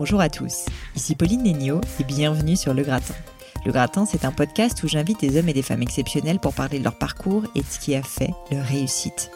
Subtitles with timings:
[0.00, 0.64] Bonjour à tous,
[0.96, 3.12] ici Pauline Nénio et bienvenue sur Le Gratin.
[3.66, 6.78] Le Gratin, c'est un podcast où j'invite des hommes et des femmes exceptionnels pour parler
[6.78, 9.30] de leur parcours et de ce qui a fait leur réussite.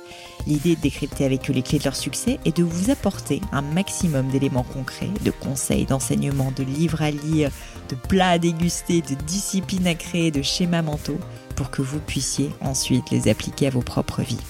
[0.46, 3.42] L'idée est de décrypter avec eux les clés de leur succès et de vous apporter
[3.52, 7.50] un maximum d'éléments concrets, de conseils, d'enseignements, de livres à lire,
[7.90, 11.20] de plats à déguster, de disciplines à créer, de schémas mentaux
[11.56, 14.40] pour que vous puissiez ensuite les appliquer à vos propres vies.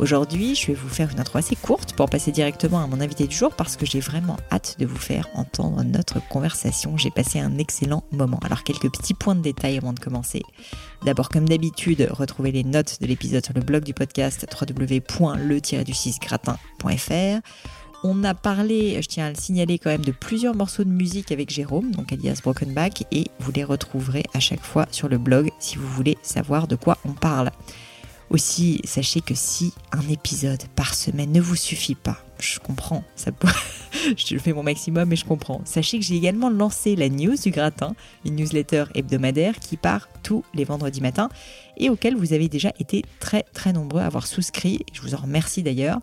[0.00, 3.28] Aujourd'hui, je vais vous faire une intro assez courte pour passer directement à mon invité
[3.28, 6.96] du jour parce que j'ai vraiment hâte de vous faire entendre notre conversation.
[6.96, 8.40] J'ai passé un excellent moment.
[8.44, 10.42] Alors quelques petits points de détail avant de commencer.
[11.04, 17.40] D'abord, comme d'habitude, retrouvez les notes de l'épisode sur le blog du podcast www.le-du6gratin.fr.
[18.02, 21.30] On a parlé, je tiens à le signaler quand même, de plusieurs morceaux de musique
[21.30, 25.18] avec Jérôme, donc alias Broken Back, et vous les retrouverez à chaque fois sur le
[25.18, 27.50] blog si vous voulez savoir de quoi on parle.
[28.30, 33.04] Aussi, sachez que si un épisode par semaine ne vous suffit pas, je comprends,
[34.16, 35.60] je fais mon maximum et je comprends.
[35.64, 37.94] Sachez que j'ai également lancé la news du gratin,
[38.24, 41.28] une newsletter hebdomadaire qui part tous les vendredis matins
[41.76, 44.80] et auquel vous avez déjà été très très nombreux à avoir souscrit.
[44.92, 46.00] Je vous en remercie d'ailleurs.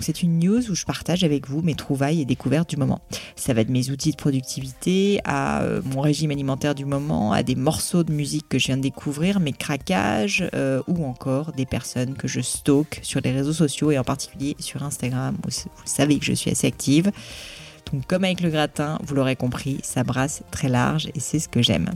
[0.00, 3.00] C'est une news où je partage avec vous mes trouvailles et découvertes du moment.
[3.36, 7.42] Ça va de mes outils de productivité à euh, mon régime alimentaire du moment, à
[7.42, 11.66] des morceaux de musique que je viens de découvrir, mes craquages euh, ou encore des
[11.66, 15.36] personnes que je stocke sur les réseaux sociaux et en particulier sur Instagram.
[15.44, 15.50] Vous
[15.84, 17.12] savez que je suis assez active.
[17.92, 21.48] Donc comme avec le gratin, vous l'aurez compris, ça brasse très large et c'est ce
[21.48, 21.90] que j'aime.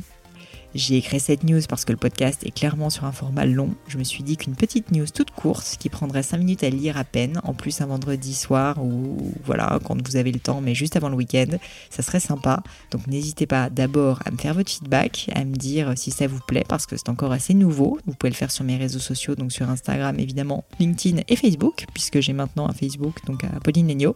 [0.74, 3.70] J'ai créé cette news parce que le podcast est clairement sur un format long.
[3.86, 6.98] Je me suis dit qu'une petite news toute courte, qui prendrait 5 minutes à lire
[6.98, 10.74] à peine, en plus un vendredi soir ou voilà, quand vous avez le temps, mais
[10.74, 11.56] juste avant le week-end,
[11.88, 12.62] ça serait sympa.
[12.90, 16.40] Donc n'hésitez pas d'abord à me faire votre feedback, à me dire si ça vous
[16.46, 17.98] plaît, parce que c'est encore assez nouveau.
[18.06, 21.86] Vous pouvez le faire sur mes réseaux sociaux, donc sur Instagram évidemment, LinkedIn et Facebook,
[21.94, 24.14] puisque j'ai maintenant un Facebook, donc à Pauline Legno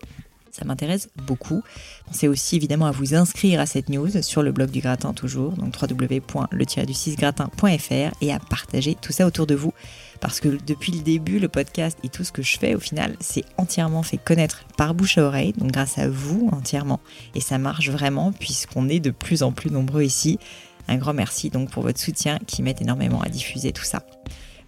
[0.53, 1.63] ça m'intéresse beaucoup.
[2.07, 5.53] Pensez aussi évidemment à vous inscrire à cette news sur le blog du gratin toujours,
[5.53, 9.73] donc www.le-du6gratin.fr et à partager tout ça autour de vous.
[10.21, 13.17] Parce que depuis le début, le podcast et tout ce que je fais, au final,
[13.19, 17.01] c'est entièrement fait connaître par bouche à oreille, donc grâce à vous entièrement.
[17.35, 20.39] Et ça marche vraiment puisqu'on est de plus en plus nombreux ici.
[20.87, 24.05] Un grand merci donc pour votre soutien qui m'aide énormément à diffuser tout ça.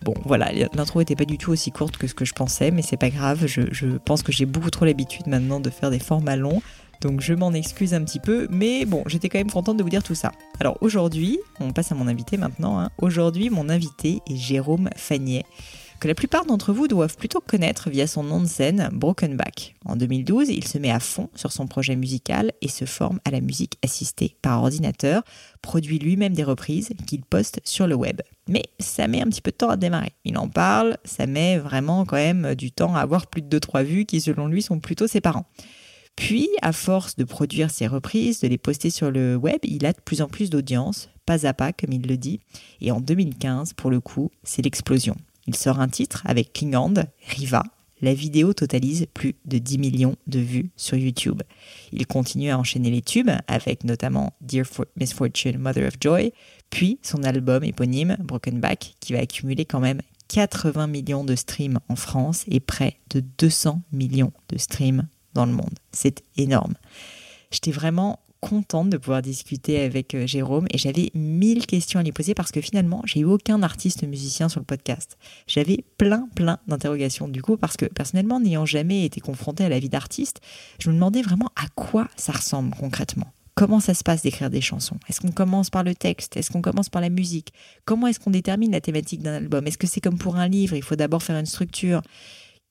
[0.05, 2.83] Bon, voilà, l'intro n'était pas du tout aussi courte que ce que je pensais, mais
[2.83, 3.47] c'est pas grave.
[3.47, 6.61] Je, pense que j'ai beaucoup trop l'habitude maintenant de faire des formats longs.
[7.01, 9.89] Donc je m'en excuse un petit peu, mais bon, j'étais quand même contente de vous
[9.89, 10.33] dire tout ça.
[10.61, 12.79] Alors aujourd'hui, on passe à mon invité maintenant.
[12.79, 12.91] Hein.
[12.99, 15.45] Aujourd'hui, mon invité est Jérôme Fagnet
[16.09, 19.75] la plupart d'entre vous doivent plutôt connaître via son nom de scène Broken Back.
[19.85, 23.31] En 2012, il se met à fond sur son projet musical et se forme à
[23.31, 25.23] la musique assistée par ordinateur,
[25.63, 28.21] produit lui-même des reprises qu'il poste sur le web.
[28.49, 30.13] Mais ça met un petit peu de temps à démarrer.
[30.25, 33.85] Il en parle, ça met vraiment quand même du temps à avoir plus de 2-3
[33.85, 35.47] vues qui selon lui sont plutôt ses parents.
[36.17, 39.93] Puis, à force de produire ses reprises, de les poster sur le web, il a
[39.93, 42.41] de plus en plus d'audience, pas à pas comme il le dit.
[42.81, 45.17] Et en 2015, pour le coup, c'est l'explosion.
[45.47, 46.95] Il sort un titre avec Klingand,
[47.29, 47.63] Riva.
[48.01, 51.43] La vidéo totalise plus de 10 millions de vues sur YouTube.
[51.93, 56.33] Il continue à enchaîner les tubes avec notamment Dear Misfortune, Mother of Joy,
[56.71, 61.79] puis son album éponyme Broken Back qui va accumuler quand même 80 millions de streams
[61.89, 65.79] en France et près de 200 millions de streams dans le monde.
[65.93, 66.75] C'est énorme.
[67.51, 70.67] J'étais vraiment contente de pouvoir discuter avec euh, Jérôme.
[70.71, 74.51] Et j'avais mille questions à lui poser parce que finalement, j'ai eu aucun artiste musicien
[74.51, 75.17] sur le podcast.
[75.47, 77.27] J'avais plein, plein d'interrogations.
[77.27, 80.41] Du coup parce que personnellement, n'ayant jamais été confrontée à la vie d'artiste,
[80.79, 83.33] je me demandais vraiment à quoi ça ressemble concrètement.
[83.55, 84.99] Comment ça se passe d'écrire des chansons?
[85.09, 86.37] Est-ce qu'on commence par le texte?
[86.37, 87.53] Est-ce qu'on commence par la musique?
[87.85, 89.67] Comment est-ce qu'on détermine la thématique d'un album?
[89.67, 90.75] Est-ce que c'est comme pour un livre?
[90.75, 92.03] Il faut d'abord faire une structure.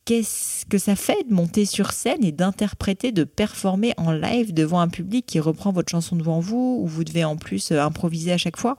[0.06, 4.82] Qu'est-ce que ça fait de monter sur scène et d'interpréter, de performer en live devant
[4.82, 8.34] un public qui reprend votre chanson devant vous, où vous devez en plus euh, improviser
[8.34, 8.76] à chaque fois?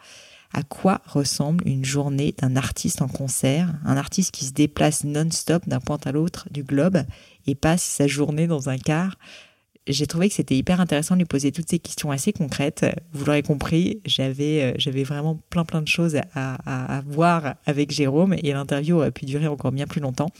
[0.52, 5.66] À quoi ressemble une journée d'un artiste en concert, un artiste qui se déplace non-stop
[5.66, 7.02] d'un point à l'autre du globe
[7.46, 9.16] et passe sa journée dans un car?
[9.86, 12.84] J'ai trouvé que c'était hyper intéressant de lui poser toutes ces questions assez concrètes.
[13.12, 18.34] Vous l'aurez compris, j'avais euh, vraiment plein plein de choses à, à, voir avec Jérôme
[18.34, 20.30] et l'interview aurait pu durer encore bien plus longtemps.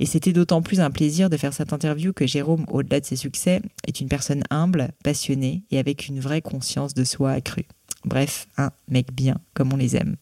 [0.00, 3.16] Et c'était d'autant plus un plaisir de faire cette interview que Jérôme, au-delà de ses
[3.16, 7.66] succès, est une personne humble, passionnée et avec une vraie conscience de soi accrue.
[8.04, 10.16] Bref, un mec bien comme on les aime.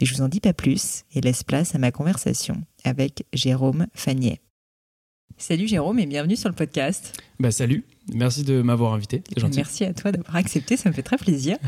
[0.00, 3.86] Mais je vous en dis pas plus et laisse place à ma conversation avec Jérôme
[3.94, 4.40] Fagnet.
[5.36, 7.12] Salut Jérôme et bienvenue sur le podcast.
[7.38, 7.84] Bah salut,
[8.14, 9.22] merci de m'avoir invité.
[9.54, 11.56] Merci à toi d'avoir accepté, ça me fait très plaisir.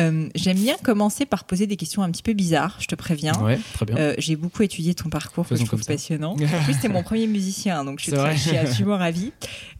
[0.00, 3.32] Euh, j'aime bien commencer par poser des questions un petit peu bizarres, je te préviens.
[3.42, 3.96] Ouais, très bien.
[3.96, 6.36] Euh, j'ai beaucoup étudié ton parcours que je trouve passionnant.
[6.54, 9.32] En plus, t'es mon premier musicien, donc je suis, très, je suis absolument ravie,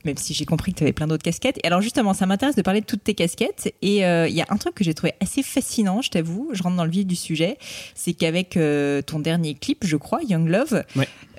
[0.04, 1.58] même si j'ai compris que tu avais plein d'autres casquettes.
[1.62, 3.72] Et alors justement, ça m'intéresse de parler de toutes tes casquettes.
[3.80, 6.62] Et euh, il y a un truc que j'ai trouvé assez fascinant, je t'avoue, je
[6.64, 7.58] rentre dans le vif du sujet,
[7.94, 8.58] c'est qu'avec
[9.06, 10.82] ton dernier clip, je crois, Young Love,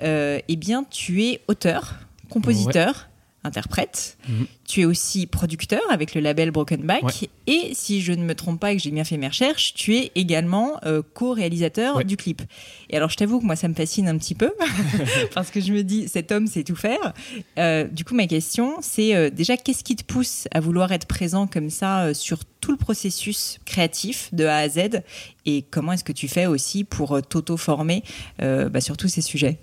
[0.00, 1.96] eh bien, tu es auteur,
[2.30, 3.09] compositeur
[3.44, 4.18] interprète.
[4.28, 4.46] Mhm.
[4.68, 7.28] Tu es aussi producteur avec le label Broken Back.
[7.46, 9.96] Et si je ne me trompe pas et que j'ai bien fait mes recherches, tu
[9.96, 12.42] es également euh, co-réalisateur du clip.
[12.90, 14.52] Et alors, je t'avoue que moi, ça me fascine un petit peu
[15.34, 17.14] parce que je me dis, cet homme sait tout faire.
[17.58, 21.06] Euh, du coup, ma question, c'est euh, déjà, qu'est-ce qui te pousse à vouloir être
[21.06, 25.02] présent comme ça sur tout le processus créatif de A à Z?
[25.46, 28.04] Et comment est-ce que tu fais aussi pour t'auto-former
[28.38, 29.58] bah, sur tous ces sujets?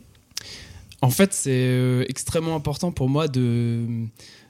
[1.07, 3.79] En fait, c'est euh, extrêmement important pour moi de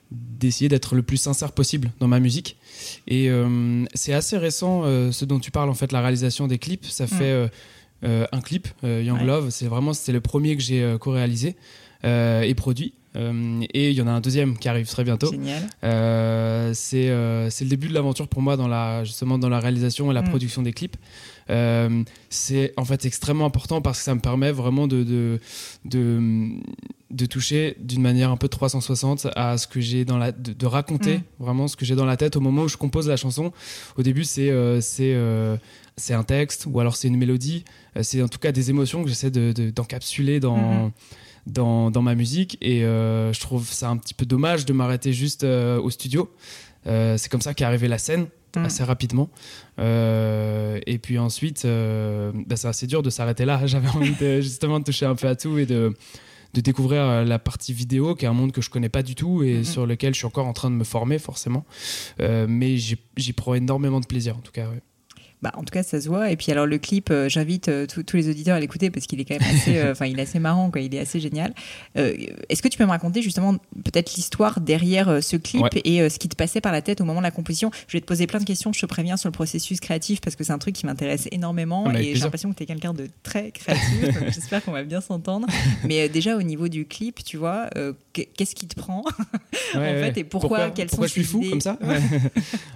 [0.10, 2.58] d'essayer d'être le plus sincère possible dans ma musique.
[3.08, 6.58] Et euh, c'est assez récent euh, ce dont tu parles, en fait, la réalisation des
[6.58, 6.86] clips.
[6.86, 7.08] Ça mm.
[7.08, 7.50] fait
[8.02, 9.52] un clip, Young Love.
[9.52, 11.56] C'est vraiment c'était le premier que j'ai co-réalisé
[12.04, 12.94] et produit.
[13.16, 15.32] et il y en a un deuxième qui arrive très bientôt.
[15.32, 20.24] C'est le début de l'aventure pour moi dans la, justement dans la réalisation et la
[20.24, 20.30] mm.
[20.30, 20.98] production des clips.
[21.50, 25.40] Euh, c'est en fait extrêmement important parce que ça me permet vraiment de, de,
[27.10, 31.18] de, toucher d'une manière un peu 360 à ce que j'ai dans la de, raconter
[31.18, 31.24] mm.
[31.40, 33.52] vraiment ce que j'ai dans la tête au moment où je compose la chanson.
[33.98, 35.58] Au début, c'est euh, c'est euh,
[35.96, 37.64] c'est un texte ou alors c'est une mélodie.
[38.02, 40.88] C'est en tout cas des émotions que j'essaie d'encapsuler dans.
[40.88, 40.92] Mm-hmm.
[41.48, 45.46] Dans, dans, ma musique et je trouve ça un petit peu dommage de m'arrêter juste
[45.46, 46.30] au studio.
[46.84, 48.28] c'est comme ça qu'est arrivée la scène.
[48.60, 48.66] Mm.
[48.66, 49.30] assez rapidement.
[49.80, 53.62] Euh, et puis ensuite, euh, bah, c'est assez dur de s'arrêter là.
[53.66, 55.94] J'avais envie de, justement de toucher un peu à tout et de,
[56.54, 59.16] de découvrir euh, la partie vidéo, qui est un monde que je connais pas du
[59.16, 59.64] tout et mm-hmm.
[59.64, 61.66] sur lequel je suis encore en train de me former forcément.
[62.20, 64.70] mais j'y prends énormément de plaisir en tout cas.
[65.44, 66.32] Bah, en tout cas, ça se voit.
[66.32, 69.20] Et puis, alors, le clip, euh, j'invite euh, tous les auditeurs à l'écouter parce qu'il
[69.22, 70.82] est quand même assez, euh, enfin, il est assez marrant, quoi.
[70.82, 71.54] Il est assez génial.
[71.96, 73.54] Est-ce que tu peux me raconter justement
[73.84, 77.20] peut-être l'histoire derrière ce clip et ce qui te passait par la tête au moment
[77.20, 77.72] de la composition?
[77.88, 80.36] Je vais te poser plein de questions, je te préviens, sur le processus créatif parce
[80.36, 83.08] que c'est un truc qui m'intéresse énormément et j'ai l'impression que tu es quelqu'un de
[83.24, 84.18] très créatif.
[84.34, 85.48] J'espère qu'on va bien s'entendre.
[85.84, 87.70] Mais déjà, au niveau du clip, tu vois,
[88.14, 89.04] qu'est-ce qui te prend?
[89.76, 91.78] En fait et pourquoi, quelles pourquoi sont je suis fou comme ça?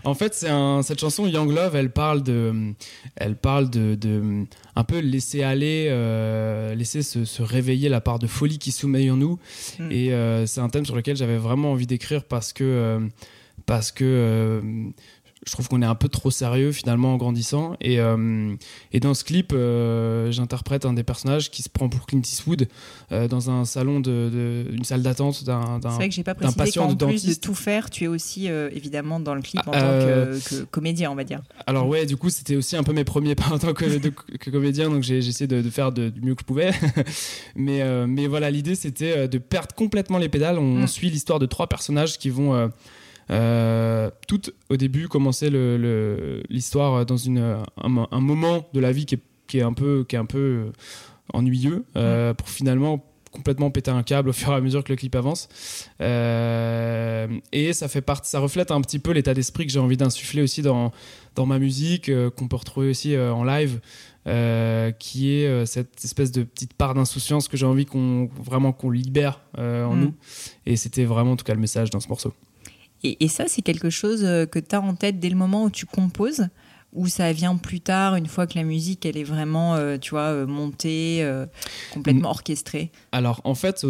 [0.04, 0.50] En fait, c'est
[0.84, 2.72] cette chanson Young Love, elle parle de euh,
[3.16, 4.46] elle parle de,
[4.76, 9.18] un peu laisser aller, euh, laisser se, réveiller la part de folie qui sommeille en
[9.18, 9.40] nous.
[9.80, 9.92] Mm.
[9.92, 13.00] Et euh, c'est un thème sur lequel j'avais vraiment envie d'écrire parce que
[13.66, 14.62] parce que
[15.46, 17.76] je trouve qu'on est un peu trop sérieux finalement en grandissant.
[17.82, 18.54] Et, euh,
[18.92, 22.68] et dans ce clip, euh, j'interprète un des personnages qui se prend pour Clint Eastwood
[23.12, 26.80] euh, dans un salon de, une salle d'attente d'un C'est vrai que j'ai pas précisé
[26.80, 30.64] qu'en plus de tout faire, tu es aussi évidemment dans le clip en tant que,
[30.70, 31.42] comédien, on va dire.
[31.66, 33.86] Alors ouais, du coup c'était aussi un peu mes premiers pas en tant que,
[34.38, 36.72] que comédien, donc j'ai essayé de, faire du mieux que je pouvais.
[37.56, 40.60] mais, mais voilà, l'idée c'était de perdre complètement les pédales.
[40.60, 40.88] On, mm.
[40.88, 42.70] suit l'histoire de trois personnages qui vont
[43.30, 45.50] euh, tout au début commençait
[46.50, 50.16] l'histoire dans une, un, moment de la vie qui est, qui est un peu, qui
[50.16, 50.72] est un peu euh,
[51.34, 54.98] ennuyeux euh, pour finalement complètement péter un câble au fur et à mesure que le
[54.98, 55.48] clip avance.
[56.02, 60.42] et ça fait partie, ça reflète un petit peu l'état d'esprit que j'ai envie d'insuffler
[60.42, 60.92] aussi dans,
[61.36, 63.80] dans ma musique, qu'on peut retrouver aussi en live,
[65.00, 69.40] qui est cette espèce de petite part d'insouciance que j'ai envie qu'on vraiment qu'on libère
[69.58, 70.00] en mm.
[70.02, 70.14] nous.
[70.66, 72.34] Et c'était vraiment en tout cas le message dans ce morceau.
[73.04, 75.70] Et, ça, c'est quelque chose euh, que tu as en tête dès le moment où
[75.70, 76.48] tu composes
[76.94, 80.12] ou ça vient plus tard, une fois que la musique, elle est vraiment, euh, tu
[80.12, 81.46] vois, euh, montée, euh,
[81.94, 82.92] complètement orchestrée?
[83.12, 83.86] Alors, en fait,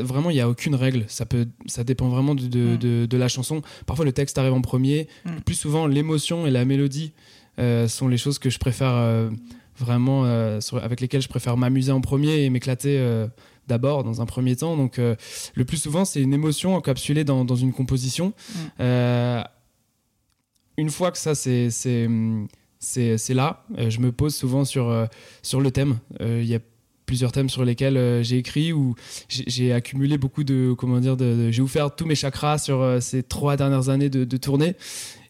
[0.00, 1.04] vraiment, il n'y a aucune règle.
[1.06, 2.46] Ça, peut, ça dépend vraiment de,
[2.76, 3.18] de, mm.
[3.18, 3.62] la chanson.
[3.86, 5.08] Parfois, le texte arrive en premier.
[5.24, 5.40] Mm.
[5.46, 7.12] Plus souvent, l'émotion et la mélodie
[7.86, 9.30] sont les choses que je préfère
[9.78, 12.98] vraiment, avec lesquelles je préfère m'amuser en premier et m'éclater
[13.68, 14.76] d'abord dans un premier temps.
[14.76, 18.32] Donc, le plus souvent, c'est une émotion encapsulée dans, dans une composition
[20.76, 21.70] une fois que ça c'est
[22.84, 25.06] c'est là, euh, je me pose souvent sur, euh,
[25.42, 25.98] sur le thème.
[26.20, 26.60] Euh, il y a
[27.06, 28.94] plusieurs thèmes sur lesquels j'ai écrit ou
[29.28, 33.58] j'ai accumulé beaucoup de comment dire de, j'ai ouvert tous mes chakras sur ces trois
[33.58, 34.74] dernières années de, de tournée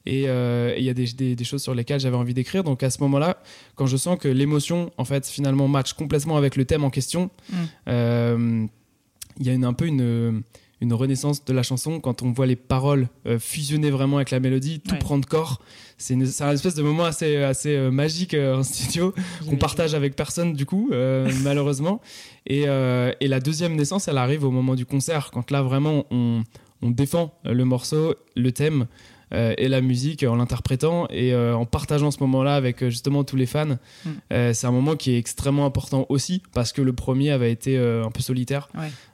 [0.07, 3.03] et il y a des, des, choses sur lesquelles j'avais envie d'écrire donc à ce
[3.03, 3.43] moment-là
[3.75, 7.31] quand je sens que l'émotion en fait finalement match complètement avec le thème en question
[7.51, 7.57] mmh.
[7.87, 10.43] il y a une, un peu une
[10.85, 14.39] une renaissance de la chanson quand on voit les paroles euh, fusionner vraiment avec la
[14.39, 15.61] mélodie, tout prendre corps.
[15.99, 19.15] C'est un espèce de moment assez, assez euh, magique euh, en studio
[19.49, 20.91] qu'on partage avec personne du coup,
[21.43, 22.01] malheureusement.
[22.47, 26.43] Et, et, la deuxième naissance, elle arrive au moment du concert, quand là vraiment on,
[26.83, 28.87] on défend le morceau, le thème.
[29.35, 33.25] Euh, et la musique en l'interprétant et euh, en partageant ce moment-là avec euh, justement
[33.25, 33.77] tous les fans.
[34.05, 34.11] Mm.
[34.53, 38.11] c'est un moment qui est extrêmement important aussi parce que le premier avait été un
[38.11, 38.69] peu solitaire,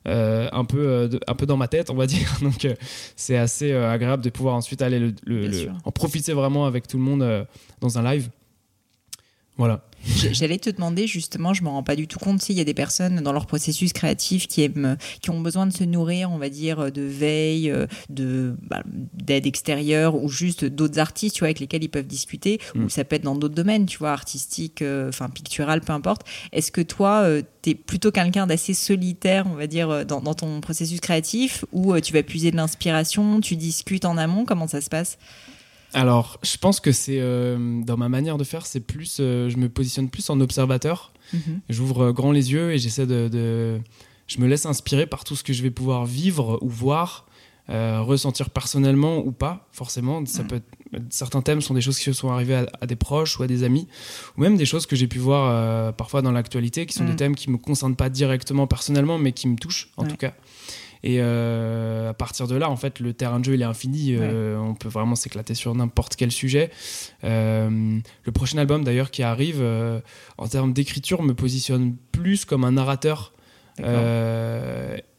[0.05, 2.39] un, peu, un peu dans ma tête, on va dire.
[2.43, 2.67] Donc
[3.17, 5.15] c'est assez agréable de pouvoir ensuite aller
[5.85, 7.47] en profiter vraiment avec tout le monde
[7.81, 8.29] dans un live.
[9.61, 9.83] Voilà.
[10.33, 12.73] J'allais te demander justement, je me rends pas du tout compte s'il y a des
[12.73, 16.49] personnes dans leur processus créatif qui aiment, qui ont besoin de se nourrir, on va
[16.49, 17.71] dire, de veille,
[18.09, 22.59] de bah, d'aide extérieure ou juste d'autres artistes, tu vois, avec lesquels ils peuvent discuter.
[22.75, 22.89] Ou mm.
[22.89, 26.23] ça peut être dans d'autres domaines, tu vois, artistique, euh, enfin pictural, peu importe.
[26.53, 30.23] Est-ce que toi, euh, tu es plutôt quelqu'un d'assez solitaire, on va dire, euh, dans,
[30.23, 34.69] dans ton processus créatif, ou tu vas puiser de l'inspiration, tu discutes en amont, comment
[34.69, 35.19] ça se passe?
[35.93, 39.57] Alors, je pense que c'est euh, dans ma manière de faire, c'est plus, euh, je
[39.57, 41.13] me positionne plus en observateur.
[41.33, 41.61] Mhm.
[41.69, 43.81] J'ouvre euh, grand les yeux et j'essaie de,
[44.27, 47.27] je me laisse inspirer par tout ce que je vais pouvoir vivre ou voir,
[47.69, 50.25] ressentir personnellement ou pas, forcément.
[50.27, 50.49] Ça mhm.
[50.49, 50.61] peut
[51.09, 53.63] certains thèmes sont des choses qui se sont arrivées à, des proches ou à des
[53.63, 53.87] amis,
[54.37, 57.17] ou même des choses que j'ai pu voir parfois dans l'actualité, qui sont des mhm.
[57.17, 60.35] thèmes qui me concernent pas directement personnellement, mais qui me touchent en tout cas.
[61.03, 64.15] Et euh, à partir de là, en fait, le terrain de jeu il est infini.
[64.15, 66.71] Euh, on peut vraiment s'éclater sur n'importe quel sujet.
[67.25, 69.65] Euh, le prochain album, d'ailleurs, qui arrive,
[70.39, 73.33] en termes d'écriture, me positionne plus comme un narrateur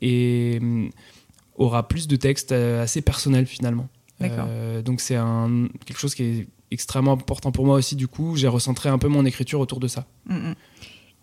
[0.02, 0.90] et mm,
[1.56, 3.88] aura plus de textes assez personnels finalement.
[4.86, 5.18] donc c'est
[5.86, 7.96] quelque chose qui est extrêmement important pour moi aussi.
[7.96, 10.06] Du coup, j'ai recentré un peu mon écriture autour de ça.
[10.28, 10.54] Mm,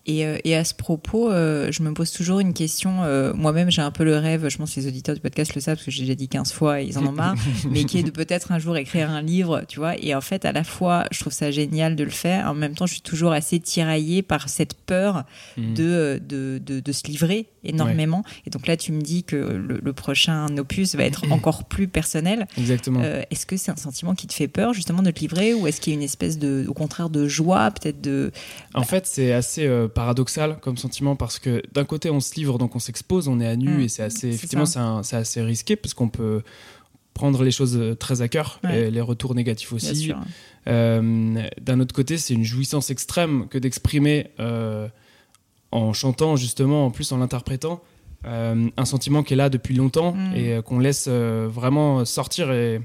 [0.09, 3.05] Euh, et, à ce propos, euh, je me pose toujours une question.
[3.05, 5.61] Euh, moi-même, j'ai un peu le rêve, je pense que les auditeurs du podcast le
[5.61, 7.35] savent, parce que j'ai déjà dit 15 fois et ils en ont marre,
[7.71, 9.97] mais qui est de peut-être un jour écrire un livre, tu vois.
[9.99, 12.47] Et en fait, à la fois, je trouve ça génial de le faire.
[12.47, 15.25] En même temps, je suis toujours assez tiraillée par cette peur
[15.57, 15.75] mmh.
[15.75, 18.25] de, de, de, se livrer énormément.
[18.47, 22.47] Et donc là, tu me dis que le, prochain opus va être encore plus personnel.
[22.57, 23.03] Exactement.
[23.31, 25.81] est-ce que c'est un sentiment qui te fait peur, justement, de te livrer ou est-ce
[25.81, 28.31] qu'il y a une espèce de, au contraire, de joie, peut-être de.
[28.75, 29.69] En fait, c'est assez
[29.99, 33.49] paradoxal comme sentiment parce que d'un côté on se livre donc on s'expose, on est
[33.49, 33.81] à nu mm.
[33.81, 34.65] et c'est assez effectivement
[35.03, 36.43] c'est assez risqué parce qu'on peut
[37.15, 40.13] prendre les choses euh, très à cœur et les retours négatifs aussi.
[40.69, 44.87] Euh, d'un autre côté c'est une jouissance extrême que d'exprimer euh,
[45.73, 47.83] en chantant justement en plus en l'interprétant
[48.25, 50.35] un sentiment qui est là depuis longtemps mm.
[50.37, 52.81] et qu'on laisse vraiment sortir et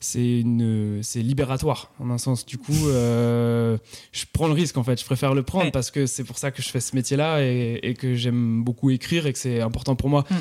[0.00, 2.46] c'est une c'est libératoire en un sens.
[2.46, 3.76] Du coup euh,
[4.12, 5.00] je prends le risque en fait.
[5.00, 7.40] Je préfère le prendre parce que c'est pour ça que je fais ce métier là
[7.40, 10.24] et, que j'aime beaucoup écrire et que c'est important pour moi.
[10.30, 10.36] Mm,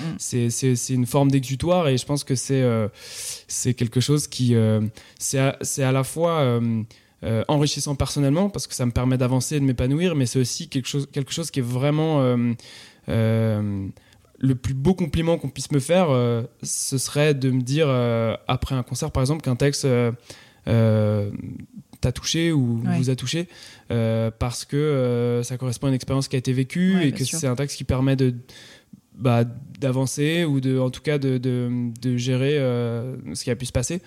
[0.50, 2.88] c'est une forme d'exutoire et je pense que c'est euh,
[3.48, 4.82] c'est quelque chose qui euh,
[5.20, 6.60] c'est à, à, la fois
[7.48, 10.88] enrichissant personnellement parce que ça me permet d'avancer et de m'épanouir mais c'est aussi quelque
[10.88, 12.22] chose quelque chose qui est vraiment
[14.40, 18.36] le plus beau compliment qu'on puisse me faire, euh, ce serait de me dire, euh,
[18.48, 21.32] après un concert par exemple, qu'un texte euh,
[22.02, 23.48] t'a touché ou vous a touché,
[23.88, 27.56] parce que ça correspond à une expérience qui a été vécue et que c'est un
[27.56, 28.36] texte qui permet de
[29.16, 29.44] bah,
[29.80, 32.58] d'avancer ou de, en tout cas de, de, gérer
[33.34, 34.02] ce qui a pu se passer.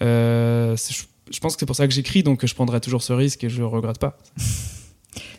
[0.00, 3.48] je pense que c'est pour ça que j'écris, donc je prendrai toujours ce risque et
[3.48, 4.18] je ne regrette pas.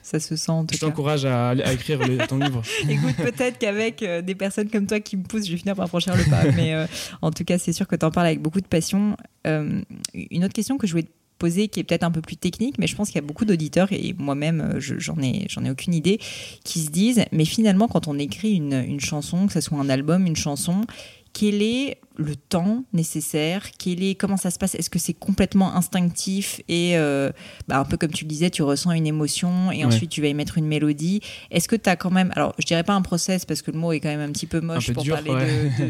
[0.08, 0.52] ça se sent.
[0.52, 2.62] En je t'encourage à, écrire ton livre.
[2.90, 5.90] Écoute, peut-être qu'avec euh, des personnes comme toi qui me poussent, je vais finir par
[5.90, 6.50] franchir le pas.
[6.56, 6.86] Mais euh,
[7.22, 9.18] en tout cas, c'est sûr que tu en parles avec beaucoup de passion.
[9.46, 9.82] Euh,
[10.14, 12.78] une autre question que je voulais te poser, qui est peut-être un peu plus technique,
[12.80, 15.94] mais je pense qu'il y a beaucoup d'auditeurs, et moi-même, j'en ai, j'en ai aucune
[15.94, 16.20] idée,
[16.64, 19.90] qui se disent, mais finalement, quand on écrit une, une chanson, que ce soit un
[19.90, 20.86] album, une chanson,
[21.34, 25.76] quelle est le temps nécessaire Quel est, Comment ça se passe Est-ce que c'est complètement
[25.76, 27.32] instinctif et euh,
[27.68, 30.28] bah, un peu comme tu le disais, tu ressens une émotion et ensuite tu vas
[30.28, 31.22] y mettre une mélodie.
[31.52, 33.78] Est-ce que tu as quand même, alors je dirais pas un process parce que le
[33.78, 35.32] mot est quand même un petit peu moche pour parler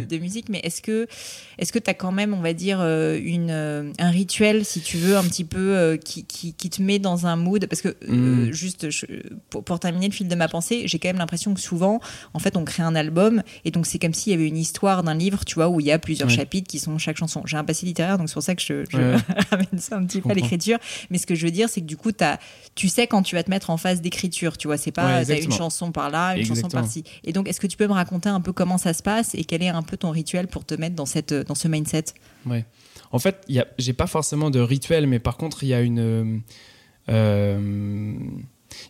[0.09, 1.07] de, musique, mais est-ce que
[1.57, 4.81] est-ce que tu as quand même, on va dire, euh, une, euh, un rituel, si
[4.81, 7.65] tu veux, un petit peu qui, qui, te met dans un mood?
[7.67, 8.51] Parce que mm.
[8.51, 8.87] juste
[9.49, 11.99] pour, pour, terminer le fil de ma pensée, j'ai quand même l'impression que souvent,
[12.33, 15.03] en fait, on crée un album et donc c'est comme s'il y avait une histoire
[15.03, 17.43] d'un livre, tu vois, où il y a plusieurs chapitres qui sont chaque chanson.
[17.45, 18.83] J'ai un passé littéraire, donc c'est pour ça que je,
[19.51, 20.79] ramène ça un petit peu à l'écriture.
[21.09, 22.39] Mais ce que je veux dire, c'est que du coup, as,
[22.75, 25.39] tu sais quand tu vas te mettre en phase d'écriture, tu vois, c'est pas as
[25.39, 27.03] une chanson par là, une chanson par-ci.
[27.23, 29.43] Et donc, est-ce que tu peux me raconter un peu comment ça se passe et
[29.43, 32.05] quel est un peu ton rituel pour te mettre dans, cette, dans ce mindset?
[32.45, 32.65] Ouais.
[33.11, 33.47] En fait,
[33.77, 36.41] j'ai pas forcément de rituel, mais par contre, il y a une.
[37.09, 38.15] Euh,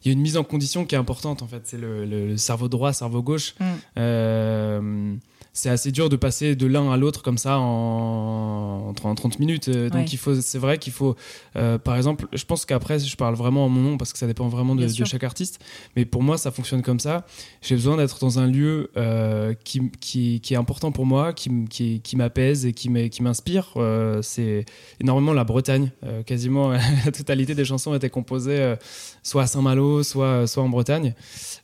[0.03, 1.61] il y a une mise en condition qui est importante en fait.
[1.65, 3.55] C'est le, cerveau droit, cerveau gauche.
[3.59, 3.65] Mm.
[3.97, 5.15] Euh,
[5.57, 9.69] c'est assez dur de passer de l'un à l'autre comme ça en, en 30 minutes.
[9.69, 11.15] Euh, donc il faut, c'est vrai qu'il faut,
[11.55, 14.27] euh, par exemple, je pense qu'après, je parle vraiment en mon nom parce que ça
[14.27, 15.59] dépend vraiment de, chaque artiste.
[15.95, 17.25] Mais pour moi, ça fonctionne comme ça.
[17.63, 21.49] J'ai besoin d'être dans un lieu euh, qui, qui, qui, est important pour moi, qui,
[21.65, 23.73] qui, qui m'apaise et qui m'inspire.
[24.21, 24.63] c'est
[25.01, 25.89] énormément la Bretagne.
[26.27, 26.69] quasiment
[27.05, 28.75] la totalité des chansons étaient composées
[29.23, 31.15] soit à Saint-Malo, soit, soit en Bretagne.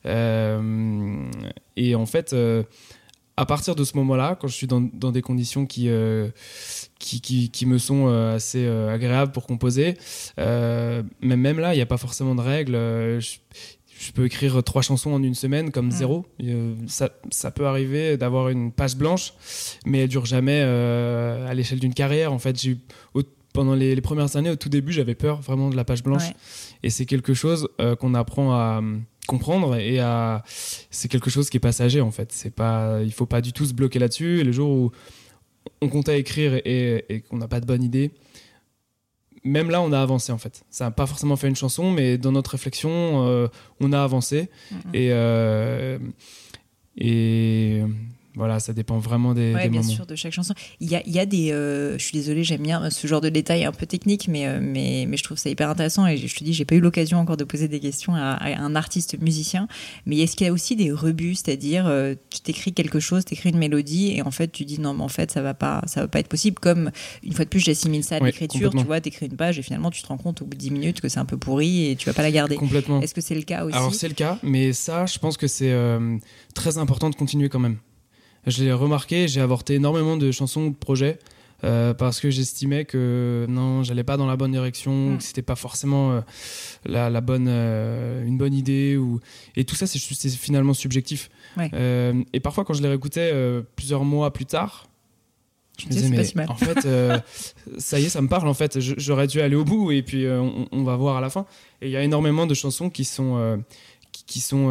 [0.04, 2.34] et en fait,
[3.36, 6.28] à partir de ce moment-là, quand je suis dans, des conditions qui, euh,
[6.98, 9.96] qui, qui, me sont euh, assez euh, agréables pour composer,
[10.38, 12.74] même, même là, il n'y a pas forcément de règles.
[12.74, 15.92] Je, peux écrire trois chansons en une semaine comme mm.
[15.92, 16.26] zéro.
[16.86, 19.32] Ça, ça, peut arriver d'avoir une page blanche,
[19.86, 22.32] mais elle dure jamais à l'échelle d'une carrière.
[22.32, 22.78] En fait, j'ai
[23.52, 26.32] pendant les, premières années, au tout début, j'avais peur vraiment de la page blanche.
[26.82, 28.80] Et c'est quelque chose qu'on apprend à
[29.26, 29.98] comprendre et
[30.90, 32.32] c'est quelque chose qui est passager en fait.
[32.32, 34.40] C'est pas il faut pas du tout se bloquer là-dessus.
[34.40, 34.92] Et le jour où
[35.80, 38.10] on comptait écrire et, qu'on n'a pas de bonne idée
[39.46, 40.64] même là on a avancé en fait.
[40.70, 43.48] Ça n'a pas forcément fait une chanson mais dans notre réflexion euh,
[43.80, 44.48] on a avancé.
[44.94, 45.98] Et euh,
[46.96, 47.82] et
[48.36, 50.54] voilà, ça dépend vraiment des, ouais, bien sûr, de chaque chanson.
[50.80, 51.52] Il y a, il y a des.
[51.52, 54.58] Euh, je suis désolée, j'aime bien ce genre de détails un peu techniques, mais, euh,
[54.60, 56.04] mais, mais je trouve ça hyper intéressant.
[56.08, 58.74] Et je te dis, j'ai pas eu l'occasion encore de poser des questions à, un
[58.74, 59.68] artiste musicien.
[60.04, 63.34] Mais est-ce qu'il y a aussi des rebus, c'est-à-dire, euh, tu t'écris quelque chose, tu
[63.34, 65.82] écris une mélodie, et en fait, tu dis non, mais en fait, ça va pas,
[65.86, 66.58] ça va pas être possible.
[66.58, 66.90] Comme
[67.22, 68.70] une fois de plus, j'assimile ça à l'écriture.
[68.70, 70.72] Tu vois, t'écris une page, et finalement, tu te rends compte au bout de 10
[70.72, 72.56] minutes que c'est un peu pourri et tu vas pas la garder.
[72.56, 73.00] Complètement.
[73.00, 73.76] Est-ce que c'est le cas aussi?
[73.76, 75.72] Alors, c'est le cas, mais ça, je pense que c'est
[76.54, 77.76] très important de continuer quand même.
[78.46, 81.18] Je l'ai remarqué, j'ai avorté énormément de chansons de projets
[81.64, 85.18] euh, parce que j'estimais que non, j'allais pas dans la bonne direction, mm.
[85.18, 86.20] que c'était pas forcément euh,
[86.84, 88.96] la, bonne, euh, une bonne idée.
[88.96, 89.20] Ou...
[89.56, 91.30] Et tout ça, c'est finalement subjectif.
[91.72, 93.32] et parfois, quand je les réécoutais
[93.76, 94.88] plusieurs mois plus tard,
[95.78, 96.86] je me disais, mais en fait,
[97.78, 98.46] ça y est, ça me parle.
[98.46, 101.46] En fait, j'aurais dû aller au bout et puis on, va voir à la fin.
[101.80, 103.62] Et il y a énormément de chansons qui sont,
[104.26, 104.68] qui sont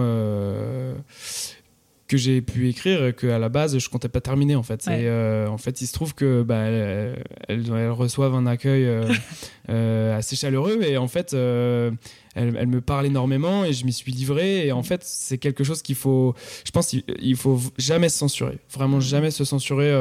[2.13, 4.85] que j'ai pu écrire que à la base je comptais pas terminer en fait.
[4.85, 9.11] Et euh, en fait, il se trouve que bah, elles, reçoivent un accueil euh,
[9.69, 14.67] euh, assez chaleureux et en fait, elles, me parlent énormément et je m'y suis livré.
[14.67, 18.59] Et en fait, c'est quelque chose qu'il faut, je pense, qu'il faut jamais se censurer,
[18.71, 19.91] vraiment jamais se censurer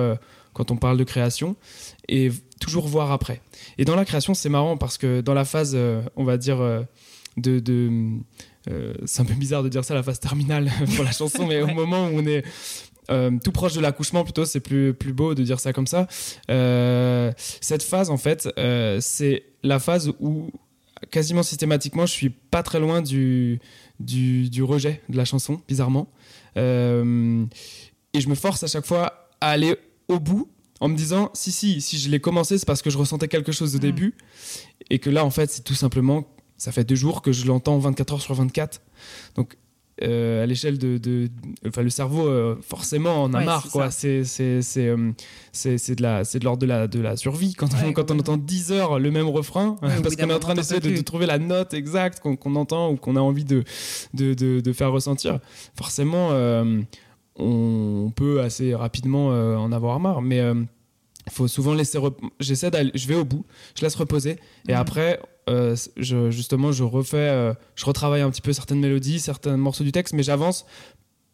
[0.53, 1.57] quand on parle de création
[2.09, 3.41] et toujours voir après.
[3.79, 5.75] Et dans la création, c'est marrant parce que dans la phase,
[6.17, 6.59] on va dire
[7.39, 8.19] de, de
[8.71, 11.63] euh, c'est un peu bizarre de dire ça la phase terminale pour la chanson, mais
[11.63, 12.45] au moment où on est
[13.11, 16.07] euh, tout proche de l'accouchement, plutôt, c'est plus, plus beau de dire ça comme ça.
[16.51, 18.49] Euh, cette phase, en fait,
[19.01, 20.51] c'est la phase où
[21.11, 23.61] quasiment systématiquement, je suis pas très loin du,
[23.99, 26.09] du, du rejet de la chanson, bizarrement.
[26.57, 29.77] et je me force à chaque fois à aller
[30.09, 30.49] au bout
[30.81, 33.53] en me disant si si si je l'ai commencé c'est parce que je ressentais quelque
[33.53, 33.83] chose au mm.
[33.83, 34.15] début
[34.91, 36.27] et que là en fait c'est tout simplement
[36.63, 38.83] ça fait deux jours que je l'entends 24 heures sur 24.
[39.35, 39.57] Donc,
[40.01, 41.29] euh, à l'échelle de,
[41.67, 43.91] enfin, le cerveau, euh, forcément, en a marre, quoi.
[43.91, 44.23] C'est,
[44.77, 45.13] euh,
[45.65, 47.55] de, la, c'est de l'ordre de la, de la survie.
[47.55, 50.55] Quand, on, quand on entend 10 heures le même refrain, parce qu'on est en train
[50.55, 53.65] d'essayer de, trouver la note exacte qu'on, entend ou qu'on a envie de,
[54.73, 55.41] faire ressentir,
[55.75, 56.31] forcément,
[57.35, 60.23] on peut assez rapidement en avoir marre.
[60.23, 61.99] Mais il faut souvent laisser.
[62.39, 62.93] J'essaie d'aller.
[62.95, 63.45] Je vais au bout,
[63.75, 64.39] je laisse reposer.
[64.69, 69.57] Et après, euh, justement, je refais, euh, je retravaille un petit peu certaines mélodies, certains
[69.57, 70.67] morceaux du texte, mais j'avance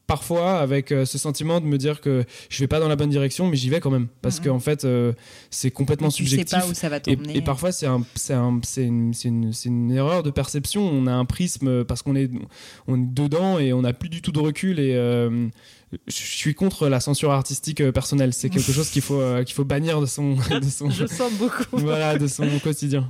[0.09, 3.11] parfois avec euh, ce sentiment de me dire que je vais pas dans la bonne
[3.11, 5.13] direction, mais j'y vais quand même parce qu'en fait euh,
[5.51, 6.49] c'est complètement subjectif.
[6.49, 10.23] Sais pas où ça va et, et, parfois c'est un, un, une, une, une, erreur
[10.23, 10.83] de perception.
[10.83, 12.31] On a un prisme parce qu'on est,
[12.89, 15.49] on est dedans et on n'a plus du tout de recul et euh,
[16.07, 18.35] je suis contre la censure artistique euh, personnelle.
[18.35, 21.33] C'est quelque chose qu'il faut, euh, qu'il faut bannir de son, de son, Je sens
[21.33, 21.65] beaucoup.
[21.73, 23.09] voilà, de son quotidien.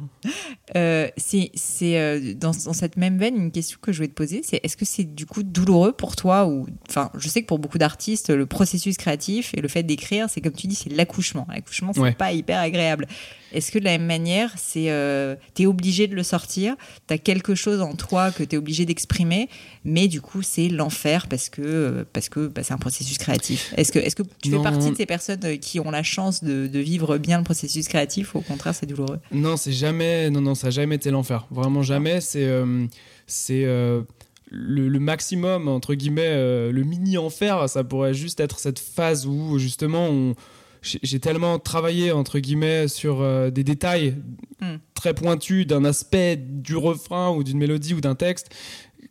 [0.76, 4.42] Euh, c'est c'est dans, dans, cette même veine une question que je voulais te poser.
[4.44, 7.58] C'est est-ce que c'est du coup douloureux pour toi ou enfin je sais que pour
[7.58, 11.46] beaucoup d'artistes le processus créatif et le fait d'écrire c'est comme tu dis c'est l'accouchement.
[11.50, 13.06] L'accouchement c'est pas hyper agréable.
[13.52, 17.14] Est-ce que de la même manière, c'est euh, tu es obligé de le sortir, tu
[17.14, 19.48] as quelque chose en toi que tu es obligé d'exprimer,
[19.84, 23.72] mais du coup, c'est l'enfer parce que, euh, parce que bah, c'est un processus créatif.
[23.76, 26.44] Est-ce que, est que tu fais partie de ces personnes euh, qui ont la chance
[26.44, 29.18] de, de vivre bien le processus créatif ou au contraire, c'est douloureux?
[29.32, 31.46] Non, c'est jamais, non, non, ça n'a jamais été l'enfer.
[31.50, 32.20] Vraiment jamais.
[32.20, 32.46] C'est.
[32.46, 32.86] Euh,
[33.30, 34.06] c'est le,
[34.50, 36.34] le, maximum, entre guillemets,
[36.72, 40.34] le mini-enfer, ça pourrait juste être cette phase où justement on,
[40.82, 44.16] j'ai tellement travaillé entre guillemets sur euh, des détails
[44.60, 44.76] hmm.
[44.94, 48.54] très pointus d'un aspect du refrain ou d'une mélodie ou d'un texte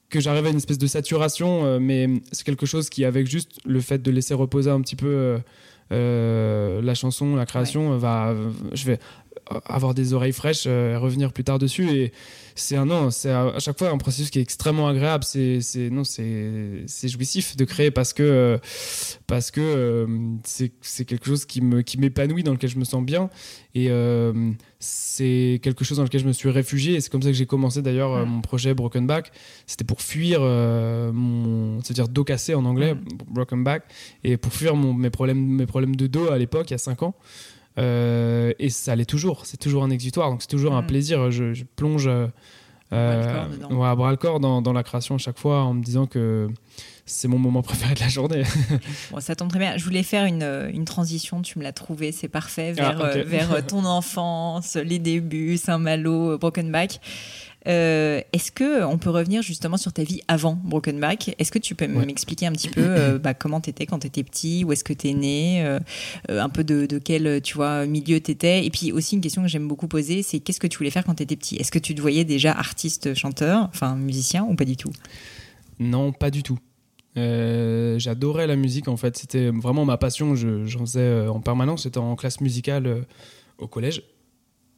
[0.10, 3.60] que j'arrivais à une espèce de saturation euh, mais c'est quelque chose qui avec juste
[3.66, 5.38] le fait de laisser reposer un petit peu
[5.92, 8.36] euh, la chanson la création va
[8.74, 9.00] je vais
[9.65, 12.13] avoir des oreilles fraîches et revenir plus tard dessus et
[12.58, 15.23] c'est un non, c'est à, chaque fois un processus qui est extrêmement agréable.
[15.23, 18.60] C'est, c'est non, c'est, c'est jouissif de créer parce que
[19.28, 20.08] parce que euh,
[20.43, 23.30] c'est, c'est quelque chose qui me qui m'épanouit, dans lequel je me sens bien
[23.76, 26.95] et euh, c'est quelque chose dans lequel je me suis réfugié.
[26.95, 29.32] Et c'est comme ça que j'ai commencé d'ailleurs euh, mon projet Broken Back.
[29.67, 32.95] C'était pour fuir mon, c'est-à-dire dos cassé en anglais,
[33.28, 33.84] Broken Back,
[34.23, 36.80] et pour fuir mon, mes problèmes mes problèmes de dos à l'époque, il y a
[36.80, 37.15] 5 ans.
[37.78, 40.88] Euh, et ça l'est toujours, c'est toujours un exutoire, donc c'est toujours un mm.
[40.88, 41.32] plaisir.
[41.32, 42.28] Je, plonge euh,
[42.92, 46.48] à bras le corps dans, dans, la création à chaque fois en me disant que
[47.06, 48.44] c'est mon moment préféré de la journée.
[49.12, 49.78] bon, ça tombe très bien.
[49.78, 53.66] Je voulais faire une, une transition, tu me l'as trouvé, c'est parfait, vers, ah, vers
[53.68, 57.00] ton enfance, les débuts, Saint-Malo, Broken Back.
[57.68, 61.36] Euh, est-ce que on peut revenir justement sur ta vie avant Broken Back?
[61.38, 64.64] Est-ce que tu peux m'expliquer un petit peu euh, bah, comment t'étais quand t'étais petit,
[64.64, 65.80] où est-ce que t'es né, euh,
[66.30, 69.68] un peu de, quel tu vois milieu t'étais, et puis aussi une question que j'aime
[69.68, 71.58] beaucoup poser, c'est qu'est-ce que tu voulais faire quand t'étais petit?
[71.58, 74.92] Est-ce que tu te voyais déjà artiste, chanteur, enfin musicien ou pas du tout?
[75.80, 76.60] Non, pas du tout.
[77.16, 80.36] j'adorais la musique en fait, c'était vraiment ma passion.
[80.36, 81.84] J'en faisais en permanence.
[81.84, 83.06] J'étais en classe musicale
[83.58, 84.04] au collège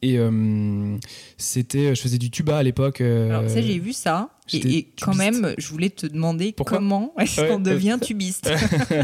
[0.02, 0.96] et euh,
[1.36, 3.00] c'était, je faisais du tuba à l'époque.
[3.00, 4.30] Euh, Alors ça, j'ai vu ça.
[4.52, 8.50] Et, quand même, je voulais te demander comment est-ce qu'on devient tubiste.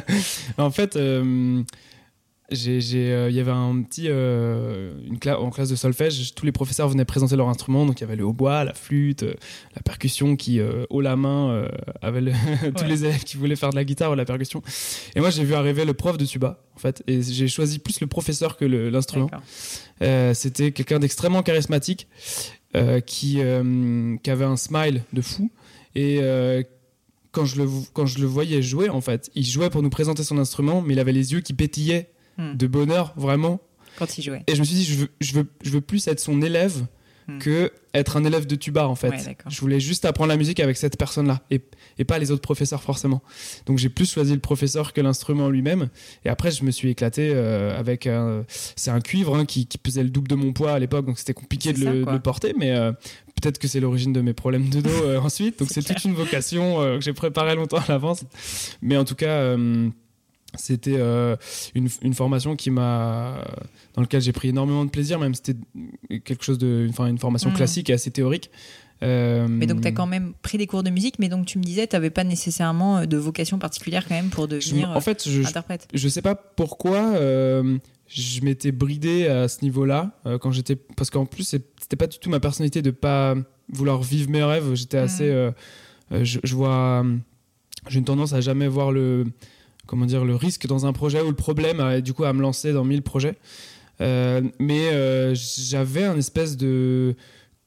[0.58, 1.62] en fait, euh,
[2.52, 6.88] euh, il y avait un petit euh, une en classe de solfège tous les professeurs
[6.88, 7.86] venaient présenter leur instrument.
[7.86, 9.34] Donc il y avait le hautbois la flûte euh,
[9.74, 11.68] la percussion qui haut la main
[12.02, 12.20] avait
[12.76, 14.62] tous les élèves qui voulaient faire de la guitare ou de la percussion.
[15.14, 17.02] Et moi j'ai vu arriver le prof de tuba en fait.
[17.06, 19.30] Et j'ai choisi plus le professeur que l'instrument.
[20.34, 22.06] C'était quelqu'un d'extrêmement charismatique
[23.06, 23.40] qui
[24.22, 25.50] qui avait un smile de fou.
[25.94, 26.20] Et
[27.32, 30.24] quand je, le, quand je le voyais jouer, en fait, il jouait pour nous présenter
[30.24, 32.54] son instrument, mais il avait les yeux qui pétillaient Hmm.
[32.54, 33.60] de bonheur, vraiment.
[33.98, 34.42] Quand il jouait.
[34.46, 36.84] Et je me suis dit, je veux, je veux, je veux plus être son élève
[37.28, 37.38] hmm.
[37.38, 39.14] que être un élève de tuba, en fait.
[39.48, 41.62] je voulais juste apprendre la musique avec cette personne-là et,
[41.98, 43.22] et, pas les autres professeurs, forcément.
[43.64, 45.88] Donc j'ai plus choisi le professeur que l'instrument lui-même.
[46.24, 48.44] Et après, je me suis éclaté euh, avec un.
[48.48, 51.18] C'est un cuivre hein, qui, qui, pesait le double de mon poids à l'époque, donc
[51.18, 52.72] c'était compliqué de, le, porter, mais.
[52.72, 52.92] Euh,
[53.40, 55.58] peut-être que c'est l'origine de mes problèmes de dos euh, ensuite.
[55.58, 58.24] Donc c'est toute une vocation que j'ai préparée longtemps à l'avance.
[58.82, 59.56] Mais en tout cas,
[60.56, 61.36] c'était euh,
[61.74, 63.44] une, une, formation qui m'a
[63.94, 65.56] dans lequel j'ai pris énormément de plaisir même c'était
[66.24, 67.54] quelque chose de enfin une formation mmh.
[67.54, 68.50] classique et assez théorique
[69.02, 71.58] euh, mais donc tu as quand même pris des cours de musique mais donc tu
[71.58, 75.00] me disais tu n'avais pas nécessairement euh, de vocation particulière quand même pour devenir en
[75.00, 77.12] fait je, interprète je, sais pas pourquoi
[78.08, 82.18] je m'étais bridé à ce niveau là quand j'étais parce qu'en plus c'était pas du
[82.18, 83.34] tout ma personnalité de pas
[83.68, 86.24] vouloir vivre mes rêves j'étais assez mmh.
[86.24, 87.04] je, je, vois
[87.88, 89.26] j'ai une tendance à jamais voir le
[89.86, 92.72] comment dire, le risque dans un projet ou le problème, du coup, à me lancer
[92.72, 93.36] dans mille projets.
[94.00, 97.14] Euh, mais euh, j'avais un espèce de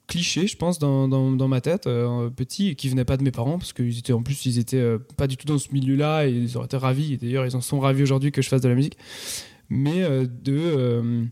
[0.08, 3.60] cliché, je pense, dans, dans, ma tête, euh, petit, qui venait pas de mes parents,
[3.60, 6.58] parce qu'ils étaient en plus, ils étaient pas du tout dans ce milieu-là, et ils
[6.58, 7.18] auraient été ravis.
[7.18, 8.98] D'ailleurs, ils en sont ravis aujourd'hui que je fasse de la musique.
[9.70, 10.04] Mais
[10.44, 11.30] de,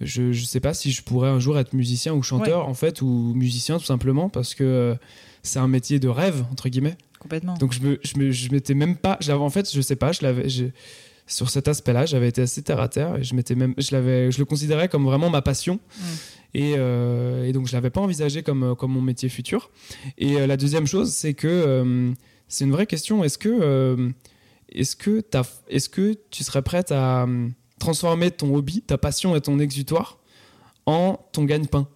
[0.00, 3.00] je, ne sais pas si je pourrais un jour être musicien ou chanteur, en fait,
[3.00, 4.94] ou musicien tout simplement, parce que
[5.42, 6.98] c'est un métier de rêve entre guillemets.
[7.20, 7.54] Complètement.
[7.54, 10.22] Donc je me, je me, je m'étais même pas, en fait, je sais pas, je
[10.22, 10.48] l'avais,
[11.28, 14.32] sur cet aspect-là, j'avais été assez terre à terre et je m'étais même, je l'avais,
[14.32, 15.74] je le considérais comme vraiment ma passion.
[15.74, 16.02] Mm.
[16.54, 19.70] Et, euh, et, donc je l'avais pas envisagé comme, comme mon métier futur.
[20.16, 22.12] Et euh, la deuxième chose, c'est que euh,
[22.48, 23.22] c'est une vraie question.
[23.22, 24.12] Est-ce que
[24.70, 25.22] est-ce que,
[25.68, 27.26] est que tu serais prête à
[27.78, 30.18] transformer ton hobby, ta passion et ton exutoire
[30.86, 31.88] en ton gagne-pain?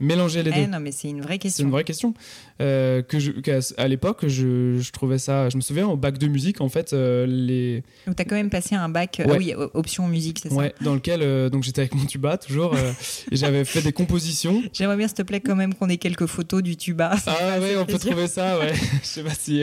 [0.00, 0.70] Mélanger les eh, deux.
[0.70, 1.56] non, mais c'est une vraie question.
[1.56, 2.14] C'est une vraie question.
[2.60, 3.30] Euh, que je,
[3.76, 5.48] à l'époque, je, je, trouvais ça.
[5.48, 7.84] Je me souviens au bac de musique, en fait, euh, les.
[8.06, 9.22] Donc, tu as quand même passé un bac.
[9.24, 11.20] Ah oui, option musique, c'est ouais, dans lequel.
[11.22, 12.74] Euh, donc, j'étais avec mon tuba, toujours.
[12.76, 14.60] et j'avais fait des compositions.
[14.72, 17.14] J'aimerais bien, s'il te plaît, quand même qu'on ait quelques photos du tuba.
[17.26, 18.72] Ah, ouais, on peut trouver ça, ouais.
[19.02, 19.62] je sais pas si.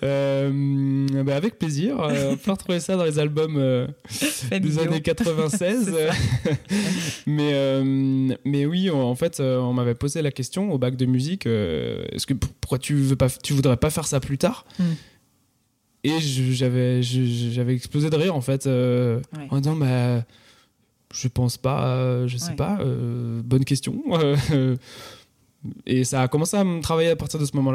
[0.00, 1.96] bah, avec plaisir.
[1.98, 3.88] on peut retrouver ça dans les albums
[4.52, 5.92] des années 96.
[7.26, 7.82] mais,
[8.44, 12.26] mais oui, en fait, on m'avait posé la question au bac de musique euh, est-ce
[12.26, 14.84] que pourquoi tu veux pas tu voudrais pas faire ça plus tard hmm.
[16.04, 19.20] et j'avais j'avais explosé de rire en fait euh,
[19.50, 20.24] en disant bah
[21.12, 24.02] je pense pas je sais pas euh, bonne question.
[25.86, 27.72] Et ça a commencé à me travailler à partir de ce moment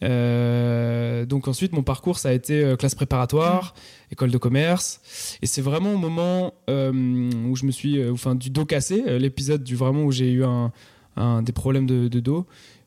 [0.00, 3.74] là donc ensuite, mon parcours, ça a été classe préparatoire,
[4.10, 5.00] école de commerce,
[5.42, 9.76] et c'est vraiment au moment où je me suis, enfin, du dos cassé, l'épisode du
[9.76, 10.72] vraiment où j'ai eu un,
[11.42, 12.46] des problèmes de, dos,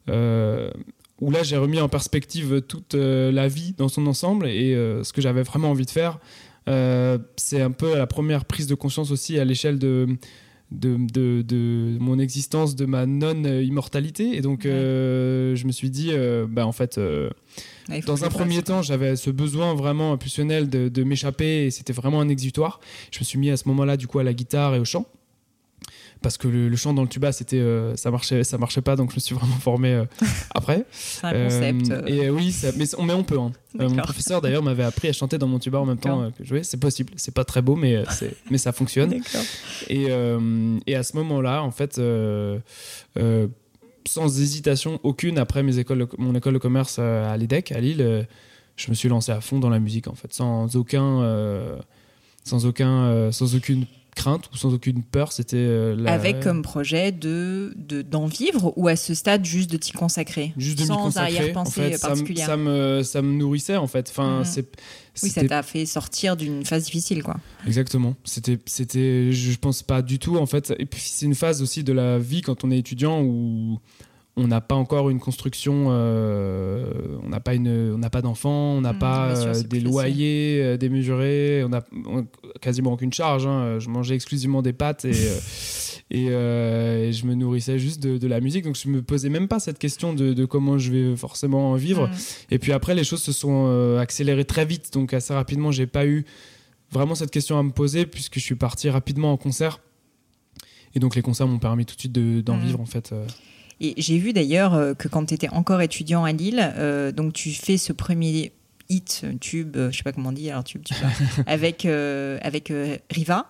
[0.10, 0.70] euh,
[1.22, 5.04] où là j'ai remis en perspective toute euh, la vie dans son ensemble et euh,
[5.04, 6.20] ce que j'avais vraiment envie de faire.
[7.38, 10.08] c'est un peu la première prise de conscience aussi à l'échelle de,
[10.74, 14.36] de, de, mon existence, de ma non-immortalité.
[14.36, 16.12] Et donc, je me suis dit,
[16.50, 17.00] bah, en fait,
[18.06, 22.22] dans un premier temps, j'avais ce besoin vraiment impulsionnel de, de m'échapper et c'était vraiment
[22.22, 22.80] un exutoire.
[23.12, 25.06] Je me suis mis à ce moment-là, du coup, à la guitare et au chant
[26.24, 29.12] parce que le, chant dans le tuba c'était euh, ça marchait ça marchait pas donc
[29.12, 30.06] je me suis vraiment formé euh,
[30.56, 30.86] après.
[30.92, 32.06] C'est un concept euh.
[32.08, 33.52] et oui mais, on, mais on peut hein.
[33.76, 36.64] mon professeur d'ailleurs m'avait appris à chanter dans mon tuba en même temps que jouer
[36.64, 38.04] c'est possible c'est pas très beau mais
[38.50, 39.22] mais ça fonctionne.
[39.90, 40.08] Et,
[40.88, 42.02] et à ce moment là en fait
[44.06, 48.26] sans hésitation aucune après mes écoles mon école de commerce à l'EDEC à Lille
[48.76, 50.34] je me suis lancé à fond dans la musique en fait.
[50.34, 51.78] Sans aucun
[52.46, 57.74] sans aucun sans aucune crainte ou sans aucune peur C'était euh, avec comme projet de
[58.10, 62.48] d'en vivre ou à ce stade juste de t'y consacrer, juste de sans arrière-pensée particulière.
[62.48, 64.10] Ça me, ça me nourrissait en fait.
[64.10, 64.46] Enfin, mhm.
[64.46, 64.68] c'est
[65.22, 67.38] oui, ça t'a fait sortir d'une phase difficile, quoi.
[67.68, 68.16] Exactement.
[68.24, 70.74] C'était, c'était, je pense pas du tout en fait.
[70.80, 73.80] Et puis c'est une phase aussi de la vie quand on est étudiant où
[74.36, 76.86] on n'a pas encore une construction, euh,
[77.24, 80.60] on n'a pas une, on n'a pas d'enfants, on n'a mmh, pas euh, des loyers
[80.60, 81.84] euh, démesurés, on a,
[82.60, 83.46] quasiment aucune charge.
[83.46, 83.78] Hein.
[83.80, 85.12] Je mangeais exclusivement des pâtes et,
[86.10, 88.66] et, je me nourrissais juste de, la musique.
[88.66, 92.08] Donc je me posais même pas cette question de, comment je vais forcément vivre.
[92.08, 92.14] Mmh.
[92.52, 94.92] Et puis après, les choses se sont accélérées très vite.
[94.94, 96.26] Donc assez rapidement, j'ai pas eu
[96.92, 99.80] vraiment cette question à me poser puisque je suis parti rapidement en concert.
[100.96, 102.62] Et donc les concerts m'ont permis tout de suite d'en mmh.
[102.62, 103.14] vivre en fait.
[103.84, 107.34] Et j'ai vu d'ailleurs euh, que quand tu étais encore étudiant à Lille, euh, donc
[107.34, 108.54] tu fais ce premier
[108.88, 110.84] hit, tube, euh, je sais pas comment on dit, alors tube,
[111.48, 112.72] avec, avec
[113.12, 113.46] Riva.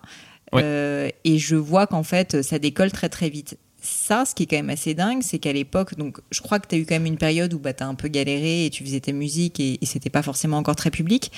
[0.52, 4.56] et je vois qu'en fait, ça décolle très très vite ça, ce qui est quand
[4.56, 7.06] même assez dingue, c'est qu'à l'époque, donc je crois que tu as eu quand même
[7.06, 9.78] une période où bah, tu as un peu galéré et tu faisais tes musiques et,
[9.84, 11.30] c'était pas forcément encore très public.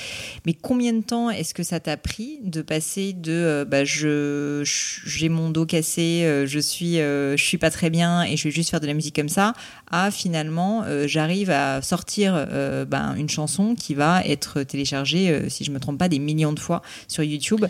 [0.46, 4.62] Mais combien de temps est-ce que ça t'a pris de passer de euh, bah, je,
[4.64, 8.44] j'ai mon dos cassé, euh, je, suis, euh, je suis pas très bien et je
[8.44, 9.52] vais juste faire de la musique comme ça,
[9.90, 12.46] à finalement j'arrive à sortir
[12.88, 16.60] bah, une chanson qui va être téléchargée, si je me trompe pas, des millions de
[16.60, 17.66] fois sur YouTube.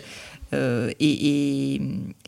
[0.53, 1.75] Euh, et,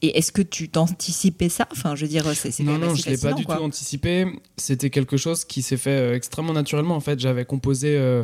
[0.01, 3.17] et, est-ce que tu t'anticipais ça Enfin, je veux dire, c'est non, non, je l'ai
[3.17, 4.25] pas du tout anticipé.
[4.57, 6.95] C'était quelque chose qui s'est fait euh, extrêmement naturellement.
[6.95, 8.23] En fait, j'avais composé, euh,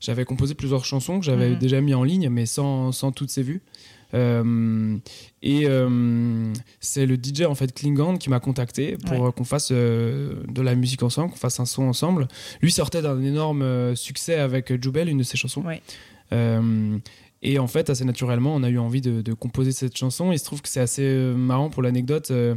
[0.00, 1.58] j'avais composé plusieurs chansons que j'avais mhm.
[1.58, 3.62] déjà mis en ligne, mais sans, sans toutes ces vues.
[4.12, 5.66] et
[6.80, 11.02] c'est le DJ en fait Klingon qui m'a contacté pour qu'on fasse de la musique
[11.02, 12.28] ensemble, qu'on fasse un son ensemble.
[12.60, 15.62] Lui sortait d'un énorme succès avec Jubel, une de ses chansons.
[15.62, 15.80] Ouais.
[17.42, 20.32] Et en fait, assez naturellement, on a eu envie de, composer cette chanson.
[20.32, 22.30] Il se trouve que c'est assez euh, marrant pour l'anecdote.
[22.30, 22.54] Euh,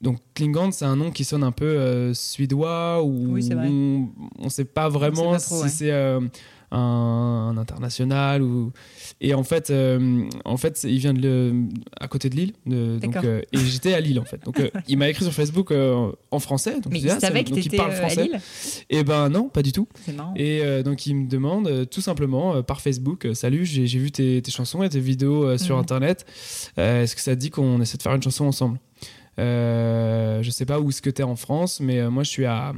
[0.00, 4.64] donc Klingon, c'est un nom qui sonne un peu euh, suédois ou on ne sait
[4.64, 5.92] pas vraiment si c'est
[6.72, 8.72] un, international ou
[9.20, 11.52] et en fait euh, en fait il vient de
[12.00, 14.42] à côté de Lille donc, euh, et j'étais à Lille en fait.
[14.44, 17.70] Donc euh, il m'a écrit sur Facebook en français donc mais il savait que il
[17.70, 18.30] parle français.
[18.90, 19.86] Et eh ben non pas du tout.
[20.36, 24.82] Et donc il me demande tout simplement par Facebook salut j'ai vu tes, tes, chansons
[24.82, 25.82] et tes vidéos sur mhm.
[25.82, 26.26] internet.
[26.76, 28.78] Est-ce que ça te dit qu'on essaie de faire une chanson ensemble?
[29.38, 32.72] Je sais pas où est-ce que tu es en France mais moi je suis à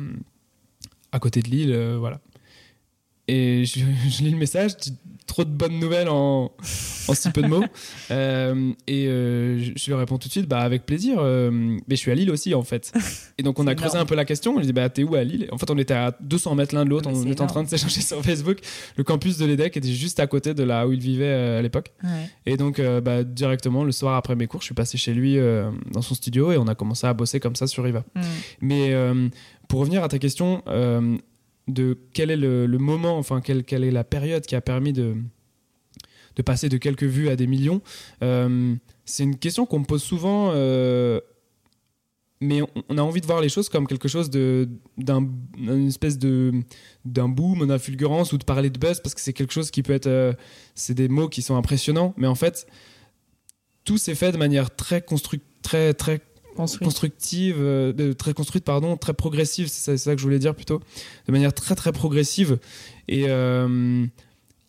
[1.12, 2.20] à côté de Lille voilà
[3.28, 4.72] et je, lis le message,
[5.26, 6.52] trop de bonnes nouvelles en,
[7.08, 7.64] en si peu de mots.
[8.10, 11.16] Euh, et euh, je lui réponds tout de suite, bah avec plaisir.
[11.20, 12.92] Euh, mais je suis à Lille aussi en fait.
[13.38, 14.58] Et donc on a creusé un peu la question.
[14.60, 15.48] Je dis bah t'es où à Lille?
[15.50, 17.08] En fait on était à 200 mètres l'un de l'autre.
[17.10, 18.58] On était en train de s'échanger sur Facebook.
[18.96, 21.92] Le campus de l'EDEC était juste à côté de là où il vivait à l'époque.
[22.44, 25.38] Et donc bah, directement le soir après mes cours, je suis passé chez lui
[25.90, 28.04] dans son studio et on a commencé à bosser comme ça sur Riva.
[28.14, 28.20] Mm.
[28.60, 28.94] Mais
[29.68, 30.62] pour revenir à ta question
[31.68, 35.14] de quel est le, moment, enfin quelle, quelle, est la période qui a permis de,
[36.36, 37.80] de passer de quelques vues à des millions.
[38.22, 38.74] Euh,
[39.04, 41.20] c'est une question qu'on me pose souvent, euh,
[42.40, 45.26] mais on, a envie de voir les choses comme quelque chose de d'un
[45.86, 46.52] espèce de
[47.04, 49.82] d'un boom, d'un fulgurance ou de parler de buzz parce que c'est quelque chose qui
[49.82, 50.32] peut être, euh,
[50.74, 52.66] c'est des mots qui sont impressionnants, mais en fait
[53.84, 56.20] tout s'est fait de manière très construite, très très
[56.54, 60.80] constructive, de, très construite, pardon, très progressive, c'est ça, que je voulais dire plutôt,
[61.26, 62.58] de manière très très progressive.
[63.08, 63.28] Et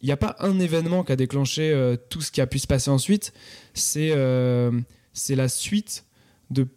[0.06, 2.60] il n'y a pas un événement qui a déclenché euh, tout ce qui a pu
[2.60, 3.34] se passer ensuite.
[3.74, 4.70] C'est euh,
[5.14, 6.06] c'est la suite
[6.52, 6.68] de,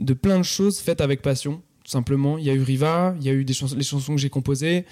[0.00, 2.38] de plein de choses faites avec passion, tout simplement.
[2.38, 4.28] Il y a eu Riva, il y a eu des chansons, les chansons que j'ai
[4.28, 4.86] composées,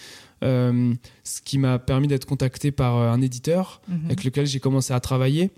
[0.44, 4.06] euh, ce qui m'a permis d'être contacté par un éditeur mhm.
[4.06, 5.50] avec lequel j'ai commencé à travailler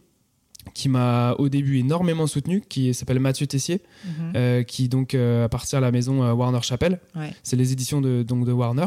[0.75, 4.33] qui m'a au début énormément soutenu, qui s'appelle Mathieu Tessier, mhm.
[4.37, 7.01] euh, qui donc euh, appartient à la maison euh, Warner Chapel.
[7.43, 8.87] C'est les éditions de, donc, de Warner,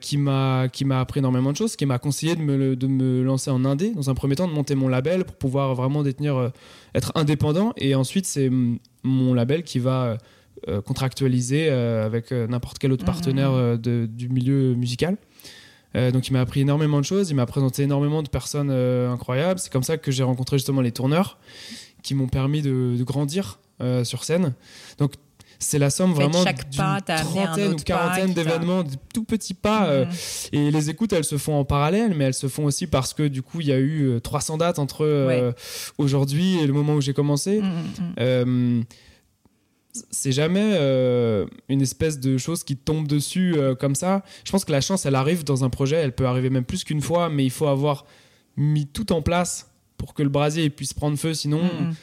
[0.00, 3.22] qui m'a qui m'a appris énormément de choses, qui m'a conseillé de me, de me
[3.22, 6.52] lancer en indé dans un premier temps, de monter mon label pour pouvoir vraiment détenir,
[6.94, 8.50] être indépendant, et ensuite c'est
[9.02, 10.18] mon label qui va
[10.86, 13.06] contractualiser avec n'importe quel autre mhm.
[13.06, 15.16] partenaire de, du milieu musical.
[15.96, 19.12] Euh, donc il m'a appris énormément de choses, il m'a présenté énormément de personnes euh,
[19.12, 19.60] incroyables.
[19.60, 21.38] C'est comme ça que j'ai rencontré justement les tourneurs
[22.02, 24.54] qui m'ont permis de, grandir euh, sur scène.
[24.98, 25.12] Donc
[25.60, 29.88] c'est la somme vraiment d'une trentaine ou quarantaine d'événements, de tout petits pas.
[29.88, 30.08] Mhm.
[30.52, 33.22] et les écoutes, elles se font en parallèle, mais elles se font aussi parce que
[33.22, 35.54] du coup, il y a eu 300 dates entre
[35.96, 37.62] aujourd'hui et le moment où j'ai commencé.
[37.62, 37.74] Mhm,
[38.18, 38.84] mhm
[40.10, 44.24] c'est jamais euh, une espèce de chose qui tombe dessus euh, comme ça.
[44.44, 46.82] Je pense que la chance, elle arrive dans un projet, elle peut arriver même plus
[46.82, 48.04] qu'une fois, mais il faut avoir
[48.56, 51.32] mis tout en place pour que le brasier puisse prendre feu.
[51.32, 51.94] Sinon, mm, mm.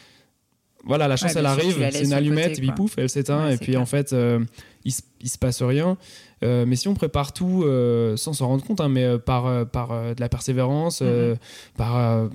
[0.86, 3.76] voilà, la chance, elle arrive, c'est une allumette, et puis pouf, elle s'éteint, et puis
[3.76, 4.40] en fait, euh,
[4.86, 5.98] il, il, se passe rien.
[6.44, 9.66] Euh, mais si on prépare tout euh, sans s'en rendre compte, hein, mais euh, par,
[9.68, 11.36] par de la persévérance, mhm.
[11.78, 12.30] par,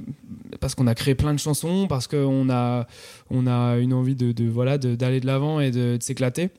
[0.61, 2.87] parce qu'on a créé plein de chansons, parce qu'on a,
[3.31, 6.51] on a une envie de, de voilà d'aller de l'avant et de, s'éclater.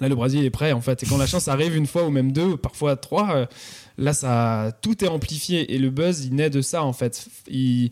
[0.00, 1.02] Là, le Brésil est prêt, en fait.
[1.02, 3.46] Et quand la chance arrive une fois ou même deux, parfois trois,
[3.98, 5.74] là, ça, tout est amplifié.
[5.74, 7.28] Et le buzz, il naît de ça, en fait.
[7.46, 7.90] Il,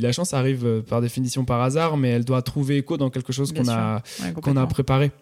[0.00, 3.52] la chance arrive par définition par hasard, mais elle doit trouver écho dans quelque chose
[3.52, 4.02] qu'on a,
[4.42, 5.12] qu'on a préparé.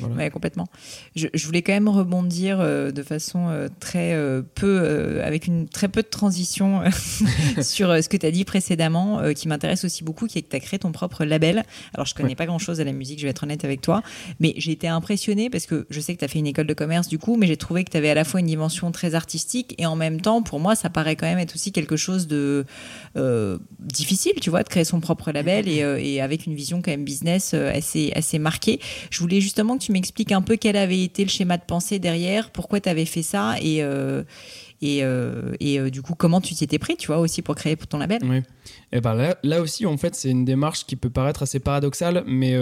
[0.00, 0.66] Oui, complètement.
[1.14, 5.88] Je, voulais quand même rebondir euh, de façon euh, très euh, peu, avec une très
[5.88, 6.82] peu de transition
[7.62, 10.56] sur ce que tu as dit précédemment, qui m'intéresse aussi beaucoup, qui est que tu
[10.56, 11.64] as créé ton propre label.
[11.94, 14.02] Alors, je connais pas grand-chose à la musique, je vais être honnête avec toi,
[14.40, 16.74] mais j'ai été impressionnée parce que je sais que tu as fait une école de
[16.74, 19.14] commerce du coup, mais j'ai trouvé que tu avais à la fois une dimension très
[19.14, 22.26] artistique et en même temps, pour moi, ça paraît quand même être aussi quelque chose
[22.26, 22.64] de
[23.80, 27.04] difficile, tu vois, de créer son propre label et, et, avec une vision quand même
[27.04, 28.80] business assez, assez marquée.
[29.10, 31.98] Je voulais justement que tu m'expliques un peu quel avait été le schéma de pensée
[31.98, 34.22] derrière, pourquoi tu avais fait ça et, euh,
[34.82, 37.54] et, euh, et euh, du coup, comment tu t'y étais pris, tu vois, aussi pour
[37.54, 38.38] créer ton label Oui.
[38.38, 38.42] Et
[38.92, 42.24] eh ben là, là aussi, en fait, c'est une démarche qui peut paraître assez paradoxale,
[42.26, 42.56] mais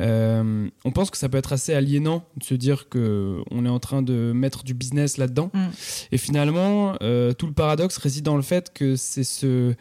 [0.00, 4.02] on pense que ça peut être assez aliénant de se dire qu'on est en train
[4.02, 5.50] de mettre du business là-dedans.
[5.52, 5.66] Mm.
[6.12, 9.74] Et finalement, tout le paradoxe réside dans le fait que c'est ce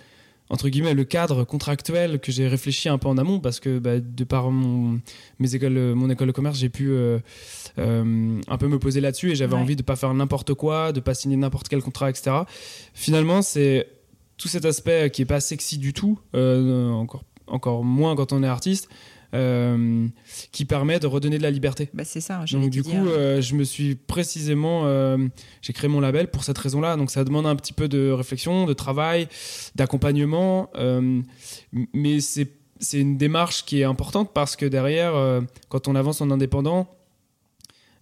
[0.50, 4.00] entre guillemets le cadre contractuel que j'ai réfléchi un peu en amont parce que bah,
[4.00, 5.00] de par mon
[5.40, 7.20] mes écoles mon école de commerce j'ai pu euh,
[7.80, 11.00] euh, un peu me poser là-dessus et j'avais envie de pas faire n'importe quoi de
[11.00, 12.38] pas signer n'importe quel contrat etc
[12.94, 13.88] finalement c'est
[14.38, 18.44] tout cet aspect qui est pas sexy du tout euh, encore encore moins quand on
[18.44, 18.90] est artiste
[19.38, 20.08] euh,
[20.52, 21.90] qui permet de redonner de la liberté.
[21.94, 22.44] Bah, c'est ça.
[22.52, 25.18] Donc du coup, euh, je me suis précisément, euh,
[25.62, 26.96] j'ai créé mon label pour cette raison-là.
[26.96, 29.28] Donc ça demande un petit peu de réflexion, de travail,
[29.76, 30.70] d'accompagnement,
[31.94, 35.14] mais c'est c'est une démarche qui est importante parce que derrière,
[35.70, 36.88] quand on avance en indépendant,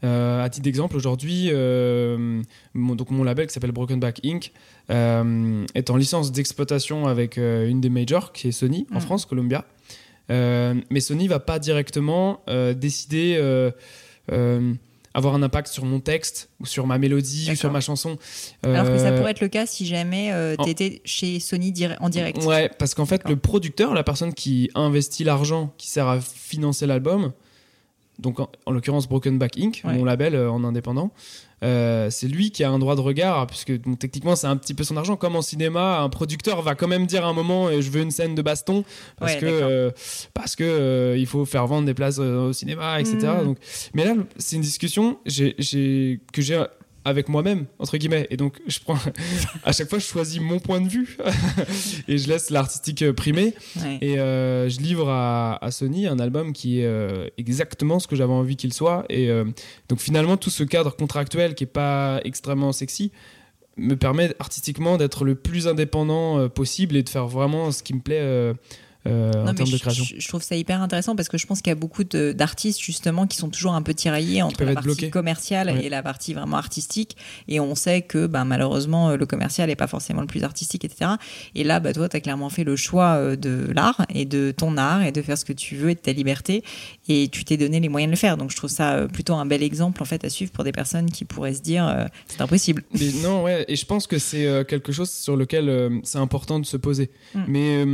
[0.03, 4.51] à titre d'exemple, aujourd'hui, mon, donc mon label qui s'appelle Broken Back Inc.
[4.89, 9.01] est en licence d'exploitation avec une des majors qui est Sony en mm.
[9.01, 9.65] France, Columbia.
[10.31, 13.71] Euh, mais Sony va pas directement euh, décider euh,
[15.13, 18.17] avoir un impact sur mon texte ou sur ma mélodie ou sur ma chanson.
[18.63, 20.33] Alors que ça pourrait être le cas si jamais
[20.63, 22.43] tu étais chez Sony en direct.
[22.43, 26.85] Ouais, parce qu'en fait, le producteur, la personne qui investit l'argent qui sert à financer
[26.85, 27.31] l'album,
[28.19, 31.12] donc en, l'occurrence Broken Back Inc., mon label en indépendant.
[31.62, 34.84] c'est lui qui a un droit de regard, puisque donc, techniquement c'est un petit peu
[34.84, 35.15] son argent.
[35.15, 38.11] Comme en cinéma, un producteur va quand même dire à un moment je veux une
[38.11, 38.84] scène de baston
[39.18, 39.91] parce que
[40.34, 43.18] parce que il faut faire vendre des places au cinéma, etc.
[43.18, 43.45] Mmh.
[43.45, 43.57] Donc,
[43.93, 46.59] mais là c'est une discussion que j'ai
[47.06, 48.28] avec moi-même entre guillemets.
[48.32, 48.97] Et donc je prends
[49.64, 51.18] à chaque fois je choisis mon point de vue
[52.08, 53.53] et je laisse l'artistique euh, primer.
[54.01, 58.34] Et euh, je livre à, Sony un album qui est euh, exactement ce que j'avais
[58.34, 59.06] envie qu'il soit.
[59.10, 59.30] Et
[59.89, 63.12] donc finalement tout ce cadre contractuel qui est pas extrêmement sexy
[63.78, 67.99] me permet artistiquement d'être le plus indépendant possible et de faire vraiment ce qui me
[67.99, 68.56] plaît
[69.08, 70.03] euh, en termes de création.
[70.18, 73.28] Je, trouve ça hyper intéressant parce que je pense qu'il y a beaucoup d'artistes justement
[73.28, 77.16] qui sont toujours un peu tiraillés entre la partie commerciale et la partie vraiment artistique.
[77.47, 81.12] Et on sait que ben, malheureusement le commercial n'est pas forcément le plus artistique, etc.
[81.53, 84.51] Et là, bah, toi, tu as clairement fait le choix euh, de l'art et de
[84.56, 86.64] ton art et de faire ce que tu veux et de ta liberté.
[87.08, 88.38] Et tu t'es donné les moyens de le faire.
[88.38, 90.72] Donc je trouve ça euh, plutôt un bel exemple en fait à suivre pour des
[90.72, 92.84] personnes qui pourraient se dire c'est impossible.
[92.93, 93.66] Mais non, ouais.
[93.68, 97.12] Et je pense que c'est quelque chose sur lequel c'est important de se poser.
[97.34, 97.43] Mm.
[97.47, 97.86] Mais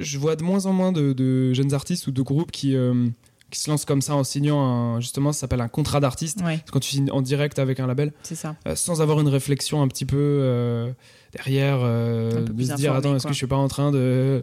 [0.00, 3.08] je vois de moins en moins de, jeunes artistes ou de groupes qui, euh,
[3.50, 6.40] qui se lancent comme ça en signant un, justement, ça s'appelle un contrat d'artiste.
[6.72, 8.56] Quand tu signes en direct avec un label, ça.
[8.66, 10.90] Euh, sans avoir une réflexion un petit peu euh,
[11.32, 14.42] derrière, de se dire attends, est-ce que je suis pas en train de,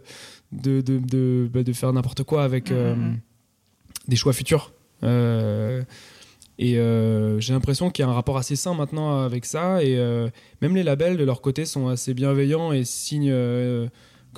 [0.52, 2.72] de, de, de, bah, faire n'importe quoi avec
[4.06, 4.72] des choix futurs
[6.60, 9.82] et j'ai l'impression qu'il y a un rapport assez sain maintenant avec ça.
[9.82, 9.96] Et
[10.60, 13.32] même les labels, de leur côté, sont assez bienveillants et signent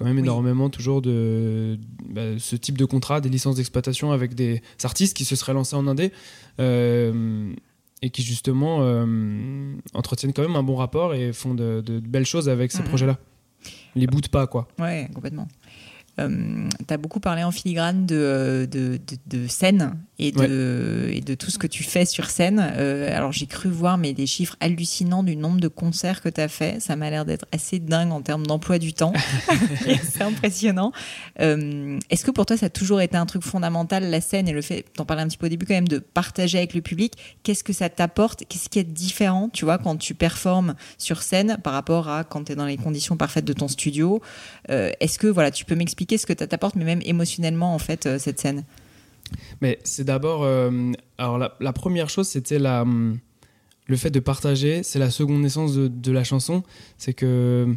[0.00, 1.78] quand même énormément toujours de
[2.08, 5.76] bah, ce type de contrat, des licences d'exploitation avec des artistes qui se seraient lancés
[5.76, 6.10] en indé
[6.58, 7.52] euh,
[8.00, 12.48] et qui justement euh, entretiennent quand même un bon rapport et font de, belles choses
[12.48, 13.18] avec ces projets-là.
[13.94, 14.68] Ils les boutent pas, quoi.
[14.78, 15.46] Ouais, complètement.
[16.20, 21.34] Euh, tu as beaucoup parlé en filigrane de, de, de, scène et de, et de
[21.34, 22.72] tout ce que tu fais sur scène.
[22.76, 26.40] Euh, alors j'ai cru voir mais des chiffres hallucinants du nombre de concerts que tu
[26.40, 26.80] as fait.
[26.80, 29.12] Ça m'a l'air d'être assez dingue en termes d'emploi du temps.
[30.02, 30.92] c'est impressionnant.
[31.40, 34.52] Euh, est-ce que pour toi ça a toujours été un truc fondamental, la scène et
[34.52, 36.82] le fait, t'en parlais un petit peu au début quand même, de partager avec le
[36.82, 37.14] public?
[37.42, 38.44] Qu'est-ce que ça t'apporte?
[38.48, 42.44] Qu'est-ce qui est différent, tu vois, quand tu performes sur scène par rapport à quand
[42.44, 44.20] tu es dans les conditions parfaites de ton studio?
[44.68, 48.06] Est-ce que voilà, tu peux m'expliquer ce que ça t'apporte, mais même émotionnellement, en fait,
[48.06, 48.64] euh, cette scène
[49.60, 50.42] Mais c'est d'abord.
[50.44, 53.18] Euh, alors, la, première chose, c'était la, hum,
[53.86, 54.82] le fait de partager.
[54.82, 56.62] C'est la seconde naissance de, la chanson.
[56.98, 57.74] C'est que.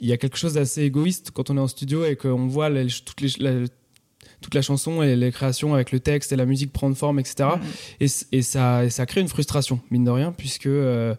[0.00, 2.68] Il y a quelque chose d'assez égoïste quand on est en studio et qu'on voit
[3.06, 3.66] toutes les, la,
[4.40, 7.48] toute la chanson et les créations avec le texte et la musique prendre forme, etc.
[8.00, 11.14] Et, et, ça, ça crée une frustration, mine de rien, puisque euh,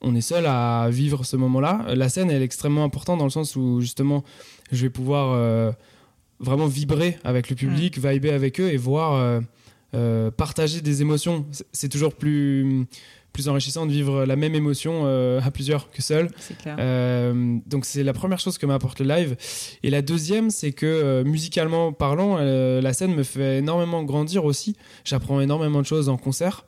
[0.00, 1.86] on est seul à vivre ce moment-là.
[1.94, 4.24] La scène, elle est extrêmement importante dans le sens où justement,
[4.72, 5.72] je vais pouvoir euh,
[6.40, 8.08] vraiment vibrer avec le public, mm.
[8.08, 9.40] vibrer avec eux et voir euh,
[9.94, 11.46] euh, partager des émotions.
[11.72, 12.86] C'est toujours plus
[13.32, 16.30] plus enrichissant de vivre la même émotion à plusieurs que seul.
[17.66, 19.36] donc c'est la première chose que m'apporte le live.
[19.82, 24.74] Et la deuxième, c'est que musicalement parlant, la scène me fait énormément grandir aussi.
[25.04, 26.64] J'apprends énormément de choses en concert.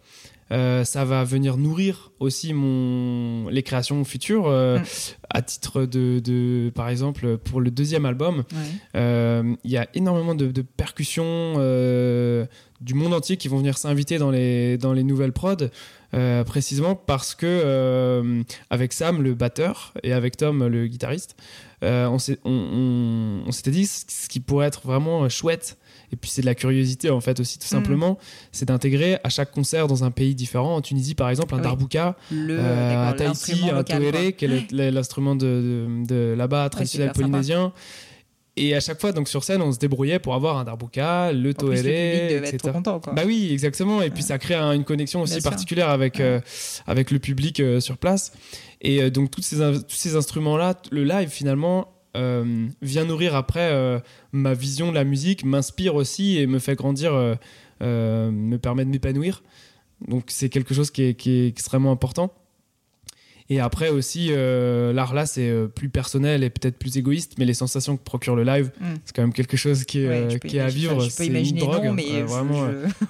[0.50, 4.84] Euh, ça va venir nourrir aussi mon les créations futures euh, mm.
[5.28, 8.44] à titre de, de, par exemple pour le deuxième album
[8.96, 11.54] euh, il y a énormément de, de percussions
[12.80, 15.68] du monde entier qui vont venir s'inviter dans les dans les nouvelles prods
[16.46, 21.36] précisément parce que avec Sam le batteur et avec Tom le guitariste
[21.82, 25.76] on s'était on, on, dit ce qui pourrait être vraiment chouette
[26.12, 27.68] et puis c'est de la curiosité en fait aussi tout mm.
[27.68, 28.18] simplement,
[28.52, 30.76] c'est d'intégrer à chaque concert dans un pays différent.
[30.76, 35.86] En Tunisie par exemple, un darbouka, euh, à Tahiti un toéré qui est l'instrument de,
[36.06, 37.72] de, là-bas traditionnel polynésien.
[38.60, 41.54] Et à chaque fois, donc sur scène, on se débrouillait pour avoir un darbouka, le
[41.54, 42.72] toéré, etc.
[42.72, 44.02] Content, Bah oui, exactement.
[44.02, 46.40] Et puis ça crée une connexion aussi particulière avec euh,
[46.86, 48.32] avec le public euh, sur place.
[48.80, 51.97] Et donc toutes ces, tous ces instruments-là, le live finalement euh,
[52.82, 54.00] vient nourrir après euh,
[54.32, 58.90] ma vision de la musique, m'inspire aussi et me fait grandir, euh, me permet de
[58.90, 59.42] m'épanouir.
[60.06, 62.32] Donc c'est quelque chose qui est, extrêmement important.
[63.50, 67.46] Et après aussi, euh, l'art là, c'est euh, plus personnel et peut-être plus égoïste, mais
[67.46, 68.84] les sensations que procure le live, mm.
[69.06, 71.02] c'est quand même quelque chose qui, est, euh, qui est à vivre.
[71.08, 71.90] C'est une drogue.
[71.94, 72.66] mais vraiment,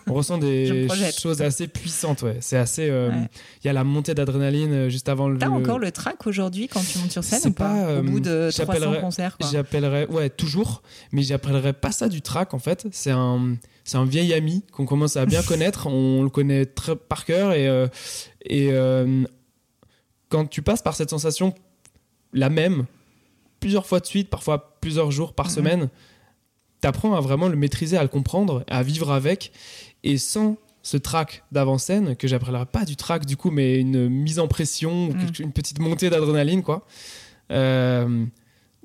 [0.06, 0.86] on ressent des
[1.20, 2.22] choses assez puissantes.
[2.22, 2.36] Ouais.
[2.40, 2.86] C'est assez.
[2.86, 5.38] Il y a la montée d'adrénaline juste avant le.
[5.38, 8.50] T'as encore le track aujourd'hui quand tu montes sur scène ou pas, Au bout de
[8.52, 9.36] 300 concerts.
[9.50, 12.86] J'appellerais, ouais, toujours, mais j'appellerais pas ça du track en fait.
[12.92, 15.88] C'est un c'est un vieil ami qu'on commence à bien connaître.
[15.88, 17.66] On le connaît très par cœur et,
[18.44, 18.70] et
[20.28, 21.54] quand tu passes par cette sensation,
[22.32, 22.86] la même,
[23.60, 25.52] plusieurs fois de suite, parfois plusieurs jours par mhm.
[25.52, 25.88] semaine,
[26.82, 29.52] apprends à vraiment le maîtriser, à le comprendre, à vivre avec,
[30.04, 34.38] et sans ce track d'avant-scène, que j'appellerais pas du track du coup, mais une mise
[34.38, 35.26] en pression, mm.
[35.40, 36.86] une petite montée d'adrénaline, quoi.
[37.50, 38.24] Euh,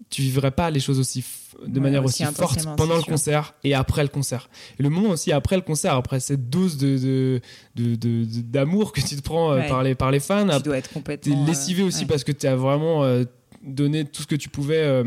[0.10, 1.24] tu vivrais pas les choses aussi
[1.66, 4.50] de manière aussi, forte pendant le concert et après le concert.
[4.80, 7.42] Et le moment aussi après le concert, après cette dose de,
[7.76, 11.46] d'amour que tu te prends euh, par, les, par les fans, tu dois être complètement
[11.46, 13.24] lessivé aussi parce que tu as vraiment euh,
[13.64, 15.04] donné tout ce que tu pouvais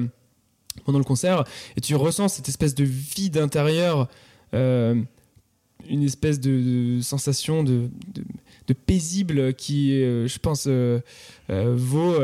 [0.84, 1.44] pendant le concert
[1.76, 4.08] et tu ressens cette espèce de vide intérieur
[5.88, 8.24] une espèce de, sensation de, de,
[8.74, 11.00] paisible qui, euh, je pense, euh,
[11.50, 12.16] euh, vaut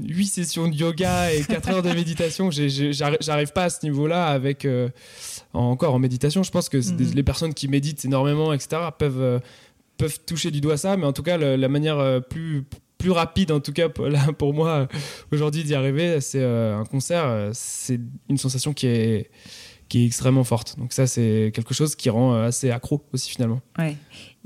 [0.00, 2.50] 8 sessions de yoga et 4 heures de méditation.
[2.50, 4.66] J'arrive pas à ce niveau-là avec
[5.52, 6.42] encore en méditation.
[6.42, 7.14] Je pense que mhm.
[7.14, 9.40] les personnes qui méditent énormément, etc., peuvent,
[9.96, 12.64] peuvent toucher du doigt ça, mais en tout cas, la manière plus
[12.98, 14.88] plus rapide en tout cas là, pour moi
[15.30, 19.30] aujourd'hui d'y arriver c'est un concert c'est une sensation qui est
[19.88, 20.78] qui est extrêmement forte.
[20.78, 23.60] Donc ça, c'est quelque chose qui rend assez accro aussi finalement.
[23.78, 23.96] Ouais.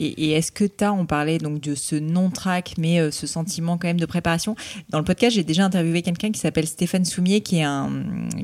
[0.03, 3.79] Et, est-ce que tu as, on parlait donc de ce non-track, mais euh, ce sentiment
[3.79, 4.57] quand même de préparation.
[4.91, 7.91] Dans le podcast, j'ai déjà interviewé quelqu'un qui s'appelle Stéphane Soumier, qui est, un,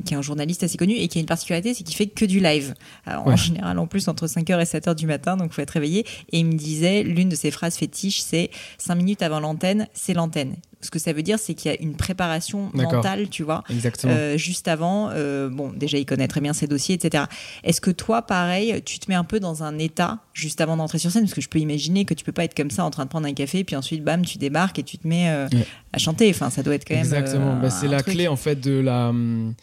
[0.05, 2.25] qui est un journaliste assez connu et qui a une particularité, c'est qu'il fait que
[2.25, 2.73] du live.
[3.05, 6.05] En général, en plus, entre 5h et 7h du matin, donc il faut être réveillé.
[6.31, 10.13] Et il me disait, l'une de ses phrases fétiches, c'est 5 minutes avant l'antenne, c'est
[10.13, 13.63] l'antenne ce que ça veut dire, c'est qu'il y a une préparation mentale, tu vois,
[14.05, 15.09] euh, juste avant.
[15.11, 17.25] Euh, bon, déjà, il connaît très bien ses dossiers, etc.
[17.63, 20.97] Est-ce que toi, pareil, tu te mets un peu dans un état juste avant d'entrer
[20.97, 21.23] sur scène?
[21.23, 23.09] Parce que je peux imaginer que tu peux pas être comme ça en train de
[23.09, 25.47] prendre un café, puis ensuite, bam, tu débarques et tu te mets euh,
[25.93, 26.29] à chanter.
[26.29, 27.03] Enfin, ça doit être quand même.
[27.03, 27.59] Exactement.
[27.59, 29.09] Bah, c'est la clé, en fait, de la.
[29.09, 29.53] Hum,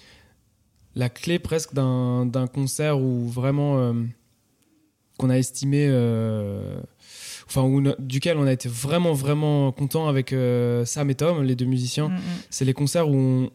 [0.95, 3.95] la clé presque d'un concert où vraiment.
[5.19, 5.89] qu'on a estimé
[7.49, 11.65] enfin duquel on a été vraiment vraiment content avec euh, Sam et Tom, les deux
[11.65, 12.09] musiciens.
[12.09, 12.21] Mm, mm.
[12.51, 13.51] C'est les concerts où on,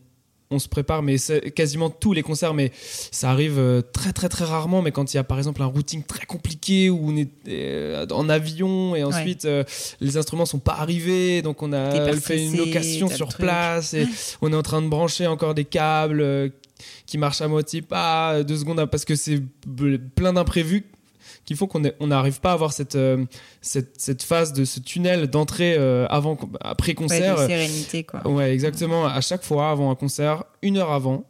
[0.59, 2.71] se prépare, mais c'est quasiment tous les concerts, mais
[3.11, 4.81] ça arrive euh, très très très rarement.
[4.81, 8.05] Mais quand il y a par exemple un routing très compliqué où on est euh,
[8.11, 9.47] en avion et ensuite
[9.99, 14.07] les instruments sont pas arrivés, donc on a fait une location sur place et
[14.41, 16.51] on est en train de brancher encore des câbles
[17.05, 19.41] qui marchent à moitié pas deux secondes parce que c'est
[20.15, 20.85] plein d'imprévus
[21.45, 23.25] qui font qu'on n'arrive pas à avoir cette, euh,
[23.61, 27.37] cette, cette, phase de ce tunnel d'entrée euh, avant après concert.
[27.37, 28.27] Ouais, de sérénité quoi.
[28.27, 29.05] Ouais, exactement.
[29.05, 31.25] À chaque fois avant un concert, une heure avant,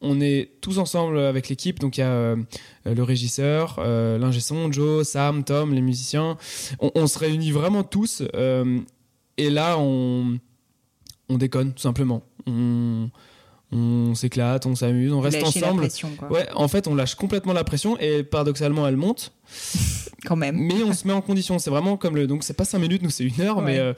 [0.00, 1.80] on est tous ensemble avec l'équipe.
[1.80, 2.36] Donc il y a euh,
[2.84, 6.36] le régisseur, l'ingé son, Joe, Sam, Tom, les musiciens.
[6.80, 8.22] On, se réunit vraiment tous.
[9.38, 10.38] et là, on,
[11.28, 12.22] on déconne tout simplement.
[12.46, 13.10] On,
[13.72, 15.82] on s'éclate, on s'amuse, on reste ensemble.
[15.82, 16.30] La pression, quoi.
[16.30, 19.32] Ouais, en fait, on lâche complètement la pression et paradoxalement, elle monte.
[20.24, 20.56] Quand même.
[20.56, 21.58] Mais on se met en condition.
[21.58, 22.26] C'est vraiment comme le.
[22.26, 23.78] Donc, c'est pas 5 minutes, nous, c'est une heure, mais.
[23.78, 23.92] Euh,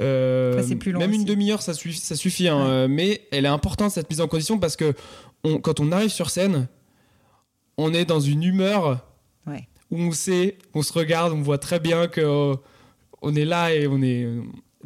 [0.00, 1.98] euh plus long même une demi-heure, ça suffit.
[1.98, 4.94] Ça suffit hein, euh, mais elle est importante, cette mise en condition, parce que
[5.44, 6.68] on, quand on arrive sur scène,
[7.78, 9.02] on est dans une humeur
[9.90, 12.20] où on sait, on se regarde, on voit très bien que.
[12.20, 12.54] Euh,
[13.22, 14.28] on est là et on est,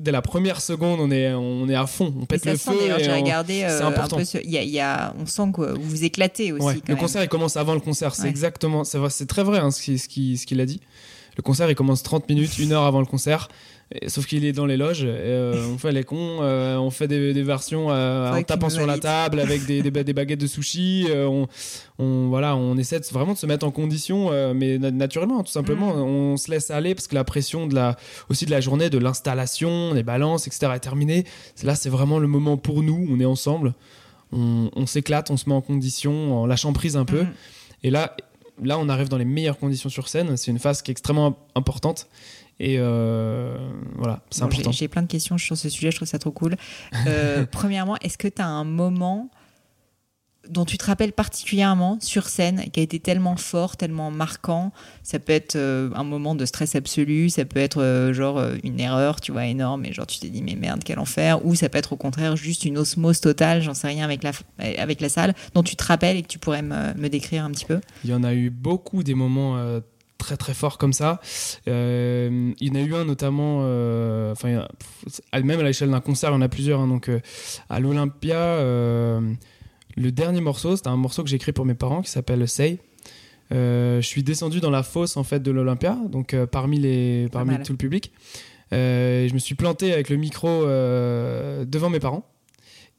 [0.01, 2.73] dès la première seconde, on est, on est à fond, on pète le feu.
[2.99, 4.19] J'ai regardé, c'est important.
[4.45, 6.83] y a, y a, on sent que vous vous éclatez aussi.
[6.87, 10.39] le concert, il commence avant le concert, c'est exactement, c'est très vrai hein, ce qu'il
[10.39, 10.81] ce qu'il a dit.
[11.37, 13.49] Le concert, il commence 30 minutes, une heure avant le concert
[14.07, 15.05] sauf qu'il est dans les loges.
[15.05, 18.99] Euh, on fait les cons, euh, on fait des, versions euh, en tapant sur la
[18.99, 21.07] table avec des, des, baguettes de sushi.
[21.13, 21.49] on,
[21.99, 25.95] on, voilà, on essaie vraiment de se mettre en condition, mais naturellement, tout simplement.
[25.95, 26.01] Mm.
[26.01, 27.97] On se laisse aller parce que la pression de la,
[28.29, 30.73] aussi de la journée, de l'installation, des balances, etc.
[30.75, 31.25] est terminée.
[31.65, 33.07] Là, c'est vraiment le moment pour nous.
[33.11, 33.75] On est ensemble.
[34.33, 37.23] On, s'éclate, on se met en condition, en lâchant prise un peu.
[37.23, 37.33] Mm.
[37.83, 38.15] Et là,
[38.63, 40.37] là, on arrive dans les meilleures conditions sur scène.
[40.37, 42.09] C'est une phase qui est extrêmement importante.
[42.59, 43.57] Et euh,
[43.97, 44.71] voilà, c'est important.
[44.71, 46.57] J'ai plein de questions sur ce sujet, je trouve ça trop cool.
[47.07, 49.31] Euh, premièrement, est-ce que tu as un moment
[50.51, 54.73] dont tu te rappelles particulièrement sur scène, qui a été tellement fort, tellement marquant
[55.03, 59.21] Ça peut être euh, un moment de stress absolu, ça peut être genre une erreur,
[59.21, 61.79] tu vois, énorme, et genre tu t'es dit mais merde, quel enfer, ou ça peut
[61.79, 65.35] être au contraire juste une osmose totale, j'en sais rien, avec la, avec la salle,
[65.55, 68.11] dont tu te rappelles et que tu pourrais me, me décrire un petit peu Il
[68.11, 69.81] y en a eu beaucoup des moments
[70.21, 71.21] très très fort comme ça.
[71.67, 76.35] Euh, il y en a eu un notamment, euh, même à l'échelle d'un concert, il
[76.35, 76.81] y en a plusieurs.
[76.81, 77.19] Hein, donc euh,
[77.69, 78.61] à l'Olympia,
[80.01, 82.79] le dernier morceau, c'était un morceau que j'ai écrit pour mes parents qui s'appelle Say.
[83.51, 87.73] je suis descendu dans la fosse en fait de l'Olympia, donc parmi les parmi tout
[87.73, 88.13] le public.
[88.73, 92.27] je me suis planté avec le micro devant mes parents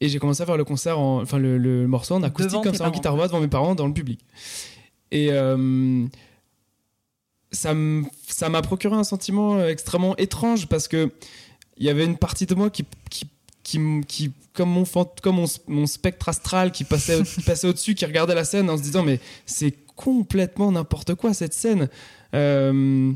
[0.00, 2.90] et j'ai commencé à faire le concert, enfin le, morceau en acoustique comme ça en
[2.90, 4.20] guitare voix devant mes parents dans le public.
[5.10, 5.30] Et
[7.52, 11.12] ça m'a procuré un sentiment euh, extrêmement étrange parce que
[11.76, 13.26] il y avait une partie de moi qui, qui,
[13.62, 14.84] qui comme mon
[15.22, 18.76] comme mon, mon, spectre astral qui passait qui passait au-dessus qui regardait la scène en
[18.76, 21.88] se disant mais c'est complètement n'importe quoi cette scène
[22.34, 23.12] euh,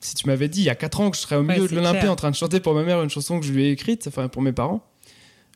[0.00, 1.74] si tu m'avais dit il y a 4 ans que je serais au milieu de
[1.74, 4.06] l'Olympia en train de chanter pour ma mère une chanson que je lui ai écrite
[4.06, 4.84] enfin pour mes parents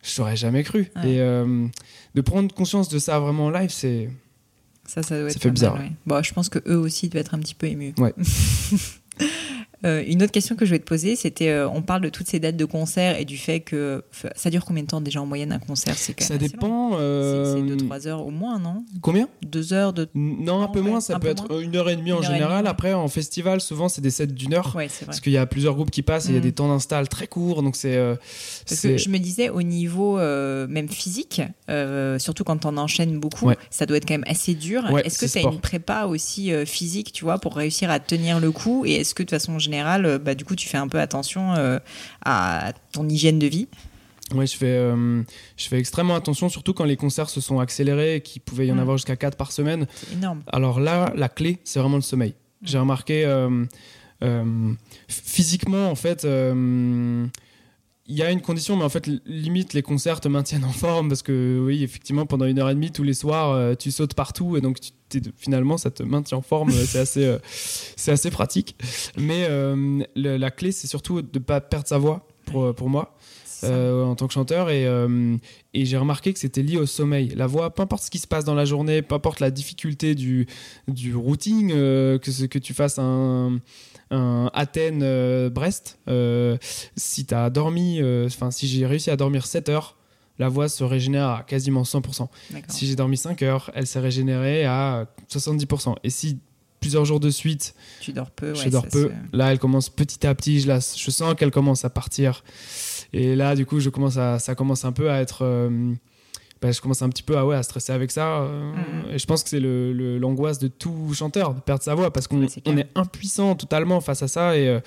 [0.03, 1.67] je t'aurais jamais cru et euh,
[2.15, 4.09] de prendre conscience de ça vraiment en live c'est
[4.87, 5.79] ça, ça doit être fait bizarre.
[6.07, 7.95] bon, je pense que eux aussi doivent être un petit peu émus.
[7.99, 8.13] Ouais.
[9.85, 12.29] Euh, une autre question que je voulais te poser, c'était, euh, on parle de toutes
[12.29, 14.05] ces dates de concert et du fait que
[14.37, 15.95] ça dure combien de temps déjà en moyenne un concert?
[15.97, 16.93] C'est Ça dépend.
[16.95, 17.55] Euh...
[17.55, 18.85] C'est 2-3 heures au moins, non?
[19.01, 19.29] Combien?
[19.43, 20.09] 2 heures de.
[20.15, 21.01] Non, un peu moins.
[21.01, 22.67] Ça peut être une heure et demie en général.
[22.67, 24.75] Après, en festival, souvent c'est des sets d'une heure.
[24.77, 25.07] Ouais, c'est vrai.
[25.07, 26.45] Parce qu'il y a plusieurs groupes qui passent et il y a mm.
[26.45, 27.97] des temps d'install très courts, donc c'est.
[27.97, 28.15] Euh,
[28.69, 30.19] parce que je me disais au niveau
[30.69, 31.43] même physique,
[32.19, 34.85] surtout quand on enchaîne beaucoup, ça doit être quand même assez dur.
[35.05, 38.53] est-ce que tu as une prépa aussi physique, tu vois, pour réussir à tenir le
[38.53, 38.85] coup?
[38.87, 41.01] Et est-ce que de toute façon général, euh, bah, du coup, tu fais un peu
[41.01, 41.79] attention euh,
[42.25, 43.69] à ton hygiène de vie.
[44.35, 45.23] Oui, je fais, euh,
[45.57, 48.77] je fais extrêmement attention, surtout quand les concerts se sont accélérés, qu'il pouvait y en
[48.77, 48.81] mm.
[48.81, 49.87] avoir jusqu'à 4 par semaine.
[49.95, 50.43] C'est énorme.
[50.47, 52.31] Alors là, la clé, c'est vraiment le sommeil.
[52.31, 52.67] Mm.
[52.67, 53.49] J'ai remarqué,
[55.09, 56.27] physiquement, en fait,
[58.13, 61.09] il y a une condition, mais en fait, limite, les concerts te maintiennent en forme
[61.09, 64.13] parce que, oui, effectivement, pendant une heure et demie, tous les soirs, euh, tu sautes
[64.13, 64.77] partout et donc
[65.39, 66.71] finalement, ça te maintient en forme.
[66.73, 67.39] c'est assez, euh,
[68.07, 68.77] assez pratique.
[69.17, 73.17] Mais euh, la clé, c'est surtout de ne pas perdre sa voix pour, pour moi.
[73.65, 74.85] En tant que chanteur et,
[75.75, 77.33] et j'ai remarqué que c'était lié au sommeil.
[77.37, 80.15] La voix, peu importe ce qui se passe dans la journée, peu importe la difficulté
[80.15, 80.47] du,
[80.89, 83.61] du routing, que, que tu fasses un,
[84.53, 86.57] Athènes-Brest, euh,
[86.97, 89.97] si tu as dormi, euh, enfin, si j'ai réussi à dormir 7 heures,
[90.39, 92.29] la voix se régénère à quasiment 100%.
[92.69, 95.97] Si j'ai dormi 5 heures, elle s'est régénérée à 70%.
[96.05, 96.39] Et si
[96.81, 100.35] plusieurs jours de suite, tu dors peu, je dors peu, là elle commence petit à
[100.35, 102.43] petit, je, la, je sens qu'elle commence à partir.
[103.13, 105.43] Et là, du coup, je commence à, ça commence un peu à être.
[105.43, 105.95] Euh,
[106.63, 108.43] bah, je commence un petit peu à, ouais, à stresser avec ça.
[108.43, 109.15] Euh, mm-hmm.
[109.15, 112.29] Et je pense que c'est l'angoisse le, de tout chanteur de perdre sa voix parce
[112.29, 114.57] qu'on est, impuissant totalement face à ça.
[114.57, 114.81] Et euh,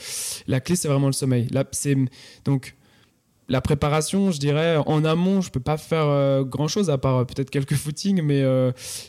[0.47, 1.47] la clé, c'est vraiment le sommeil.
[1.51, 1.97] Là, c'est
[2.45, 2.75] donc
[3.49, 7.27] la préparation, je dirais, en amont, je peux pas faire euh, grand chose à part
[7.27, 8.41] peut-être quelques footings, mais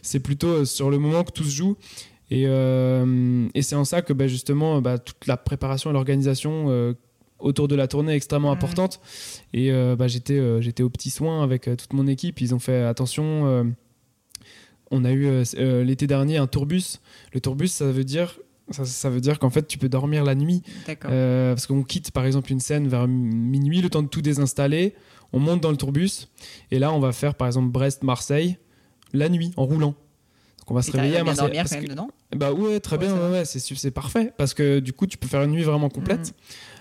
[0.02, 1.76] c'est plutôt sur le moment que tout se joue.
[2.30, 6.94] Et, et c'est en ça que bah, justement, bah, toute la préparation et l'organisation
[7.38, 8.56] autour de la tournée extrêmement mm.
[8.56, 9.00] importante.
[9.52, 12.40] Et euh, bah, j'étais, euh, j'étais au petit soin avec euh, toute mon équipe.
[12.40, 13.66] Ils ont fait attention.
[14.90, 15.44] on a eu
[15.84, 17.00] l'été dernier un tourbus.
[17.32, 18.38] Le tourbus, ça veut dire
[18.72, 20.62] ça, veut dire qu'en fait, tu peux dormir la nuit.
[21.02, 24.94] parce qu'on quitte par exemple une scène vers minuit, le temps de tout désinstaller.
[25.32, 26.28] On monte dans le tourbus.
[26.70, 28.58] Et là, on va faire par exemple Brest-Marseille
[29.12, 29.94] la nuit, en roulant.
[30.58, 31.46] Donc on va se réveiller à Marseille.
[31.46, 32.08] dormir même dedans?
[32.34, 34.32] Bah ouais, très bien, ouais, c'est, c'est parfait.
[34.36, 36.30] Parce que du coup, tu peux faire une nuit vraiment complète.
[36.30, 36.32] Mm.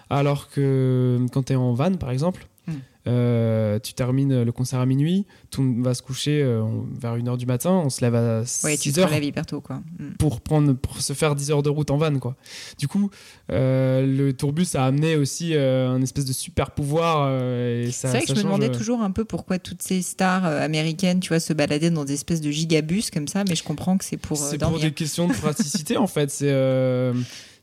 [0.09, 2.73] Alors que quand tu es en van, par exemple, hmm.
[3.07, 6.63] euh, tu termines le concert à minuit, tout va se coucher euh,
[6.99, 9.11] vers 1h du matin, on se lève à 6 tu heures.
[9.13, 9.77] hyper tôt, quoi.
[9.97, 10.11] Hmm.
[10.19, 12.35] Pour, prendre, pour se faire 10 heures de route en van, quoi.
[12.77, 13.09] Du coup,
[13.51, 17.29] euh, le tourbus a amené aussi un espèce de super pouvoir.
[17.91, 21.29] c'est vrai que je me demandais toujours un peu pourquoi toutes ces stars américaines, tu
[21.29, 24.17] vois, se baladaient dans des espèces de gigabus comme ça, mais je comprends que c'est
[24.17, 24.37] pour.
[24.37, 26.29] c'est pour des questions de praticité, en fait.
[26.29, 26.51] C'est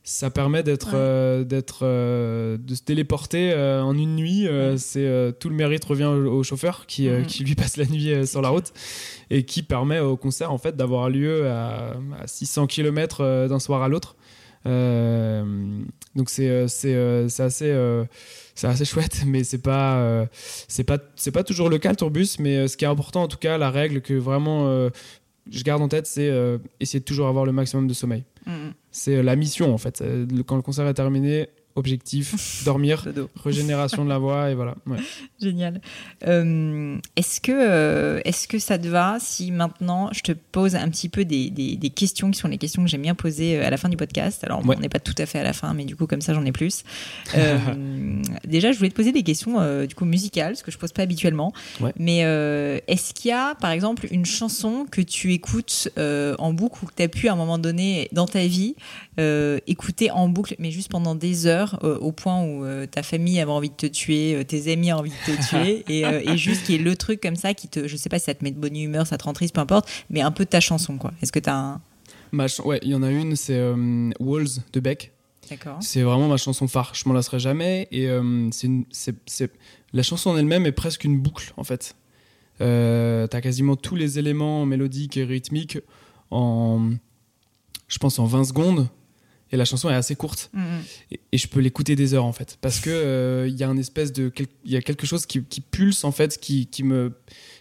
[0.03, 4.47] ça permet d'être euh, d'être euh, de se téléporter euh, en une nuit
[4.77, 7.25] c'est tout le mérite revient au, chauffeur qui, mhm.
[7.25, 8.73] qui, lui passe la nuit sur la route
[9.29, 11.95] et qui permet au concert en fait d'avoir lieu à,
[12.25, 14.15] 600 km d'un soir à l'autre.
[14.65, 16.95] Donc c'est c'est
[17.39, 17.73] assez
[18.55, 20.27] c'est assez chouette mais c'est pas
[20.67, 23.27] c'est pas c'est pas toujours le cas le tourbus mais ce qui est important en
[23.27, 24.89] tout cas la règle que vraiment
[25.49, 26.31] je garde en tête c'est
[26.81, 28.73] essayer de toujours avoir le maximum de sommeil mhm.
[28.91, 30.01] C'est la mission en fait.
[30.01, 33.05] Euh, quand le concert est terminé, objectif, dormir,
[33.43, 34.75] régénération de la voix et voilà.
[35.41, 35.81] Génial.
[36.27, 40.89] Euh, est-ce que, euh, est que ça te va si maintenant je te pose un
[40.89, 43.69] petit peu des, des, questions qui sont les questions que j'aime bien poser euh, à
[43.69, 44.43] la fin du podcast?
[44.43, 46.33] Alors on n'est pas tout à fait à la fin, mais du coup comme ça
[46.33, 46.83] j'en ai plus.
[48.47, 51.03] déjà je voulais te poser des questions du coup musicales, ce que je pose pas
[51.03, 51.53] habituellement.
[51.97, 52.19] Mais
[52.87, 56.93] est-ce qu'il y a par exemple une chanson que tu écoutes en boucle ou que
[56.95, 58.75] tu as pu à un moment donné dans ta vie
[59.17, 63.39] écouter en boucle, mais juste pendant des heures euh, au point où euh, ta famille
[63.39, 65.83] avait envie de te tuer, euh, tes amis ont envie de te tuer,
[66.31, 68.33] et, juste qui est le truc comme ça qui te, je sais pas si ça
[68.33, 70.49] te met de bonne humeur, ça te rend triste, peu importe, mais un peu de
[70.49, 71.13] ta chanson, quoi.
[71.21, 71.81] Est-ce que tu as un.
[72.31, 73.61] Ma ouais, il y en a une, c'est
[74.19, 75.11] Walls de Beck.
[75.49, 75.77] D'accord.
[75.81, 78.09] C'est vraiment ma chanson phare, je m'en lasserai jamais, et
[78.51, 79.51] c'est
[79.93, 81.95] la chanson en elle-même est presque une boucle, en fait.
[82.61, 85.79] Euh, as quasiment tous les éléments mélodiques et rythmiques
[86.31, 86.91] en,
[87.87, 88.89] je pense, en 20 secondes
[89.53, 90.49] et la chanson est assez courte.
[90.51, 90.81] Mm, mm.
[91.11, 92.57] et, et je peux l'écouter des heures en fait.
[92.59, 94.31] Parce que euh, il y a un espèce de
[94.65, 97.13] il y a quelque chose qui, qui pulse en fait qui, qui me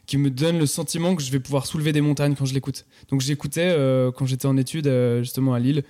[0.06, 2.86] qui me donne le sentiment que je vais pouvoir soulever des montagnes quand je l'écoute.
[3.10, 5.84] Donc j'écoutais euh, quand j'étais en études euh, justement à Lille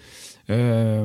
[0.48, 1.04] à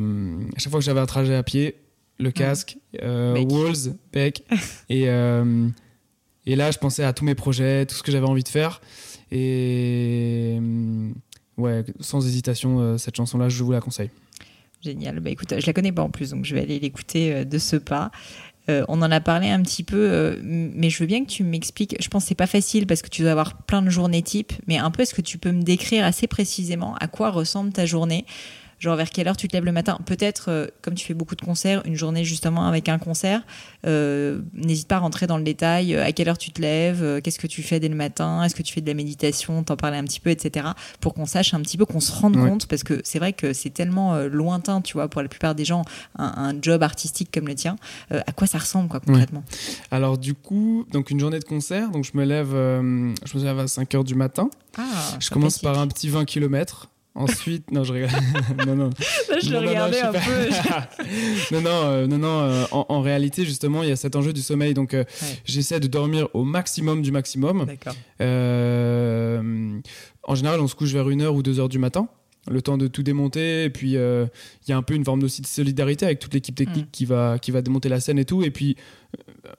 [0.58, 1.76] chaque fois que j'avais un trajet à pied
[2.20, 3.50] le casque euh, Bec.
[3.50, 4.44] Walls Beck
[4.90, 8.50] et et là je pensais à tous mes projets tout ce que j'avais envie de
[8.50, 8.82] faire.
[9.32, 10.60] Et
[11.58, 14.10] ouais sans hésitation cette chanson là je vous la conseille
[14.88, 15.20] Génial.
[15.20, 17.58] Bah écoute, je la connais pas en plus, donc je vais aller l'écouter euh, de
[17.58, 18.10] ce pas.
[18.70, 21.44] Euh, on en a parlé un petit peu, euh, mais je veux bien que tu
[21.44, 21.98] m'expliques.
[22.00, 24.54] Je pense que c'est pas facile parce que tu dois avoir plein de journées types,
[24.66, 27.86] mais un peu est-ce que tu peux me décrire assez précisément à quoi ressemble ta
[27.86, 28.26] journée?
[28.80, 29.98] Genre vers quelle heure tu te lèves le matin?
[30.06, 33.42] Peut-être, euh, comme tu fais beaucoup de concerts, une journée justement avec un concert.
[33.86, 35.96] Euh, N'hésite pas à rentrer dans le détail.
[35.96, 38.54] euh, À quelle heure tu te lèves Qu'est-ce que tu fais dès le matin Est-ce
[38.56, 40.68] que tu fais de la méditation T'en parlais un petit peu, etc.
[41.02, 42.50] Pour qu'on sache un petit peu, qu'on se rende Ouais.
[42.50, 45.66] compte, parce que c'est vrai que c'est tellement lointain, tu vois, pour la plupart des
[45.66, 45.84] gens,
[46.20, 47.78] un, un job artistique comme le tien.
[48.12, 49.44] À quoi ça ressemble, quoi, concrètement?
[49.92, 53.60] Alors du coup, donc une journée de concert, donc je me lève, je me lève
[53.60, 54.50] à 5 heures du matin.
[54.78, 54.84] Ah,
[55.20, 56.90] je commence par un petit 20 km.
[57.20, 58.10] Ensuite, non, je rigole.
[58.68, 58.90] non, non.
[59.30, 60.20] Là, je Non, le non, regardais un peu.
[61.52, 62.40] non, non, euh, non, non.
[62.42, 64.74] euh, en, en réalité, justement, il y a cet enjeu du sommeil.
[64.76, 65.28] Donc, euh, Ouais.
[65.46, 67.66] j'essaie de dormir au maximum du maximum.
[67.66, 67.96] D'accord.
[70.24, 72.08] En général, on se couche vers 1h ou 2h du matin,
[72.50, 73.64] le temps de tout démonter.
[73.66, 74.26] Et puis, euh,
[74.68, 76.92] il y a un peu une forme aussi de solidarité avec toute l'équipe technique Mm.
[76.92, 78.44] qui, va, qui va démonter la scène et tout.
[78.44, 78.76] Et puis,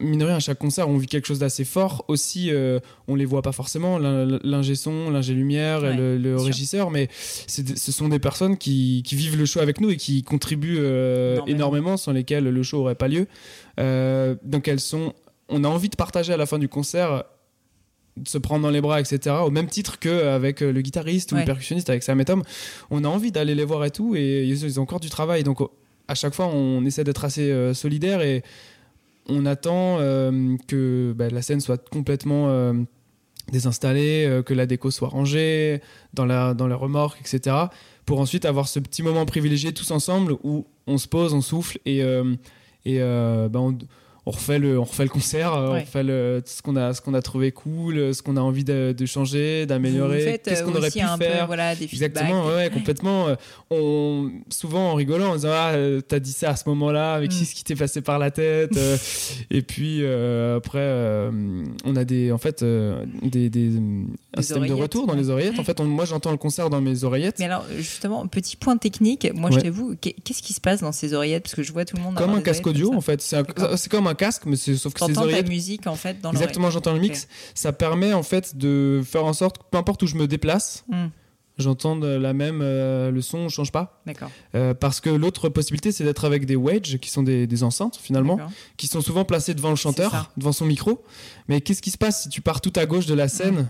[0.01, 2.05] mine de rien, à chaque concert, on vit quelque chose d'assez fort.
[2.09, 2.78] Aussi, euh,
[3.09, 6.46] on les voit pas forcément, l'in- l'ingé son, l'ingé lumière, Ouais, le, le bien sûr.
[6.46, 10.22] régisseur, mais ce sont des personnes qui, qui vivent le show avec nous et qui
[10.22, 11.96] contribuent euh, Énormément.
[11.96, 13.26] sans lesquelles le show aurait pas lieu.
[13.80, 15.14] Euh, donc, elles sont.
[15.49, 17.24] On a envie de partager à la fin du concert
[18.16, 19.36] de se prendre dans les bras, etc.
[19.46, 21.42] Au même titre qu'avec le guitariste ou Ouais.
[21.42, 22.42] le percussionniste, avec Sam et Tom.
[22.90, 25.44] On a envie d'aller les voir et tout, et ils ont encore du travail.
[25.44, 25.59] Donc,
[26.09, 28.42] à chaque fois, on essaie d'être assez euh, solidaire et
[29.29, 32.72] on attend euh, que bah, la scène soit complètement euh,
[33.53, 35.81] désinstallée, euh, que la déco soit rangée
[36.14, 37.57] dans la, dans la remorque, etc.
[38.07, 41.79] Pour ensuite avoir ce petit moment privilégié tous ensemble où on se pose, on souffle
[41.85, 41.99] et,
[42.87, 43.76] et bah, on,
[44.29, 45.79] on refait le, on refait le concert, euh, Ouais.
[45.79, 48.62] on refait le, ce qu'on a, ce qu'on a trouvé cool, ce qu'on a envie
[48.64, 51.41] de, de changer, d'améliorer, qu'est-ce euh, qu'on aurait aussi pu un faire.
[51.41, 53.29] peu, voilà, des Exactement, ouais, ouais, complètement.
[53.29, 53.37] Euh,
[53.70, 57.31] On, souvent en rigolant, en disant Ah, euh, t'as dit ça à ce moment-là, avec
[57.31, 57.35] Mm.
[57.45, 58.76] ce qui t'est passé par la tête.
[58.76, 58.97] euh,
[59.51, 61.31] et puis euh, après, euh,
[61.85, 63.70] on a des, en fait, euh, des, des,
[64.37, 65.59] un système de retour dans les oreillettes.
[65.59, 67.39] En fait, on- moi j'entends le concert dans mes oreillettes.
[67.39, 70.93] Mais alors, justement, petit point technique, moi je t'avoue, qu'est- qu'est-ce qui se passe dans
[70.93, 71.45] ces oreillettes?
[71.45, 73.20] Parce que je vois tout le monde Comme un casque audio, en fait.
[73.20, 75.07] C'est comme un casque, mais c'est sauf que ça.
[75.07, 75.49] ces T'entends ta oreillettes.
[75.49, 76.43] musique en fait dans l'oreille.
[76.43, 77.27] Exactement, j'entends le mix.
[77.55, 80.85] Ça permet en fait de faire en sorte que peu importe où je me déplace,
[80.89, 81.07] Hmm,
[81.57, 84.01] j'entends la même, euh, le son ne change pas.
[84.07, 84.31] D'accord.
[84.55, 87.97] Euh, parce que l'autre possibilité, c'est d'être avec des wedges, qui sont des, des enceintes
[87.97, 88.39] finalement,
[88.77, 91.03] qui sont souvent placées devant le chanteur, devant son micro.
[91.49, 93.69] Mais qu'est-ce qui se passe si tu pars tout à gauche de la scène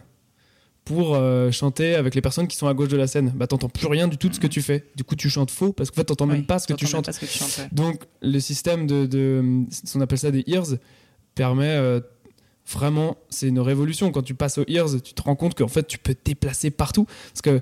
[0.89, 3.69] pour euh, chanter avec les personnes qui sont à gauche de la scène Bah t'entends
[3.69, 4.87] plus rien du tout de ce que tu fais.
[4.97, 7.05] Du coup, tu chantes faux parce qu'en fait, t'entends même pas ce que tu chantes.
[7.05, 7.69] pas ce que tu chantes, ouais.
[7.73, 9.65] Donc, le système de, de,
[9.95, 10.65] on appelle ça des ears,
[11.35, 12.01] permet euh,
[12.67, 14.11] vraiment, c'est une révolution.
[14.13, 16.71] Quand tu passes aux ears, tu te rends compte qu'en fait, tu peux te déplacer
[16.71, 17.05] partout.
[17.33, 17.61] Parce que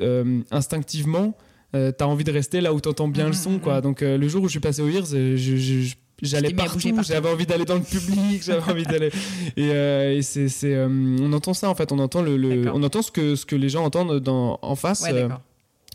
[0.00, 1.36] euh, instinctivement,
[1.76, 3.58] euh, t'as envie de rester là où t'entends bien le Mhm, son.
[3.58, 3.76] Quoi.
[3.76, 3.82] mhm.
[3.82, 6.78] Donc, euh, le jour où je suis passé aux ears, je- je- je- J'allais partout,
[7.02, 9.10] j'avais envie d'aller dans le public, j'avais envie d'aller.
[9.56, 10.88] Et, euh, et c'est, euh,
[11.20, 13.56] on entend ça en fait, on entend le, le- on entend ce que ce que
[13.56, 15.28] les gens entendent dans, en face Ouais, euh,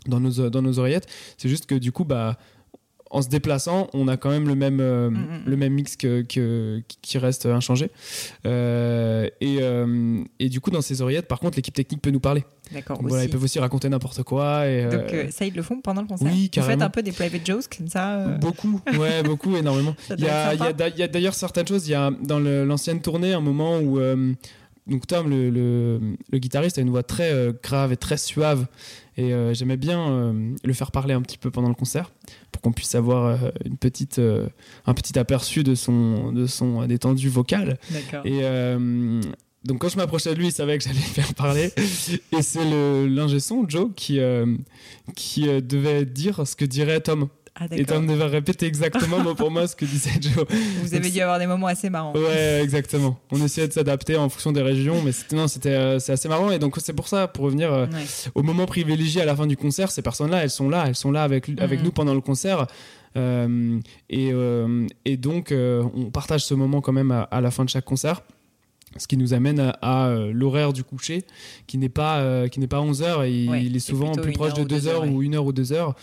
[0.06, 1.06] dans nos dans nos oreillettes.
[1.38, 2.36] C'est juste que du coup, bah,
[3.10, 5.96] en se déplaçant, on a quand même le même euh, Mm, mm, le même mix
[5.96, 7.90] que, que- qui reste inchangé.
[8.46, 12.20] Euh, et, euh, et du coup, dans ces oreillettes, par contre, l'équipe technique peut nous
[12.20, 12.44] parler.
[12.72, 12.98] D'accord.
[13.02, 14.66] Voilà, ils peuvent aussi raconter n'importe quoi.
[14.66, 16.84] Et, euh, Donc euh, ça, ils le font pendant le concert oui, Vous faites carrément.
[16.84, 19.94] un peu des private jokes comme ça euh, Beaucoup, ouais, beaucoup, énormément.
[20.16, 20.72] Il y a,
[21.08, 21.86] d'ailleurs certaines choses.
[21.88, 24.32] Il y a dans l'ancienne tournée un moment où euh,
[24.86, 26.00] donc Tom, le, le-
[26.32, 28.66] le guitariste, a une voix très euh, grave et très suave.
[29.18, 32.10] Et euh, j'aimais bien euh, le faire parler un petit peu pendant le concert
[32.52, 34.18] pour qu'on puisse avoir une petite,
[34.86, 37.78] un petit aperçu de son, de son détendu vocal.
[37.90, 38.24] D'accord.
[38.24, 38.40] Et
[39.64, 41.72] donc quand je m'approchais de lui, il savait que j'allais faire parler.
[42.32, 44.46] Et c'est le l'ingé son, Joe, qui, euh,
[45.16, 47.28] qui euh, devait dire ce que dirait Tom.
[47.60, 47.84] Ah Et.
[47.84, 50.46] Tom devait répéter exactement mot pour mot ce que disait Joe.
[50.84, 52.12] Vous avez dû avoir des moments assez marrants.
[52.14, 53.18] Ouais, exactement.
[53.32, 56.28] On essayait de s'adapter en fonction des régions, mais c'était non, c'était euh, c'est assez
[56.28, 56.52] marrant.
[56.52, 57.88] Et donc c'est pour ça, pour revenir Ouais.
[58.36, 61.10] au moment privilégié à la fin du concert, ces personnes-là, elles sont là, elles sont
[61.10, 61.86] là avec avec Mhm.
[61.86, 62.68] nous pendant le concert.
[63.16, 64.30] Et,
[65.04, 68.22] et donc on partage ce moment quand même à, à la fin de chaque concert.
[68.98, 71.24] Ce qui nous amène à, l'horaire du coucher
[71.66, 74.64] qui n'est pas qui n'est pas 11 heures et il est souvent plus proche de
[74.64, 75.94] 2 heures, ou 1 heure ou 2 heures.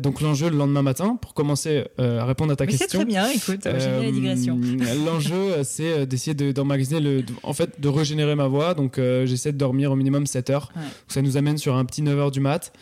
[0.00, 3.28] Donc l'enjeu le lendemain matin pour commencer à répondre à ta question c'est très bien
[3.30, 4.58] écoute j'ai la digression.
[5.06, 8.74] l'enjeu c'est d'essayer d'emmagasiner le en fait de régénérer ma voix.
[8.74, 10.72] Donc j'essaie de dormir au minimum 7 heures.
[11.08, 12.72] Ça nous amène sur un petit 9 heures du mat.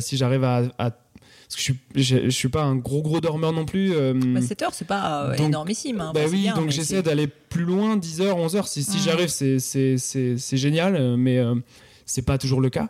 [0.00, 0.90] Si j'arrive à, à
[1.52, 3.88] parce que je suis, je, suis pas un gros gros dormeur non plus.
[3.88, 6.00] 7 euh, bah, heures, c'est pas euh, énormissime.
[6.00, 8.68] Hein, bah oui, donc j'essaie d'aller plus loin, 10 heures, 11 heures.
[8.68, 11.54] Si, si j'arrive, c'est génial, mais euh,
[12.06, 12.88] c'est pas toujours le cas.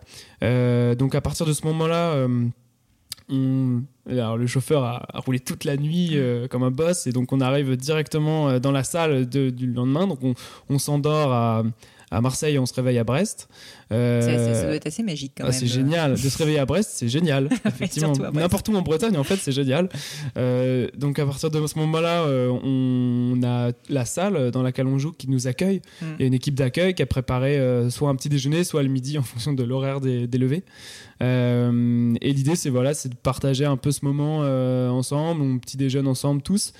[0.94, 2.28] donc à partir de ce moment-là,
[4.08, 6.16] alors, le chauffeur a, roulé toute la nuit
[6.48, 10.06] comme un boss, et donc on arrive directement dans la salle du lendemain.
[10.06, 10.34] Donc on,
[10.68, 11.64] on s'endort à
[12.12, 13.48] à Marseille, on se réveille à Brest.
[13.90, 14.20] Euh,
[14.54, 16.12] ça, doit être assez magique quand ah, C'est génial.
[16.12, 17.48] De se réveiller à Brest, c'est génial.
[17.66, 18.12] Effectivement.
[18.34, 19.88] N'importe où en Bretagne, en fait, c'est génial.
[20.36, 24.98] Euh, donc à partir de ce moment-là, euh, on a la salle dans laquelle on
[24.98, 25.80] joue qui nous accueille.
[26.02, 26.06] Hmm.
[26.18, 27.58] Il y a une équipe d'accueil qui a préparé
[27.88, 30.64] soit un petit déjeuner, soit le midi en fonction de l'horaire des, des, levées.
[31.22, 34.38] Et l'idée, c'est voilà, c'est de partager un peu ce moment
[34.90, 36.72] ensemble, un petit déjeuner ensemble tous.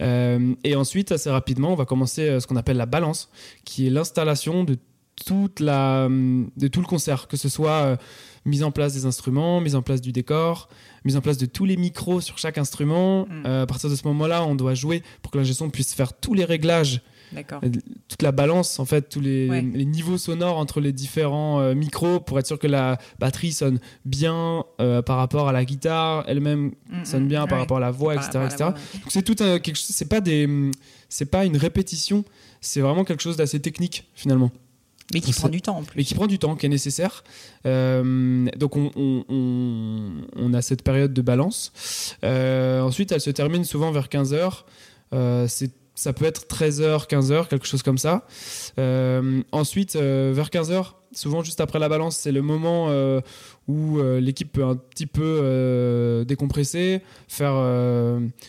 [0.00, 3.30] et ensuite, assez rapidement, on va commencer ce qu'on appelle la balance,
[3.64, 4.76] qui est l'installation de
[5.24, 7.96] toute la, de tout le concert, que ce soit euh,
[8.44, 10.68] mise en place des instruments, mise en place du décor,
[11.04, 13.26] mise en place de tous les micros sur chaque instrument.
[13.26, 13.42] Mm.
[13.46, 16.12] Euh, à partir de ce moment-là, on doit jouer pour que l'ingé son puisse faire
[16.12, 17.00] tous les réglages, euh,
[18.08, 22.46] toute la balance, en fait, tous les, niveaux sonores entre les différents micros pour être
[22.46, 27.28] sûr que la batterie sonne bien par rapport à la guitare, elle-même mm, sonne mm.
[27.28, 28.40] bien par rapport à la voix, etc.
[28.44, 28.64] etc.
[28.94, 30.48] Donc c'est tout quelque chose, c'est pas des,
[31.08, 32.24] c'est pas une répétition,
[32.60, 34.50] c'est vraiment quelque chose d'assez technique finalement.
[35.12, 35.96] Mais qui prend du temps en plus.
[35.96, 37.24] Mais qui prend du temps, qui est nécessaire.
[37.64, 39.24] Euh, donc on, on,
[40.36, 41.72] on, a cette période de balance.
[42.24, 44.64] Euh, ensuite, elle se termine souvent vers 15h.
[45.14, 48.24] Euh, c'est ça peut être 13h, 15h, quelque chose comme ça.
[48.78, 53.20] Euh, ensuite, euh, vers 15h, souvent juste après la balance, c'est le moment euh,
[53.68, 57.52] où euh, l'équipe peut un petit peu euh, décompresser, faire.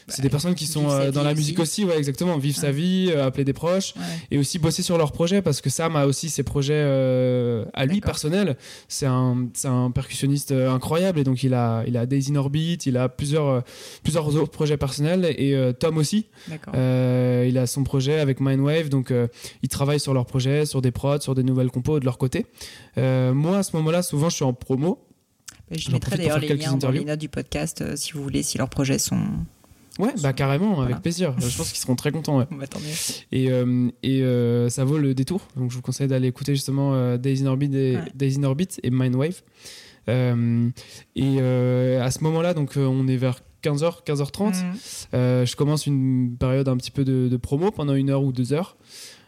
[0.08, 3.12] c'est bah, des personnes qui sont dans la musique aussi, ouais, exactement, vivre sa vie,
[3.12, 3.94] appeler des proches,
[4.32, 6.82] et aussi bosser sur leurs projets parce que Sam a aussi ses projets
[7.74, 8.56] à lui personnels.
[8.88, 12.96] C'est un, un percussionniste incroyable et donc il a, il a Daisy in Orbit, il
[12.96, 13.64] a plusieurs,
[14.04, 16.28] plusieurs autres projets personnels et Tom aussi.
[16.74, 19.14] il a son projet avec Mindwave, donc
[19.62, 22.46] ils travaillent sur leurs projets, sur des prods, sur des nouvelles compos de leur côté.
[22.96, 25.09] moi à ce moment-là, souvent je suis en promo
[25.72, 28.58] je mettrai d'ailleurs les liens dans les notes du podcast euh, si vous voulez, si
[28.58, 29.22] leurs projets sont.
[30.00, 31.36] Ouais, bah carrément, avec plaisir.
[31.38, 32.40] je pense qu'ils seront très contents.
[32.40, 32.48] Ouais.
[32.52, 32.66] Bah,
[33.32, 35.42] et, euh, et euh, ça vaut le détour.
[35.58, 38.92] Donc je vous conseille d'aller écouter justement Days in Orbit et, Days in Orbit et
[38.92, 39.42] Mindwave.
[40.08, 44.54] et à ce moment-là, donc on est vers 15h, 15h30.
[45.12, 48.54] je commence une période un petit peu de, de, promo pendant une heure ou deux
[48.54, 48.78] heures.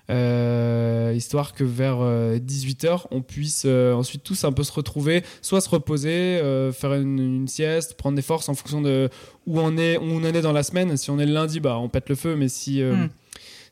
[0.09, 5.23] Euh, histoire que vers 18h, euh, on puisse euh, ensuite tous un peu se retrouver,
[5.41, 6.41] soit se reposer,
[6.73, 9.09] faire une, sieste, prendre des forces en fonction de
[9.47, 10.95] où on, est, où on en est dans la semaine.
[10.97, 12.81] Si on est le lundi, bah, on pète le feu, mais si...
[12.81, 13.07] Hmm.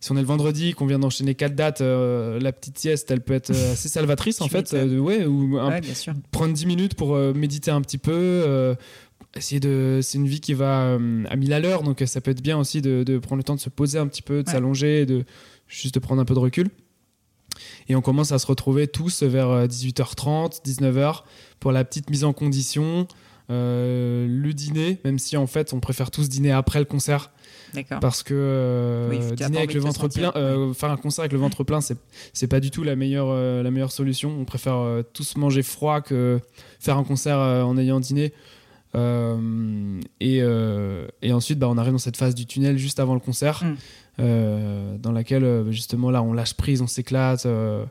[0.02, 3.34] Si on est le vendredi, qu'on vient d'enchaîner quatre dates, la petite sieste, elle peut
[3.34, 4.72] être assez salvatrice en fait.
[4.72, 5.60] ouais, ou
[6.32, 8.78] prendre 10 minutes pour méditer un petit peu,
[9.36, 12.42] essayer de c'est une vie qui va à mille à l'heure donc ça peut être
[12.42, 15.06] bien aussi de, de, prendre le temps de se poser un petit peu de s'allonger
[15.06, 15.26] de
[15.70, 16.70] juste de prendre un peu de recul.
[17.88, 21.24] Et on commence à se retrouver tous vers 18h30, euh, 19h
[21.60, 23.08] pour la petite mise en condition,
[23.50, 27.32] euh, le dîner, même si en fait on préfère tous dîner après le concert.
[28.02, 30.32] Parce que euh, dîner avec le ventre plein,
[30.74, 31.98] faire un concert avec le ventre plein, c'est
[32.34, 33.32] c'est pas du tout la meilleure
[33.64, 34.36] la meilleure solution.
[34.40, 36.40] On préfère tous manger froid que
[36.80, 38.34] faire un concert en ayant dîné.
[38.96, 43.64] Et, et, ensuite, bah, on arrive dans cette phase du tunnel juste avant le concert.
[43.64, 43.76] Mm.
[44.20, 47.86] Euh, dans laquelle euh, justement là on lâche prise, on s'éclate euh,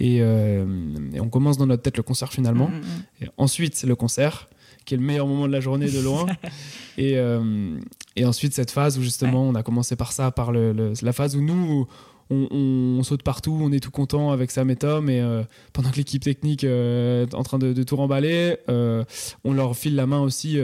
[0.00, 0.22] et,
[1.20, 2.68] on commence dans notre tête le concert finalement.
[2.68, 3.24] Mm, mm, mm.
[3.24, 4.48] Et ensuite le concert
[4.84, 6.26] qui est le meilleur moment de la journée de loin.
[6.98, 7.16] et,
[8.16, 11.36] et ensuite cette phase où justement on a commencé par ça, par le, la phase
[11.36, 11.86] où nous
[12.30, 15.22] on, saute partout, on est tout content avec Sam et Tom, et
[15.74, 20.06] pendant que l'équipe technique est en train de, de tout remballer, on leur file la
[20.06, 20.58] main aussi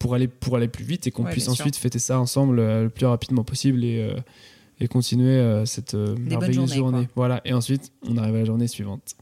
[0.00, 2.88] pour aller, pour aller plus vite et qu'on puisse ensuite fêter ça ensemble euh, le
[2.88, 4.18] plus rapidement possible et, euh,
[4.80, 7.06] et continuer euh, cette merveilleuse journée.
[7.14, 7.40] Voilà.
[7.44, 9.14] Et ensuite, on arrive à la journée suivante.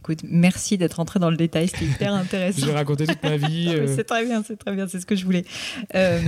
[0.00, 2.66] Écoute, merci d'être entré dans le détail, c'était hyper intéressant.
[2.66, 3.74] J'ai raconté toute ma vie.
[3.86, 5.46] C'est très bien, c'est très bien, c'est ce que je voulais.
[5.94, 6.20] Euh,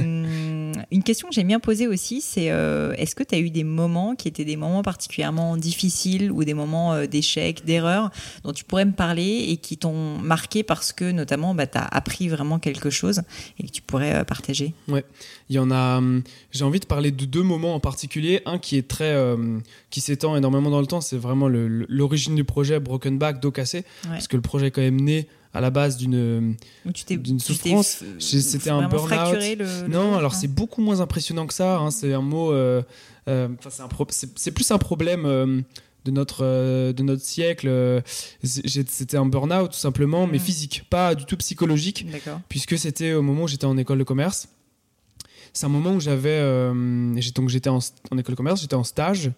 [0.90, 3.64] une question que j'aime bien poser aussi, c'est euh, est-ce que tu as eu des
[3.64, 8.10] moments qui étaient des moments particulièrement difficiles ou des moments euh, d'échec, d'erreur,
[8.44, 11.84] dont tu pourrais me parler et qui t'ont marqué parce que notamment bah, tu as
[11.84, 13.22] appris vraiment quelque chose
[13.58, 14.74] et que tu pourrais partager?
[14.88, 15.04] Ouais,
[15.48, 15.98] il y en a.
[15.98, 16.22] Hum,
[16.52, 18.42] j'ai envie de parler de deux moments en particulier.
[18.46, 19.16] Un qui est très.
[19.90, 23.84] qui s'étend énormément dans le temps, c'est vraiment l'origine du projet Broken Back, dos cassé,
[24.08, 28.02] parce que le projet est quand même né à la base d'une d'une souffrance.
[28.18, 29.88] C'était un burn-out.
[29.88, 31.78] Non, alors c'est beaucoup moins impressionnant que ça.
[31.78, 31.90] Hein.
[31.90, 32.52] C'est un mot.
[32.52, 32.82] Euh,
[33.28, 33.48] euh,
[34.10, 35.24] c'est plus un problème.
[35.26, 35.60] Euh,
[36.04, 37.68] de notre, de notre siècle.
[38.44, 40.40] C'était un burn-out tout simplement, mais mm.
[40.40, 42.06] physique, pas du tout psychologique,
[42.48, 44.46] puisque c'était au moment où j'étais en école de commerce.
[45.52, 46.40] C'est un moment où j'avais,
[47.34, 47.80] donc j'étais en,
[48.12, 49.32] en, école de commerce, j'étais en stage,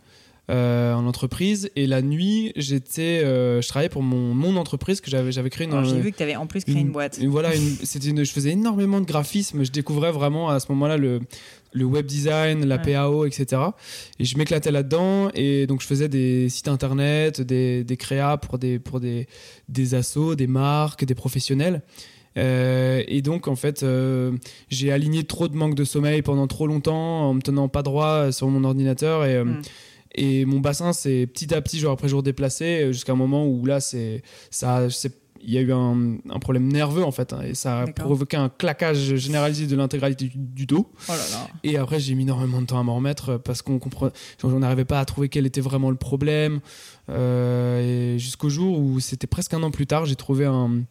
[0.51, 1.71] euh, en entreprise.
[1.77, 5.67] Et la nuit, j'étais, euh, je travaillais pour mon, mon entreprise que j'avais, j'avais créé.
[5.67, 7.21] Une, j'ai vu que tu avais en plus créé une, boîte.
[7.23, 7.51] voilà,
[7.83, 9.63] c'était je faisais énormément de graphisme.
[9.63, 11.21] Je découvrais vraiment à ce moment-là le,
[11.73, 13.61] le web design, la PAO, etc.
[14.19, 15.31] Et je m'éclatais là-dedans.
[15.35, 19.27] Et donc, je faisais des sites internet, des, des créas pour des, pour des,
[19.69, 21.83] des assos, des marques, des professionnels.
[22.39, 23.85] Euh, et donc, en fait,
[24.71, 28.33] j'ai aligné trop de manque de sommeil pendant trop longtemps en me tenant pas droit
[28.33, 29.27] sur mon ordinateur.
[29.27, 29.61] Et, hmm.
[30.21, 33.47] Et mon bassin s'est petit à petit, jour après jour, déplacé euh, jusqu'à un moment
[33.47, 34.89] où là, c'est ça,
[35.41, 38.37] il y a eu un, un, problème nerveux en fait, hein, et ça a provoqué
[38.37, 40.91] un claquage généralisé de l'intégralité du, dos.
[41.09, 41.49] Oh là là.
[41.63, 44.11] Et après, j'ai mis énormément de temps à m'en remettre euh, parce qu'on comprend,
[44.43, 46.59] on n'arrivait pas à trouver quel était vraiment le problème.
[47.11, 50.83] Euh, et jusqu'au jour où c'était presque un an plus tard, j'ai trouvé un,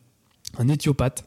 [0.57, 1.25] un éthiopathe.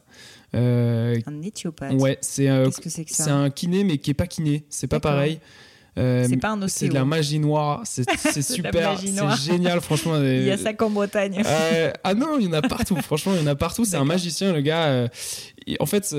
[0.55, 1.93] Euh, un éthiopathe.
[1.93, 5.39] Ouais, c'est -ce c'est -ce un kiné mais qui est pas kiné, c'est pas pareil.
[5.97, 7.81] Euh, c'est pas un C'est de la magie noire.
[7.83, 8.03] C'est
[8.41, 8.97] super.
[8.99, 10.17] C'est génial, franchement.
[10.23, 11.41] Il y a ça qu'en Bretagne.
[11.45, 12.95] Euh, ah non, il y en a partout.
[12.97, 13.83] franchement, il y en a partout.
[13.85, 14.85] C'est un magicien, le gars.
[14.85, 15.07] Euh,
[15.79, 16.15] en fait,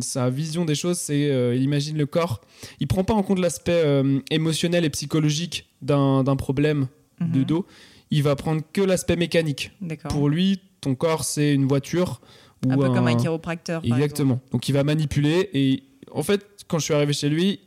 [0.00, 2.40] sa vision des choses, c'est il imagine le corps.
[2.80, 6.88] Il prend pas en compte l'aspect émotionnel et psychologique d'un problème
[7.20, 7.44] de mhm.
[7.44, 7.66] dos.
[8.10, 9.72] Il va prendre que l'aspect mécanique.
[10.08, 12.20] Pour lui, ton corps, c'est une voiture.
[12.68, 13.82] Un peu comme un chiropracteur.
[13.84, 14.40] Exactement.
[14.50, 17.60] Donc il va manipuler et en fait, quand je suis arrivé chez lui,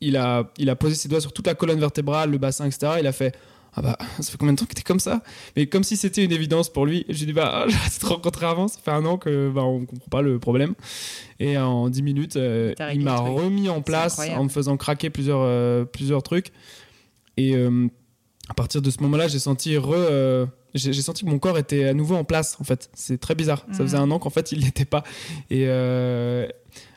[0.00, 2.94] il a, il a posé ses doigts sur toute la colonne vertébrale, le bassin, etc.
[3.00, 3.34] Il a fait
[3.74, 5.22] Ah bah, ça fait combien de temps que t'es comme ça?
[5.56, 7.04] Mais comme si c'était une évidence pour lui.
[7.08, 10.08] J'ai dit Bah, j'ai te rencontré avant, ça fait un an que bah, on comprend
[10.08, 10.74] pas le problème.
[11.38, 15.42] Et en 10 minutes, euh, il m'a remis en place en me faisant craquer plusieurs,
[15.42, 16.52] euh, plusieurs trucs.
[17.36, 17.88] Et euh,
[18.48, 21.94] à partir de ce moment-là, j'ai senti re j'ai senti que mon corps était à
[21.94, 24.02] nouveau en place en fait c'est très bizarre ça faisait mm.
[24.02, 25.02] un an qu'en fait il n'était pas
[25.50, 25.66] et,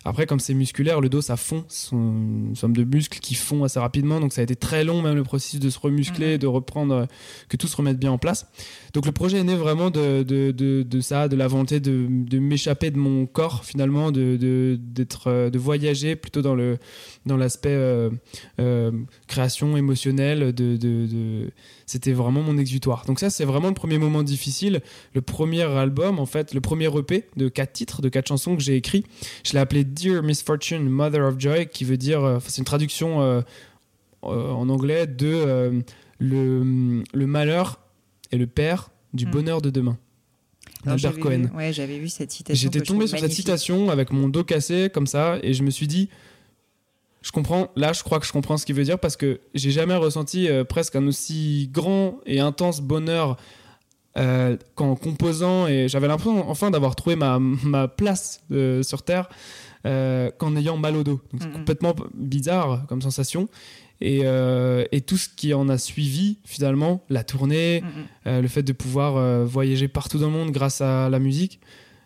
[0.05, 1.63] après, comme c'est musculaire, le dos, ça fond.
[1.69, 4.19] Ce sont une somme de muscles qui font assez rapidement.
[4.19, 6.37] Donc, ça a été très long, même le processus de se remuscler, mhm.
[6.39, 7.05] de reprendre, euh,
[7.47, 8.47] que tout se remette bien en place.
[8.93, 12.91] Donc, le projet est né vraiment de, de, de, ça, de la volonté de, m'échapper
[12.91, 16.77] de mon corps, finalement, de, d'être, euh, de voyager plutôt dans, le,
[17.25, 18.11] dans l'aspect euh,
[19.27, 20.53] création émotionnelle.
[20.53, 21.49] De,
[21.85, 23.05] C'était vraiment mon exutoire.
[23.05, 24.81] Donc, ça, c'est vraiment le premier moment difficile.
[25.13, 28.61] Le premier album, en fait, le premier EP de quatre titres, de quatre chansons que
[28.61, 29.03] j'ai écrit,
[29.43, 33.21] je l'ai appelé Dear Misfortune, Mother of Joy, qui veut dire, euh, c'est une traduction
[33.21, 33.41] euh,
[34.23, 35.83] euh, en anglais de
[36.19, 37.79] le, le, malheur
[38.31, 39.31] et le père du hmm.
[39.31, 39.97] bonheur de demain.
[40.85, 41.49] Albert Cohen.
[41.55, 42.61] ouais, j'avais vu cette citation.
[42.61, 45.87] J'étais tombé sur cette citation avec mon dos cassé comme ça et je me suis
[45.87, 46.09] dit,
[47.23, 47.69] je comprends.
[47.75, 50.47] Là, je crois que je comprends ce qu'il veut dire parce que j'ai jamais ressenti
[50.69, 53.37] presque un aussi grand et intense bonheur
[54.15, 59.27] euh, qu'en composant et j'avais l'impression enfin d'avoir trouvé ma, ma place euh, sur Terre
[59.87, 61.19] euh, qu'en ayant mal au dos.
[61.41, 63.49] c'est complètement bizarre comme sensation.
[64.01, 64.23] Et,
[64.91, 67.83] et, tout ce qui en a suivi, finalement, la tournée,
[68.25, 71.61] le fait de pouvoir voyager partout dans le monde grâce à la musique,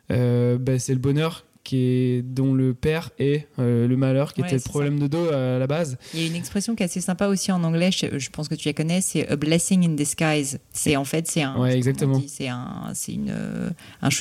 [0.09, 4.55] ben, c'est le bonheur qui est, dont le père est euh, le malheur, qui était
[4.55, 5.97] le problème de dos à la base.
[6.13, 8.55] Il y a une expression qui est assez sympa aussi en anglais, je, pense que
[8.55, 10.59] tu la connais, c'est a blessing in disguise.
[10.71, 11.59] C'est en fait, c'est un.
[11.59, 12.21] Ouais, exactement.
[12.25, 13.69] C'est un, une, euh,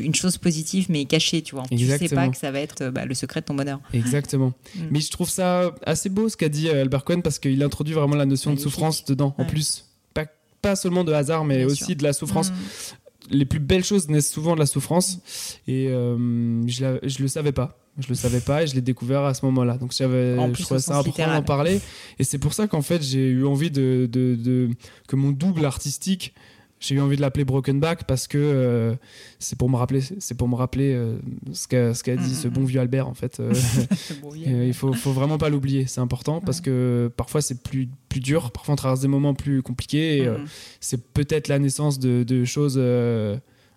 [0.00, 1.64] une chose positive mais cachée, tu vois.
[1.70, 1.98] Exactement.
[1.98, 3.80] Tu sais pas que ça va être bah, le secret de ton bonheur.
[3.92, 4.52] Exactement.
[4.74, 4.80] Mm.
[4.90, 7.94] Mais je trouve ça assez beau ce qu'a dit euh, Albert Cohen parce qu'il introduit
[7.94, 9.84] vraiment la notion de souffrance dedans, en plus.
[10.14, 10.26] Pas,
[10.62, 12.50] pas seulement de hasard, mais aussi de la souffrance.
[12.50, 12.54] Mm
[13.30, 15.18] les plus belles choses naissent souvent de la souffrance.
[15.66, 17.78] Et euh, je, la, je le savais pas.
[17.98, 19.78] Je le savais pas et je l'ai découvert à ce moment-là.
[19.78, 21.80] Donc j'avais je trouvais ça important d'en parler.
[22.18, 24.68] Et c'est pour ça qu'en fait j'ai eu envie de, de, de,
[25.08, 26.34] que mon double artistique
[26.78, 28.94] j'ai eu envie de l'appeler Broken Back parce que euh,
[29.38, 31.16] c'est pour me rappeler c'est pour me rappeler euh,
[31.52, 33.54] ce qu'a ce qu'a dit ce bon vieux Albert en fait euh,
[34.66, 38.50] il faut faut vraiment pas l'oublier c'est important parce que parfois c'est plus plus dur
[38.50, 40.30] parfois on traverse des moments plus compliqués et
[40.80, 42.80] c'est peut-être la naissance de, de choses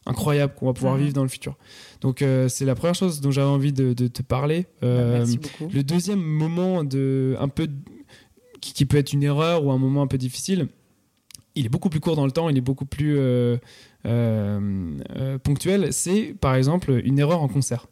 [0.05, 1.55] incroyables qu'on va pouvoir vivre dans le futur.
[2.01, 4.65] Donc c'est la première chose dont j'avais envie de, de te parler.
[4.83, 5.39] Euh, Merci
[5.71, 7.67] le deuxième moment de un peu
[8.61, 10.67] qui, qui peut être une erreur ou un moment un peu difficile,
[11.59, 13.57] il est beaucoup plus court dans le temps, il est beaucoup plus euh,
[14.05, 15.91] euh, euh, ponctuel.
[15.93, 17.87] C'est par exemple une erreur en concert.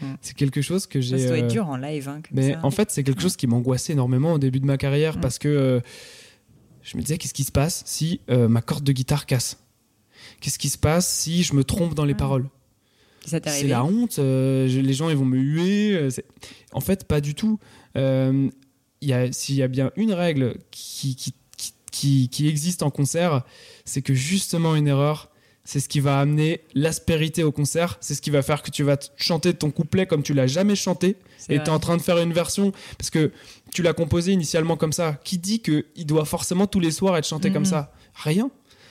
[0.00, 0.06] Mm.
[0.20, 1.18] C'est quelque chose que j'ai.
[1.18, 2.08] Ça doit être dur en live.
[2.08, 2.60] Hein, comme mais ça.
[2.62, 5.20] en fait, c'est quelque chose qui m'angoissait énormément au début de ma carrière Mm.
[5.20, 5.80] parce que
[6.82, 9.58] je me disais qu'est-ce qui se passe si ma corde de guitare casse?
[10.40, 12.18] Qu'est-ce qui se passe si je me trompe dans les Mm.
[12.18, 12.48] paroles?
[13.26, 14.18] C'est la honte.
[14.18, 15.94] euh, je- les gens, ils vont me huer.
[15.94, 16.08] euh,
[16.72, 17.58] en fait, pas du tout.
[17.96, 18.48] Euh,
[19.02, 21.34] il y a- S'il y a bien une règle qui, qui,
[21.90, 23.42] qui, existe en concert,
[23.84, 25.30] c'est que justement une erreur,
[25.64, 27.98] c'est ce qui va amener l'aspérité au concert.
[28.00, 30.74] C'est ce qui va faire que tu vas chanter ton couplet comme tu l'as jamais
[30.74, 31.16] chanté.
[31.48, 33.30] Et tu es en train de faire une version parce que
[33.72, 35.20] tu l'as composé initialement comme ça.
[35.22, 37.54] Qui dit qu'il doit forcément tous les soirs être chanté Mhm.
[37.54, 37.92] comme ça?
[38.14, 38.50] Rien.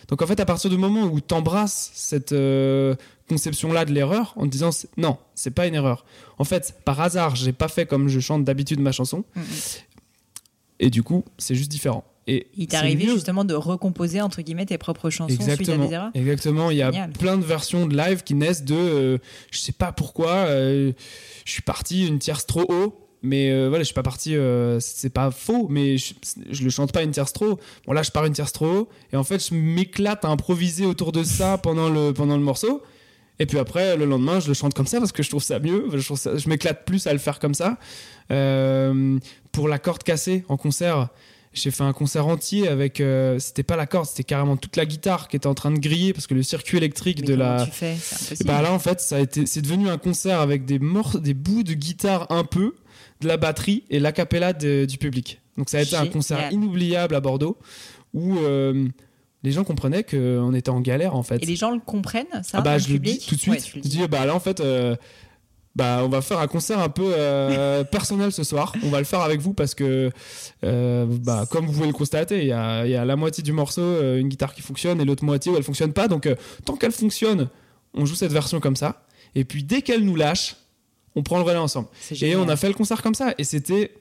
[0.09, 2.95] Donc en fait, à partir du moment où tu embrasses cette euh,
[3.27, 6.03] conception-là de l'erreur en te disant non, c'est pas une erreur.
[6.39, 9.41] En fait, par hasard, j'ai pas fait comme je chante d'habitude ma chanson mm.
[10.79, 12.03] et du coup, c'est juste différent.
[12.31, 13.13] Et Il t'est arrivé mieux.
[13.13, 16.71] justement de recomposer entre guillemets tes propres chansons suite à Exactement, des exactement.
[16.71, 17.11] Il y a Génial.
[17.11, 19.17] plein de versions de live qui naissent de, euh,
[19.51, 20.91] je sais pas pourquoi, euh,
[21.45, 24.79] je suis parti une tierce trop haut, mais euh, voilà, je suis pas parti, euh,
[24.79, 26.13] c'est pas faux, mais je,
[26.51, 27.59] je le chante pas une tierce trop.
[27.87, 30.85] Bon là, je pars une tierce trop haut, et en fait, je m'éclate à improviser
[30.85, 32.83] autour de ça pendant le pendant le morceau.
[33.41, 35.59] Et puis après, le lendemain, je le chante comme ça parce que je trouve ça
[35.59, 35.85] mieux.
[35.93, 37.77] Je, trouve ça- je m'éclate plus à le faire comme ça.
[38.31, 39.17] Euh,
[39.51, 41.07] pour la corde cassée en concert,
[41.53, 43.01] j'ai fait un concert entier avec.
[43.01, 45.79] euh, c'était pas la corde, c'était carrément toute la guitare qui était en train de
[45.79, 47.65] griller parce que le circuit électrique Mais de la.
[47.65, 47.95] tu fais?
[47.99, 50.79] C'est Et bah là, en fait, ça a été, c'est devenu un concert avec des
[50.79, 52.75] morceaux, des bouts de guitare un peu,
[53.21, 55.41] de la batterie et l'acapella du public.
[55.57, 57.57] Donc ça a été un concert inoubliable à Bordeaux
[58.13, 58.87] où euh,
[59.43, 61.43] les gens comprenaient qu'on était en galère en fait.
[61.43, 63.53] Et les gens le comprennent ça Ah bah je le dis tout de suite.
[63.53, 63.89] Ouais, je dis.
[63.89, 64.95] dis bah là en fait euh,
[65.79, 68.73] bah on va faire un concert un peu euh, personnel ce soir.
[68.83, 70.11] On va le faire avec vous parce que
[70.63, 73.41] euh, bah comme vous pouvez le constater, il y a, il y a la moitié
[73.43, 76.07] du morceau euh, une guitare qui fonctionne et l'autre moitié où elle fonctionne pas.
[76.07, 77.49] Donc euh, tant qu'elle fonctionne,
[77.93, 79.03] on joue cette version comme ça.
[79.35, 80.55] Et puis dès qu'elle nous lâche,
[81.15, 81.87] on prend le relais ensemble.
[82.21, 83.33] Et on a fait le concert comme ça.
[83.37, 83.91] Et c'était.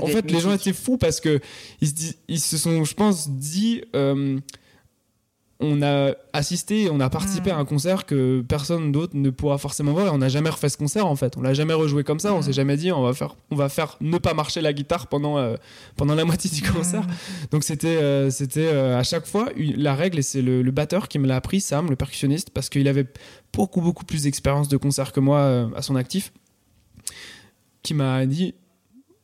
[0.00, 1.40] En fait, les gens étaient fous parce que
[1.82, 3.82] ils se, dis- ils se sont, je pense, dit.
[3.94, 4.38] euh,
[5.60, 7.54] on a assisté, on a participé Mm.
[7.54, 10.68] à un concert que personne d'autre ne pourra forcément voir et on n'a jamais refait
[10.68, 11.36] ce concert en fait.
[11.36, 12.34] On l'a jamais rejoué comme ça.
[12.34, 12.42] On Mm.
[12.42, 15.38] s'est jamais dit on va faire, on va faire ne pas marcher la guitare pendant
[15.38, 15.56] euh,
[15.96, 17.02] pendant la moitié du concert.
[17.06, 17.12] Mm.
[17.52, 21.06] Donc c'était euh, c'était euh, à chaque fois la règle et c'est le, le batteur
[21.08, 23.06] qui me l'a appris, Sam, le percussionniste, parce qu'il avait
[23.52, 26.32] beaucoup beaucoup plus d'expérience de concert que moi à son actif,
[27.82, 28.54] qui m'a dit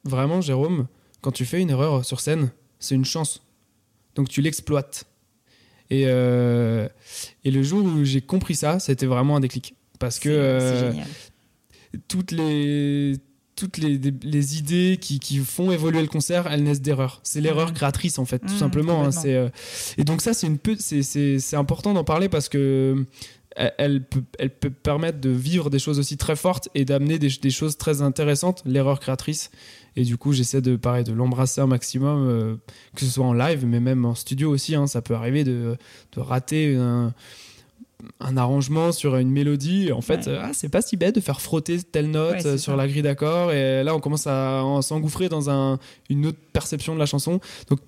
[0.05, 0.87] vraiment Jérôme,
[1.23, 3.43] quand tu fais une erreur sur scène, c'est une chance,
[4.15, 5.07] donc tu l'exploites.
[5.91, 6.89] Et euh,
[7.45, 10.93] et le jour où j'ai compris ça, c'était vraiment un déclic parce que euh,
[12.09, 13.17] toutes les
[13.57, 17.21] toutes les, les idées qui, qui font évoluer le concert, elles naissent d'erreurs.
[17.25, 17.75] C'est l'erreur Mhm.
[17.75, 19.05] créatrice en fait, tout Mhm, simplement.
[19.05, 19.11] hein.
[19.11, 19.51] c'est, euh,
[19.99, 23.05] et donc ça, c'est une peu, c'est, c'est, c'est important d'en parler parce que
[23.57, 27.29] elle, peut, elle peut permettre de vivre des choses aussi très fortes et d'amener des,
[27.29, 28.63] des choses très intéressantes.
[28.65, 29.51] L'erreur créatrice.
[29.97, 32.55] Et du coup, j'essaie de pareil de l'embrasser un maximum, euh,
[32.95, 34.75] que ce soit en live, mais même en studio aussi.
[34.77, 34.87] hein.
[34.87, 35.77] ça peut arriver de,
[36.15, 37.13] de rater un
[38.19, 40.29] un arrangement sur une mélodie en fait Ouais.
[40.29, 42.77] euh, ah, c'est pas si bête de faire frotter telle note Ouais, euh, sur ça.
[42.77, 45.79] la grille d'accord et là on commence à en- s'engouffrer dans un,
[46.09, 47.81] une autre perception de la chanson donc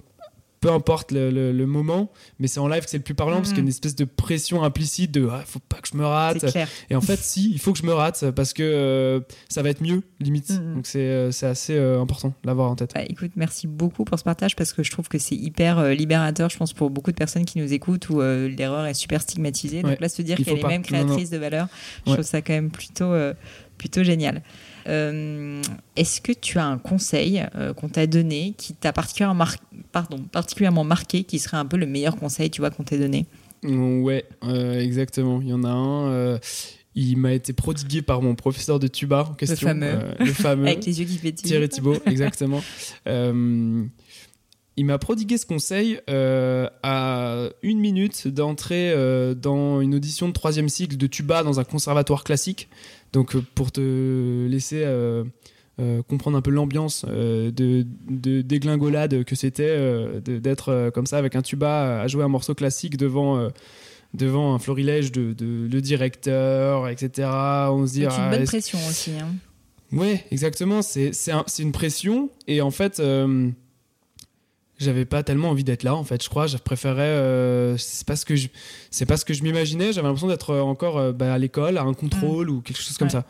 [0.62, 3.36] peu importe le, le- le moment mais c'est en live que c'est le plus parlant
[3.36, 5.96] parce qu'il y a une espèce de pression implicite de ah, faut pas que je
[5.98, 6.44] me rate
[6.88, 9.68] et en fait si il faut que je me rate parce que euh, ça va
[9.68, 10.74] être mieux limite Mhm.
[10.76, 14.18] donc c'est euh, c'est assez euh, important l'avoir en tête Bah, écoute, merci beaucoup pour
[14.18, 17.10] ce partage parce que je trouve que c'est hyper euh, libérateur, je pense, pour beaucoup
[17.10, 19.82] de personnes qui nous écoutent où l'erreur est super stigmatisée.
[19.82, 21.04] Donc Ouais, là, se dire il qu'elle est même Non, non.
[21.04, 21.66] créatrice de valeur,
[22.06, 22.16] je Ouais.
[22.16, 23.12] trouve ça quand même plutôt,
[23.78, 24.42] plutôt génial.
[24.88, 25.60] Euh,
[25.96, 29.56] Est-ce que tu as un conseil euh, qu'on t'a donné qui t'a particulièrement, mar-
[29.92, 33.26] pardon, particulièrement marqué, qui serait un peu le meilleur conseil, tu vois, qu'on t'ait donné?
[33.64, 35.40] Ouais, euh, exactement.
[35.40, 36.38] Il y en a un.
[36.94, 39.68] il m'a été prodigué par mon professeur de tuba en question.
[39.68, 39.86] fameux.
[39.86, 40.66] euh, le fameux.
[40.66, 41.48] Avec les yeux qui pétillent.
[41.48, 42.60] Thierry Thibault, exactement.
[44.78, 50.32] Il m'a prodigué ce conseil euh, à une minute d'entrer euh, dans une audition de
[50.32, 52.68] troisième cycle de tuba dans un conservatoire classique.
[53.12, 55.24] Donc, euh, pour te laisser euh,
[56.08, 57.50] comprendre un peu l'ambiance de,
[58.08, 59.76] de déglingolade que c'était
[60.24, 63.50] d'être comme ça avec un tuba à jouer un morceau classique devant.
[64.14, 67.28] devant un florilège de, de- le directeur, etc.
[67.70, 69.12] On se dit, C'est une ah, bonne est-ce pression aussi.
[69.18, 69.28] hein.
[69.90, 70.82] Ouais, exactement.
[70.82, 72.28] C'est un- une pression.
[72.46, 73.00] Et en fait,
[74.82, 76.22] j'avais pas tellement envie d'être là en fait.
[76.22, 78.48] Je crois je préférais euh, c'est pas ce que je
[78.90, 79.92] c'est pas ce que je m'imaginais.
[79.92, 83.10] J'avais l'impression d'être encore euh, bah, à l'école à un contrôle ou quelque chose comme
[83.10, 83.24] ça.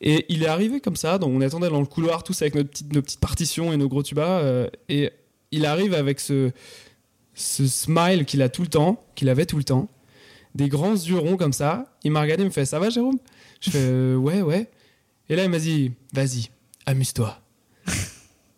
[0.00, 2.64] Et il est arrivé comme ça donc on attendait dans le couloir tous avec nos
[2.64, 5.10] petites nos petites partitions et nos gros tubas euh, et
[5.52, 6.50] il arrive avec ce
[7.34, 9.88] ce smile qu'il a tout le temps qu'il avait tout le temps.
[10.54, 11.84] Des grands yeux ronds comme ça.
[12.02, 13.18] Il m'a regardé il me fait ça va Jérôme?
[13.60, 14.70] Je fais ouais ouais.
[15.28, 16.50] Et là il m'a dit vas-y
[16.86, 17.40] amuse-toi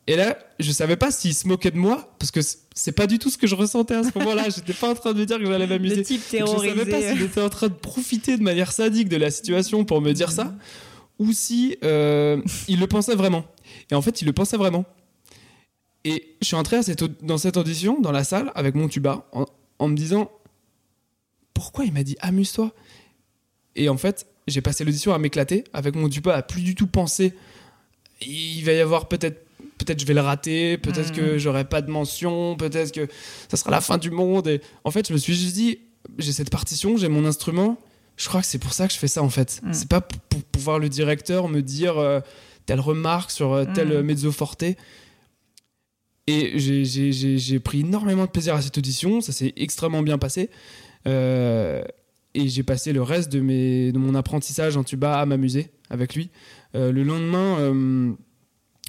[0.09, 2.41] et là, je savais pas s'il se moquait de moi, parce que
[2.75, 4.49] c'est pas du tout ce que je ressentais à ce moment-là.
[4.57, 5.97] J'étais pas en train de me dire que j'allais m'amuser.
[5.97, 6.71] Le type terrorisé.
[6.71, 9.85] Je savais pas s'il était en train de profiter de manière sadique de la situation
[9.85, 10.55] pour me dire ça,
[11.19, 13.45] ou si euh, il le pensait vraiment.
[13.91, 14.87] Et en fait, il le pensait vraiment.
[16.05, 19.29] Et je suis entré à cette, dans cette audition, dans la salle, avec mon tuba,
[19.33, 19.45] en,
[19.79, 20.31] en me disant
[21.53, 22.73] pourquoi il m'a dit amuse-toi?
[23.77, 26.87] Et en fait, j'ai passé l'audition à m'éclater, avec mon tuba à plus du tout
[26.87, 27.35] penser.
[28.23, 29.48] Il va y avoir peut-être
[29.79, 31.39] peut-être je vais le rater, peut-être que mm.
[31.39, 33.09] j'aurai pas de mention, peut-être que
[33.49, 34.49] ça sera la fin du monde.
[34.49, 35.79] Et en fait, je me suis juste dit,
[36.19, 37.79] j'ai cette partition, j'ai mon instrument.
[38.17, 39.61] Je crois que c'est pour ça que je fais ça en fait.
[39.63, 39.73] Mm.
[39.73, 42.21] C'est pas pour pouvoir le directeur me dire euh,
[42.67, 44.03] telle remarque sur euh, tel mm.
[44.03, 44.65] mezzo forte.
[46.27, 50.51] Et j'ai pris énormément de plaisir à cette audition, ça s'est extrêmement bien passé.
[51.07, 51.83] Euh,
[52.35, 56.15] et j'ai passé le reste de, mes, de mon apprentissage en tuba à m'amuser avec
[56.15, 56.31] lui.
[56.75, 58.15] le lendemain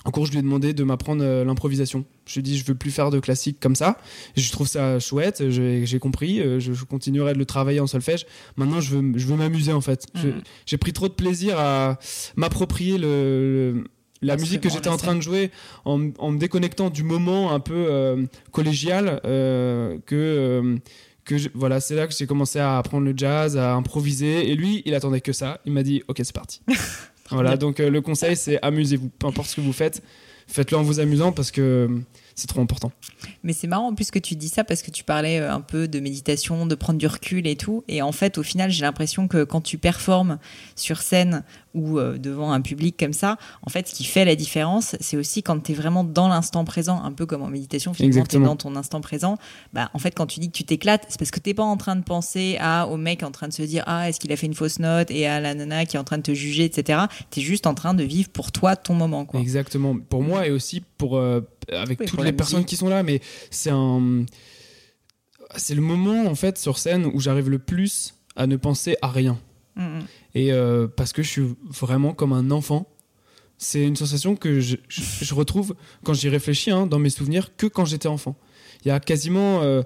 [0.06, 2.06] en cours, je lui ai demandé de m'apprendre euh, l'improvisation.
[2.26, 3.98] Je lui ai dit, je veux plus faire de classique comme ça.
[4.38, 8.26] Je trouve ça chouette, j'ai compris, euh, je, continuerai de le travailler en solfège.
[8.56, 10.06] Maintenant, je veux, je veux m'amuser en fait.
[10.16, 10.42] Mhm.
[10.66, 12.00] J'ai pris trop de plaisir à
[12.38, 13.84] m'approprier le,
[14.22, 15.52] la musique que j'étais en train de jouer
[15.84, 20.78] en, me déconnectant du moment un peu euh, collégial que.
[21.26, 24.50] que voilà, c'est là que j'ai commencé à apprendre le jazz, à improviser.
[24.50, 25.60] Et lui, il attendait que ça.
[25.66, 26.62] Il m'a dit, ok, c'est parti.
[27.32, 29.10] Voilà, donc euh, le conseil, c'est amusez-vous.
[29.20, 30.02] Peu importe ce que vous faites,
[30.48, 31.90] faites-le en vous amusant parce que
[32.40, 32.92] c'est trop important.
[33.44, 35.62] Mais c'est marrant en plus que tu dis ça parce que tu parlais euh, un
[35.62, 37.84] peu de méditation, de prendre du recul et tout.
[37.88, 40.40] Et en fait, au final, j'ai l'impression que quand tu performes
[40.76, 41.44] sur scène
[41.76, 45.18] ou euh, devant un public comme ça, en fait, ce qui fait la différence, c'est
[45.18, 48.38] aussi quand tu es vraiment dans l'instant présent, un peu comme en méditation, finalement, tu
[48.38, 49.38] es dans ton instant présent.
[49.74, 51.78] Bah, en fait, quand tu dis que tu t'éclates, c'est parce que tu pas en
[51.78, 54.36] train de penser à, au mec en train de se dire Ah, est-ce qu'il a
[54.36, 56.66] fait une fausse note et à la nana qui est en train de te juger,
[56.66, 57.02] etc.
[57.32, 59.26] Tu es juste en train de vivre pour toi ton moment.
[59.26, 59.40] Quoi.
[59.40, 59.98] Exactement.
[59.98, 61.42] Pour moi et aussi pour, euh,
[61.72, 64.26] avec toutes les personnes qui sont là, mais c'est un.
[65.56, 69.10] C'est le moment, en fait, sur scène où j'arrive le plus à ne penser à
[69.10, 69.40] rien.
[70.36, 72.88] Et euh, parce que je suis vraiment comme un enfant.
[73.58, 77.68] C'est une sensation que je, je, retrouve quand j'y réfléchis hein, dans mes souvenirs que
[77.68, 78.36] quand j'étais enfant.
[78.84, 79.82] Il y a quasiment euh,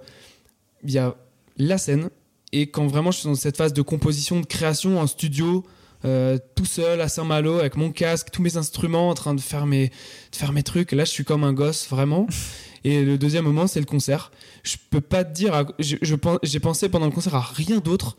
[0.84, 1.15] il y a
[1.57, 2.10] la scène
[2.52, 5.64] et quand vraiment je suis dans cette phase de composition, de création en studio,
[6.06, 9.66] euh, tout seul à Saint-Malo avec mon casque, tous mes instruments en train de faire
[9.66, 10.92] mes, de faire mes trucs.
[10.92, 12.28] Là, je suis comme un gosse vraiment.
[12.84, 14.32] Et le deuxième moment, c'est le concert.
[14.64, 18.18] Je peux pas te dire, j'ai je, pensé pendant le concert à rien d'autre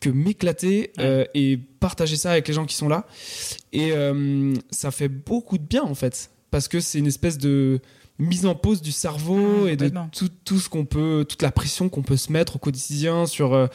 [0.00, 3.06] que m'éclater euh, et partager ça avec les gens qui sont là.
[3.72, 7.80] Et euh, ça fait beaucoup de bien en fait, parce que c'est une espèce de
[8.18, 11.88] mise en pause du cerveau et de tout, tout ce qu'on peut, toute la pression
[11.88, 13.66] qu'on peut se mettre au quotidien sur, euh,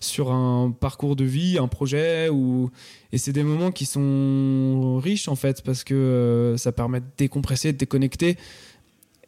[0.00, 2.28] sur un parcours de vie, un projet.
[2.28, 2.70] Ou...
[3.12, 7.72] Et c'est des moments qui sont riches en fait, parce que ça permet de décompresser,
[7.72, 8.36] de déconnecter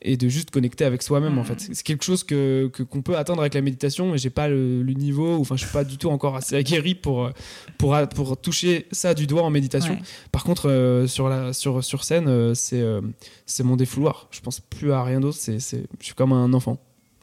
[0.01, 1.69] et de juste connecter avec soi-même en fait.
[1.69, 1.75] Mm.
[1.75, 5.39] c'est quelque chose que qu'on peut atteindre avec la méditation mais j'ai pas le, niveau
[5.41, 7.31] enfin je suis pas du tout encore assez aguerri pour
[7.79, 9.99] pour pour toucher ça du doigt en méditation.
[10.33, 13.01] Par contre euh, sur la sur sur scène euh, c'est euh,
[13.47, 14.29] c'est mon défouloir.
[14.31, 15.39] Je pense plus à rien d'autre.
[15.39, 16.79] C'est c'est je suis comme un enfant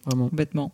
[0.06, 0.30] vraiment.
[0.31, 0.72] Bêtement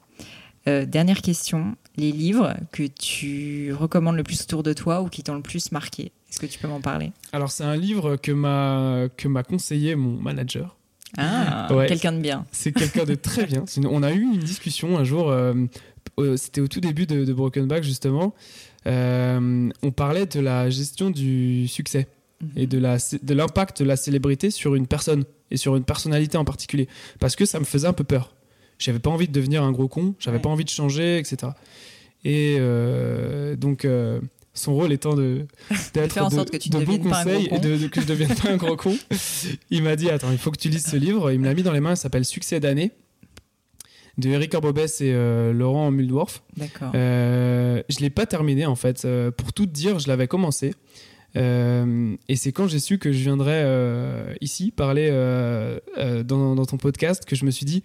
[0.65, 1.75] dernière question.
[1.97, 5.71] Les livres que tu recommandes le plus autour de toi ou qui t'ont le plus
[5.71, 6.11] marqué?
[6.29, 7.11] Est-ce que tu peux m'en parler?
[7.33, 10.77] Alors c'est un livre que m'a que m'a conseillé mon manager
[11.17, 12.45] ah, quelqu'un de bien.
[12.51, 13.65] C'est quelqu'un de très bien.
[13.89, 15.53] On a eu une discussion un jour, euh,
[16.37, 18.33] c'était au tout début de, Broken Back justement.
[18.87, 22.07] Euh, on parlait de la gestion du succès
[22.41, 22.49] mhm.
[22.55, 26.45] et de l'impact de, de la célébrité sur une personne et sur une personnalité en
[26.45, 26.87] particulier.
[27.19, 28.33] Parce que ça me faisait un peu peur.
[28.79, 31.51] J'avais pas envie de devenir un gros con, j'avais pas envie de changer, etc.
[32.23, 33.85] Et euh, donc,
[34.53, 35.45] son rôle étant de
[35.93, 38.49] d'être de, en sorte que tu de bons conseils et de, que je devienne pas
[38.49, 38.95] un gros con.
[39.69, 41.31] Il m'a dit attends, il faut que tu lises ce livre.
[41.31, 41.93] Il me l'a mis dans les mains.
[41.93, 42.91] Il s'appelle Succès d'année
[44.17, 46.43] de Eric Orbobès et euh, Laurent Muldorf.
[46.57, 46.91] D'accord.
[46.95, 49.05] Euh, je l'ai pas terminé en fait.
[49.05, 50.73] Euh, pour tout dire, je l'avais commencé.
[51.37, 53.65] Euh, et c'est quand j'ai su que je viendrais
[54.41, 55.09] ici parler
[56.25, 57.83] dans, dans, ton podcast que je me suis dit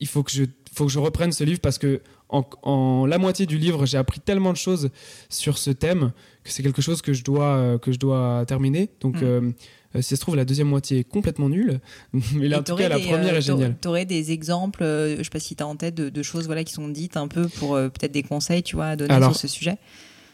[0.00, 0.44] il faut que je
[0.76, 4.20] faut que je reprenne ce livre parce que en, la moitié du livre, j'ai appris
[4.20, 4.90] tellement de choses
[5.28, 6.12] sur ce thème
[6.44, 8.90] que c'est quelque chose que je dois, euh, que je dois terminer.
[9.00, 9.24] Donc, mm.
[9.24, 9.52] euh,
[9.96, 11.80] si ça se trouve, la deuxième moitié est complètement nulle,
[12.34, 13.76] mais là, en tout cas, la première est géniale.
[13.80, 16.64] Tu aurais des exemples, je sais pas si tu as en tête, de, choses voilà,
[16.64, 19.48] qui sont dites un peu pour peut-être des conseils tu vois, à donner sur ce
[19.48, 19.78] sujet?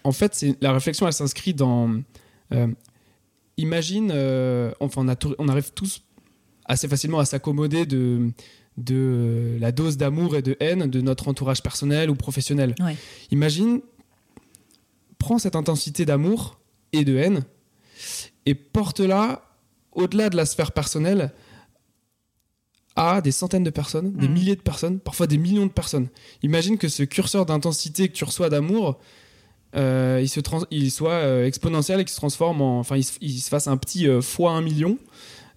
[0.05, 2.01] En fait, la réflexion, elle s'inscrit dans.
[3.57, 4.11] imagine,
[4.81, 6.03] enfin, on, on arrive tous
[6.65, 8.33] assez facilement à s'accommoder de,
[8.77, 12.75] de la dose d'amour et de haine de notre entourage personnel ou professionnel.
[13.31, 13.81] Imagine,
[15.19, 16.59] prends cette intensité d'amour
[16.93, 17.45] et de haine
[18.47, 19.43] et porte-la
[19.93, 21.33] au-delà de la sphère personnelle
[22.97, 24.35] à des centaines de personnes, des mhm.
[24.35, 26.09] milliers de personnes, parfois des millions de personnes.
[26.43, 28.99] Imagine que ce curseur d'intensité que tu reçois d'amour,
[29.75, 30.41] euh, il, se
[30.71, 32.81] il soit euh, exponentiel et qu'il se transforme en.
[32.81, 34.99] Enfin, il, se fasse un petit euh, fois un million.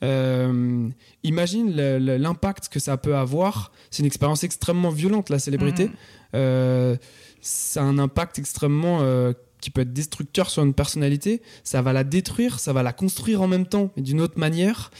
[0.04, 0.90] Euh,
[1.24, 3.72] imagine l'impact que ça peut avoir.
[3.92, 5.88] C'est une expérience extrêmement violente, la célébrité.
[5.88, 5.94] Mm.
[6.36, 6.96] Euh,
[7.42, 11.42] ça a un impact extrêmement euh, qui peut être destructeur sur une personnalité.
[11.64, 14.92] Ça va la détruire, ça va la construire en même temps, mais d'une autre manière.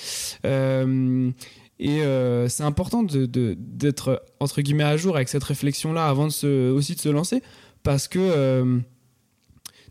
[0.44, 2.02] et
[2.48, 7.00] c'est important d'être entre guillemets à jour avec cette réflexion-là avant de se, aussi de
[7.00, 7.42] se lancer,
[7.84, 8.82] parce que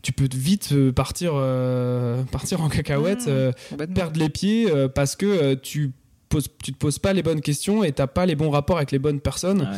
[0.04, 3.52] tu peux vite euh, partir, euh, partir en cacahuète, mmh, euh,
[3.94, 5.92] perdre les pieds parce que tu
[6.28, 8.92] poses, tu te poses pas les bonnes questions et t'as pas les bons rapports avec
[8.92, 9.68] les bonnes personnes.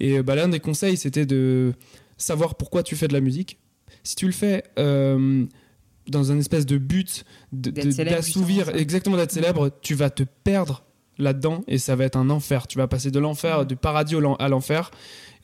[0.00, 1.74] Et bah, l'un des conseils, c'était de
[2.16, 3.58] savoir pourquoi tu fais de la musique.
[4.04, 10.10] Si tu le fais dans un espèce de but d'assouvir, exactement d'être célèbre, tu vas
[10.10, 10.84] te perdre
[11.18, 12.68] là-dedans et ça va être un enfer.
[12.68, 14.92] Tu vas passer de l'enfer, du paradis à l'enfer.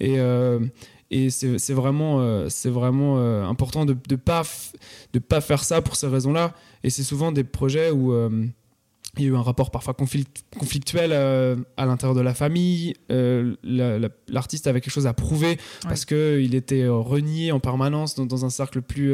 [0.01, 0.17] Et,
[1.11, 4.43] et c'est vraiment, c'est vraiment euh, euh, important de ne pas,
[5.13, 6.55] de pas faire ça pour ces raisons-là.
[6.85, 8.47] Et c'est souvent des projets où euh,
[9.17, 12.95] il y a eu un rapport parfois conflictuel à l'intérieur de la famille.
[13.09, 18.83] L'artiste avait quelque chose à prouver parce qu'il était renié en permanence dans, un cercle
[18.83, 19.13] plus,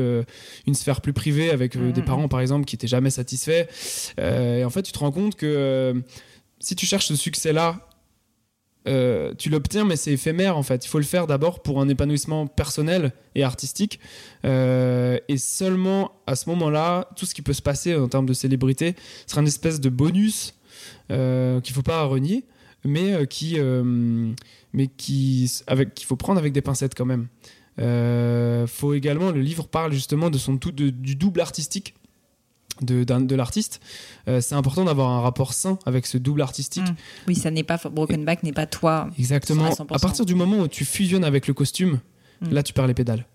[0.67, 2.05] une sphère plus privée avec des mm-hmm.
[2.05, 3.67] parents par exemple qui n'étaient jamais satisfaits.
[4.19, 5.95] et en fait, tu te rends compte que
[6.59, 7.89] si tu cherches ce succès-là
[8.87, 10.85] euh, tu l'obtiens, mais c'est éphémère en fait.
[10.85, 13.99] Il faut le faire d'abord pour un épanouissement personnel et artistique.
[14.45, 18.35] Euh, et seulement à ce moment-là, tout ce qui peut se passer en termes de
[18.35, 18.95] célébrité
[19.27, 20.55] sera une espèce de bonus
[21.11, 22.45] euh, qu'il ne faut pas renier,
[22.85, 23.59] mais qui,
[24.73, 27.29] mais qui, avec, qu'il faut prendre avec des pincettes quand même.
[28.69, 31.95] faut également, le livre parle justement de son tout, du double artistique
[32.81, 33.81] de, de l'artiste,
[34.29, 36.89] euh, c'est important d'avoir un rapport sain avec ce double artistique.
[36.89, 36.97] Mm.
[37.29, 39.09] Oui, ça n'est pas Broken Back n'est pas toi.
[39.19, 39.71] Exactement.
[39.91, 42.01] À, partir du moment où tu fusionnes avec le costume,
[42.41, 42.53] mm.
[42.53, 43.27] là tu perds les pédales.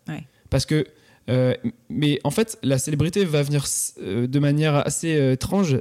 [0.50, 0.86] Parce que
[1.30, 1.54] euh,
[1.90, 3.66] mais en fait, la célébrité va venir
[4.02, 5.80] euh, de manière assez étrange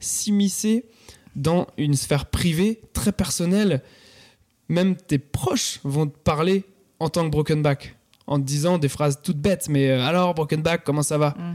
[0.00, 0.84] s'immiscer
[1.34, 3.82] dans une sphère privée très personnelle.
[4.68, 6.64] Même tes proches vont te parler
[6.98, 7.96] en tant que Broken Back
[8.26, 11.30] en te disant des phrases toutes bêtes, mais alors Broken Back, comment ça va?
[11.30, 11.54] Mm.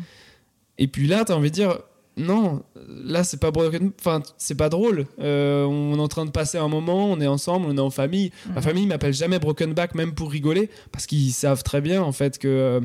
[0.77, 1.77] Et puis là, tu as envie de dire
[2.17, 2.61] non,
[3.05, 3.51] là c'est pas
[3.99, 5.05] enfin c'est pas drôle.
[5.19, 7.89] Euh, on est en train de passer un moment, on est ensemble, on est en
[7.89, 8.31] famille.
[8.49, 8.61] Ma mhm.
[8.61, 12.37] famille m'appelle jamais Broken Back même pour rigoler parce qu'ils savent très bien en fait
[12.37, 12.81] que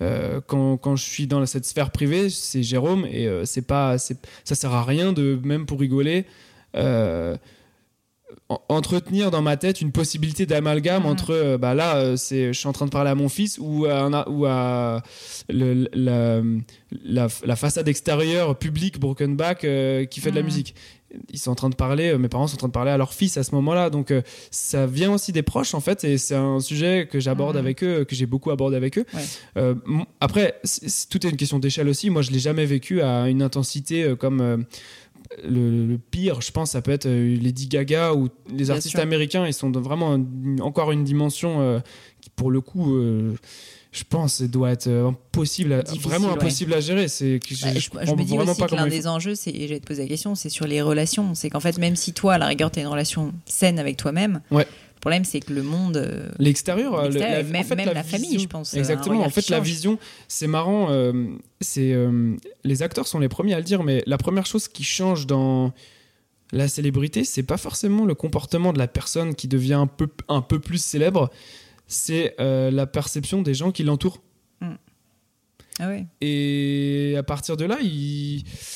[0.00, 3.98] euh, quand, quand, je suis dans cette sphère privée, c'est Jérôme et euh, c'est pas
[3.98, 4.14] ça
[4.44, 6.24] sert à rien de même pour rigoler
[8.68, 11.08] entretenir dans ma tête une possibilité d'amalgame mhm.
[11.08, 13.58] entre euh, bah là euh, c'est je suis en train de parler à mon fils
[13.60, 15.02] ou à, ou à
[15.48, 20.46] le, la, la, façade extérieure publique Broken Back euh, qui fait de la mhm.
[20.46, 20.74] musique
[21.30, 23.12] ils sont en train de parler mes parents sont en train de parler à leur
[23.12, 24.14] fils à ce moment-là donc
[24.50, 27.60] ça vient aussi des proches en fait et c'est un sujet que j'aborde mhm.
[27.60, 29.04] avec eux que j'ai beaucoup abordé avec eux
[30.20, 30.58] après
[31.10, 34.64] tout est une question d'échelle aussi moi je l'ai jamais vécu à une intensité comme
[35.44, 39.46] le, pire, je pense, ça peut être euh, Lady Gaga ou les artistes américains.
[39.46, 40.18] Ils sont vraiment
[40.60, 41.80] encore une dimension euh,
[42.20, 43.34] qui, pour le coup, euh,
[43.92, 47.08] je pense, doit être impossible, vraiment impossible à gérer.
[47.08, 50.02] C'est bah, je, je, me dis aussi que l'un des enjeux, c'est, j'allais te poser
[50.02, 51.34] la question, c'est sur les relations.
[51.34, 53.96] C'est qu'en fait, même si toi, à la rigueur, tu as une relation saine avec
[53.96, 54.66] toi-même, ouais
[55.02, 55.96] problème, c'est que le monde.
[55.96, 57.12] Euh, l'extérieur, même,
[57.92, 58.72] la, famille, je pense.
[58.72, 59.20] Exactement.
[59.20, 59.98] En fait, la vision,
[60.28, 60.90] c'est marrant.
[60.90, 61.26] Euh,
[61.60, 64.84] c'est euh, les acteurs sont les premiers à le dire, mais la première chose qui
[64.84, 65.72] change dans
[66.52, 70.40] la célébrité, c'est pas forcément le comportement de la personne qui devient un peu, un
[70.40, 71.30] peu plus célèbre,
[71.88, 74.20] c'est la perception des gens qui l'entourent.
[75.80, 75.90] Ah
[76.20, 77.78] Et à partir de là,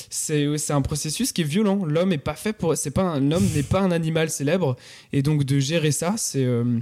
[0.09, 1.85] c'est un processus qui est violent.
[1.85, 2.77] L'homme est pas fait pour.
[2.77, 4.77] C'est pas l'homme n'est pas un animal célèbre,
[5.13, 6.81] et donc de gérer ça, c'est euh,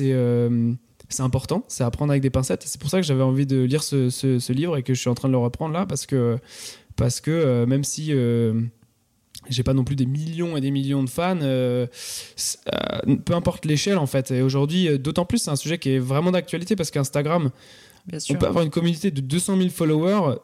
[0.00, 0.72] euh,
[1.20, 1.64] important.
[1.68, 2.64] C'est à prendre avec des pincettes.
[2.66, 5.14] C'est pour ça que j'avais envie de lire ce, livre et que je suis en
[5.14, 6.38] train de le reprendre là parce que
[6.96, 8.12] parce que euh, même si
[9.48, 11.38] j'ai pas non plus des millions et des millions de fans.
[11.38, 14.32] peu importe l'échelle en fait.
[14.32, 17.52] Et aujourd'hui, d'autant plus, c'est un sujet qui est vraiment d'actualité parce qu'Instagram
[18.30, 20.36] on peut avoir une communauté de 200 000 followers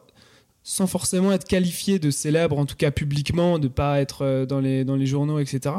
[0.63, 4.83] sans forcément être qualifié de célèbre, en tout cas publiquement, de pas être dans les,
[4.83, 5.75] dans les journaux, etc.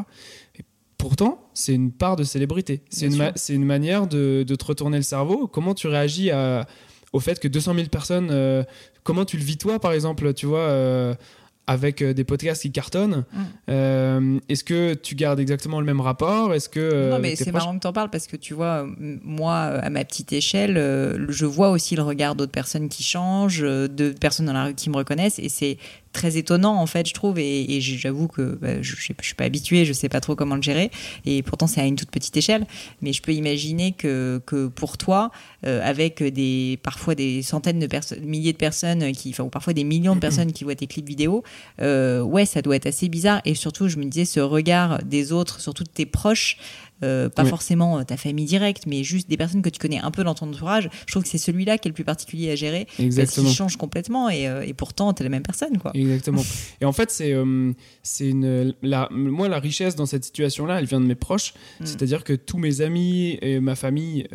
[0.58, 0.64] Et
[0.98, 2.82] pourtant, c'est une part de célébrité.
[2.88, 5.46] C'est une, une manière de, de, te retourner le cerveau.
[5.46, 6.66] Comment tu réagis à,
[7.12, 8.64] au fait que 200 000 personnes,
[9.04, 11.16] comment tu le vis toi, par exemple, tu vois
[11.70, 13.24] avec euh, des podcasts qui cartonnent.
[13.32, 13.42] Mm.
[13.68, 16.52] Euh, est-ce que tu gardes exactement le même rapport?
[16.52, 18.88] Est-ce que euh, non, mais c'est marrant que tu en parles parce que tu vois,
[18.98, 20.74] moi, à ma petite échelle,
[21.28, 24.90] je vois aussi le regard d'autres personnes qui changent, de personnes dans la rue qui
[24.90, 25.78] me reconnaissent, et c'est
[26.12, 29.84] très étonnant en fait je trouve et, j'avoue que bah, je, je, suis pas habituée
[29.84, 30.90] je sais pas trop comment le gérer
[31.24, 32.66] et pourtant c'est à une toute petite échelle
[33.00, 35.30] mais je peux imaginer que, que pour toi
[35.66, 39.72] euh, avec des parfois des centaines de personnes milliers de personnes qui enfin ou parfois
[39.72, 41.44] des millions de personnes qui voient tes clips vidéo
[41.80, 45.32] euh, ouais ça doit être assez bizarre et surtout je me disais ce regard des
[45.32, 46.56] autres surtout de tes proches
[47.02, 50.10] euh, pas forcément euh, ta famille directe, mais juste des personnes que tu connais un
[50.10, 50.90] peu dans ton entourage.
[51.06, 52.86] Je trouve que c'est celui-là qui est le plus particulier à gérer.
[52.98, 53.14] Exactement.
[53.16, 55.78] Parce qu'il change complètement et, euh, et pourtant, tu es la même personne.
[55.78, 55.92] Quoi.
[55.94, 56.42] Exactement.
[56.80, 57.34] et en fait, c'est
[58.02, 58.74] c'est une.
[58.82, 61.54] La, moi, la richesse dans cette situation-là, elle vient de mes proches.
[61.80, 61.86] Mm.
[61.86, 64.26] C'est-à-dire que tous mes amis et ma famille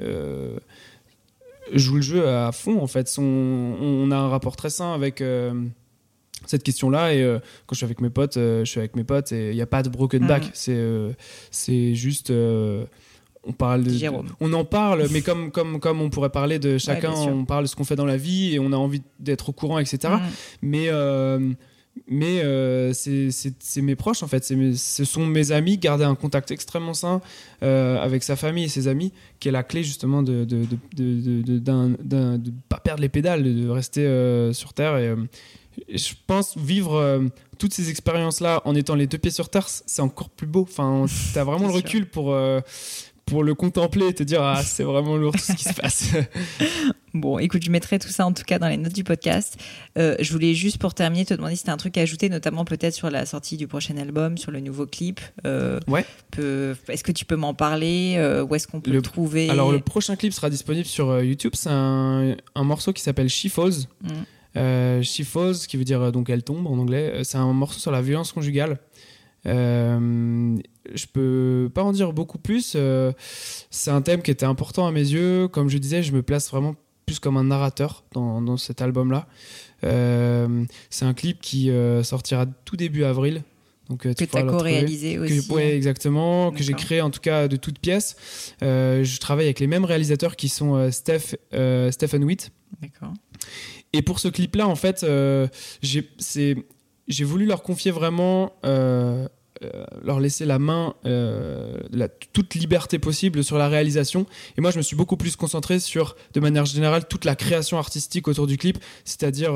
[1.73, 2.81] jouent le jeu à fond.
[2.81, 5.21] En fait, on a un rapport très sain avec
[6.45, 7.13] cette question-là.
[7.13, 9.49] Et euh, quand je suis avec mes potes, euh, je suis avec mes potes et
[9.51, 10.43] il n'y a pas de broken back.
[10.43, 10.49] Mhm.
[10.53, 11.11] C'est euh,
[11.51, 12.31] c'est juste.
[12.31, 13.91] on parle de,
[14.39, 17.69] on en parle, mais comme, comme, comme on pourrait parler de chacun, on parle de
[17.69, 20.13] ce qu'on fait dans la vie et on a envie d'être au courant, etc.
[20.13, 20.19] Mhm.
[20.61, 20.89] Mais
[22.09, 27.21] mais c'est mes proches en fait, ce sont mes amis, garder un contact extrêmement sain
[27.61, 30.65] avec sa famille et ses amis, qui est la clé justement de de,
[30.95, 34.03] de, de, de pas perdre les pédales, de rester
[34.53, 34.97] sur Terre.
[34.97, 35.15] Et,
[35.89, 37.27] je pense vivre euh,
[37.57, 40.61] toutes ces expériences-là en étant les deux pieds sur terre, c'est encore plus beau.
[40.61, 42.59] Enfin, tu as vraiment le recul pour, euh,
[43.25, 46.11] pour le contempler et te dire ah, c'est vraiment lourd tout ce qui se passe.
[47.13, 49.57] bon, écoute, je mettrai tout ça en tout cas dans les notes du podcast.
[49.97, 52.29] Euh, je voulais juste pour terminer te demander si tu as un truc à ajouter,
[52.29, 55.19] notamment peut-être sur la sortie du prochain album, sur le nouveau clip.
[55.87, 56.05] ouais.
[56.37, 59.49] Est-ce que tu peux m'en parler Où est-ce qu'on peut le, trouver?
[59.49, 61.53] Alors, le prochain clip sera disponible sur YouTube.
[61.55, 63.87] C'est un, un, morceau qui s'appelle She Falls.
[64.01, 64.09] Mm.
[64.57, 67.51] Euh, She Falls, qui veut dire euh, donc elle tombe en anglais, euh, c'est un
[67.53, 68.79] morceau sur la violence conjugale.
[69.45, 70.57] Euh,
[70.93, 72.75] je peux pas en dire beaucoup plus.
[73.69, 75.47] c'est un thème qui était important à mes yeux.
[75.47, 76.75] Comme je disais, je me place vraiment
[77.05, 79.27] plus comme un narrateur dans, dans cet album-là.
[79.81, 81.69] c'est un clip qui
[82.01, 83.43] sortira tout début avril.
[83.87, 85.45] Donc, que tu as co-réalisé aussi.
[85.51, 86.51] Oui, exactement.
[86.51, 88.15] Que j'ai créé en tout cas de toutes pièces.
[88.61, 91.35] je travaille avec les mêmes réalisateurs qui sont Steph,
[91.91, 92.51] Stephen Witt.
[92.81, 93.13] D'accord.
[93.95, 95.47] Et pour ce clip-là, en fait, euh,
[95.81, 99.25] j'ai voulu leur confier vraiment, euh,
[99.63, 100.95] euh, leur laisser la main,
[102.33, 104.25] toute liberté possible sur la réalisation.
[104.57, 107.77] Et moi, je me suis beaucoup plus concentré sur, de manière générale, toute la création
[107.77, 109.53] artistique autour du clip, c'est-à-dire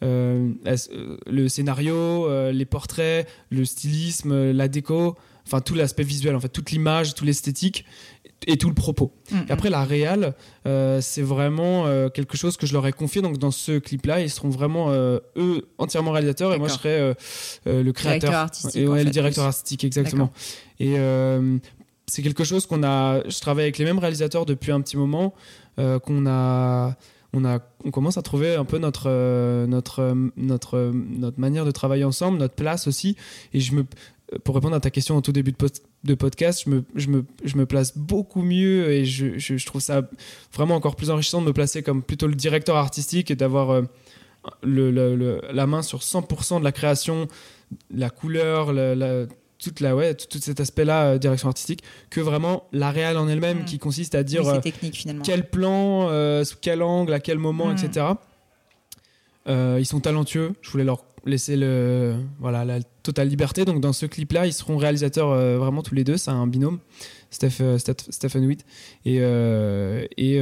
[0.00, 6.70] le scénario, les portraits, le stylisme, la déco enfin tout l'aspect visuel en fait toute
[6.70, 7.84] l'image tout l'esthétique
[8.46, 9.12] et tout le propos.
[9.30, 9.46] Mm, mm.
[9.48, 10.34] après, la réal,
[10.66, 13.22] euh, c'est vraiment euh, quelque chose que je leur ai confié.
[13.22, 17.14] Donc, dans ce clip-là, ils seront vraiment, euh, eux, entièrement réalisateurs et moi, je serai
[17.66, 18.30] le créateur.
[18.30, 18.76] Directeur artistique.
[18.76, 20.32] Et le directeur artistique, exactement.
[20.80, 20.96] Et
[22.06, 23.22] c'est quelque chose qu'on a.
[23.28, 25.34] Je travaille avec les mêmes réalisateurs depuis un petit moment,
[25.76, 26.96] qu'on a.
[27.36, 29.08] On, a, on commence à trouver un peu notre,
[29.66, 33.16] notre, notre, notre manière de travailler ensemble, notre place aussi.
[33.52, 33.84] Et je me,
[34.42, 35.56] pour répondre à ta question au tout début de,
[36.04, 39.80] de podcast, je me, je, me, je me, place beaucoup mieux et je, je, trouve
[39.80, 40.08] ça
[40.52, 43.82] vraiment encore plus enrichissant de me placer comme plutôt le directeur artistique et d'avoir euh,
[44.62, 47.28] le, le, la main sur 100% de la création,
[47.90, 49.26] la couleur, la,
[49.58, 53.28] toute la ouais tout, cet aspect là euh, direction artistique que vraiment la réelle en
[53.28, 53.64] elle-même mm.
[53.64, 54.60] qui consiste à dire euh,
[55.22, 56.08] quel plan
[56.44, 57.76] sous quel angle à quel moment mm.
[57.76, 58.06] etc
[59.46, 63.64] ils sont talentueux je voulais leur laisser le, voilà, la totale liberté.
[63.64, 66.16] Donc dans ce clip-là, ils seront réalisateurs euh, vraiment tous les deux.
[66.16, 66.78] C'est un binôme,
[67.30, 68.64] Steph, euh, Stephen Witt.
[69.04, 70.34] Et, euh, et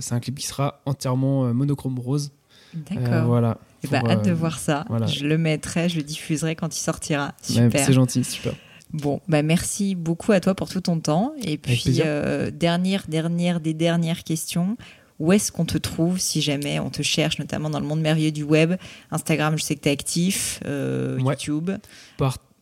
[0.00, 2.32] c'est un clip qui sera entièrement monochrome rose.
[2.74, 3.26] D'accord.
[3.26, 3.58] voilà.
[3.82, 4.84] Et eh bah, hâte de voir ça.
[5.06, 7.34] Je le mettrai, je le diffuserai quand il sortira.
[7.42, 7.84] Super.
[7.84, 8.54] c'est gentil, super.
[8.92, 11.32] Bon, bah merci beaucoup à toi pour tout ton temps.
[11.42, 12.00] Et puis,
[12.52, 14.76] dernière, dernière des dernières questions
[15.18, 18.32] où est-ce qu'on te trouve si jamais on te cherche, notamment dans le monde merveilleux
[18.32, 18.74] du web?
[19.10, 21.70] Instagram, je sais que tu es actif, euh, YouTube.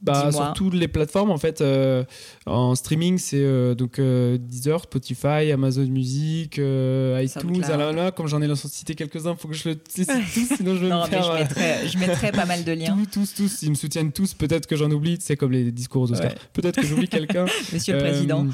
[0.02, 2.02] Bah, sur toutes les plateformes en fait euh,
[2.46, 8.52] en streaming c'est euh, donc euh, Deezer, Spotify, Amazon Music, iTunes, là, comme j'en ai
[8.56, 11.32] cité quelques-uns, faut que je le cite tous sinon je vais non, me faire, je,
[11.32, 12.96] mettrai, je mettrai pas mal de liens.
[13.12, 14.34] tous, tous, tous, ils me soutiennent tous.
[14.34, 16.34] Peut-être que j'en oublie, c'est comme les discours aux Oscars.
[16.52, 17.44] Peut-être que j'oublie quelqu'un.
[17.72, 18.46] Monsieur le président.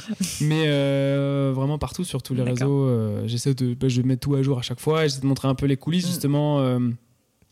[0.43, 0.69] Mais
[1.53, 2.91] vraiment partout sur tous les réseaux,
[3.27, 5.05] j'essaie de, bah, je mets tout à jour à chaque fois.
[5.05, 6.09] J'essaie de montrer un peu les coulisses mm.
[6.09, 6.79] justement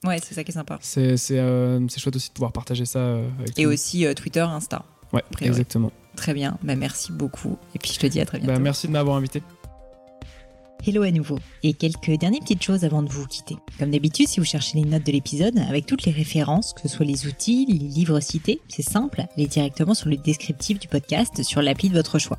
[0.07, 0.79] Ouais, c'est ça qui est sympa.
[0.81, 4.85] C'est chouette aussi de pouvoir partager ça avec Et aussi Twitter, Insta.
[5.13, 5.93] Ouais, exactement.
[6.17, 7.59] Très bien, bah, merci beaucoup.
[7.75, 8.63] Et puis je te dis à très bah, bientôt.
[8.63, 9.43] merci de m'avoir invité.
[10.87, 11.39] Hello à nouveau.
[11.63, 13.57] Et quelques dernières petites choses avant de vous quitter.
[13.79, 16.89] Comme d'habitude, si vous cherchez les notes de l'épisode, avec toutes les références, que ce
[16.89, 21.43] soit les outils, les livres cités, c'est simple, allez directement sur le descriptif du podcast
[21.43, 22.39] sur l'appli de votre choix.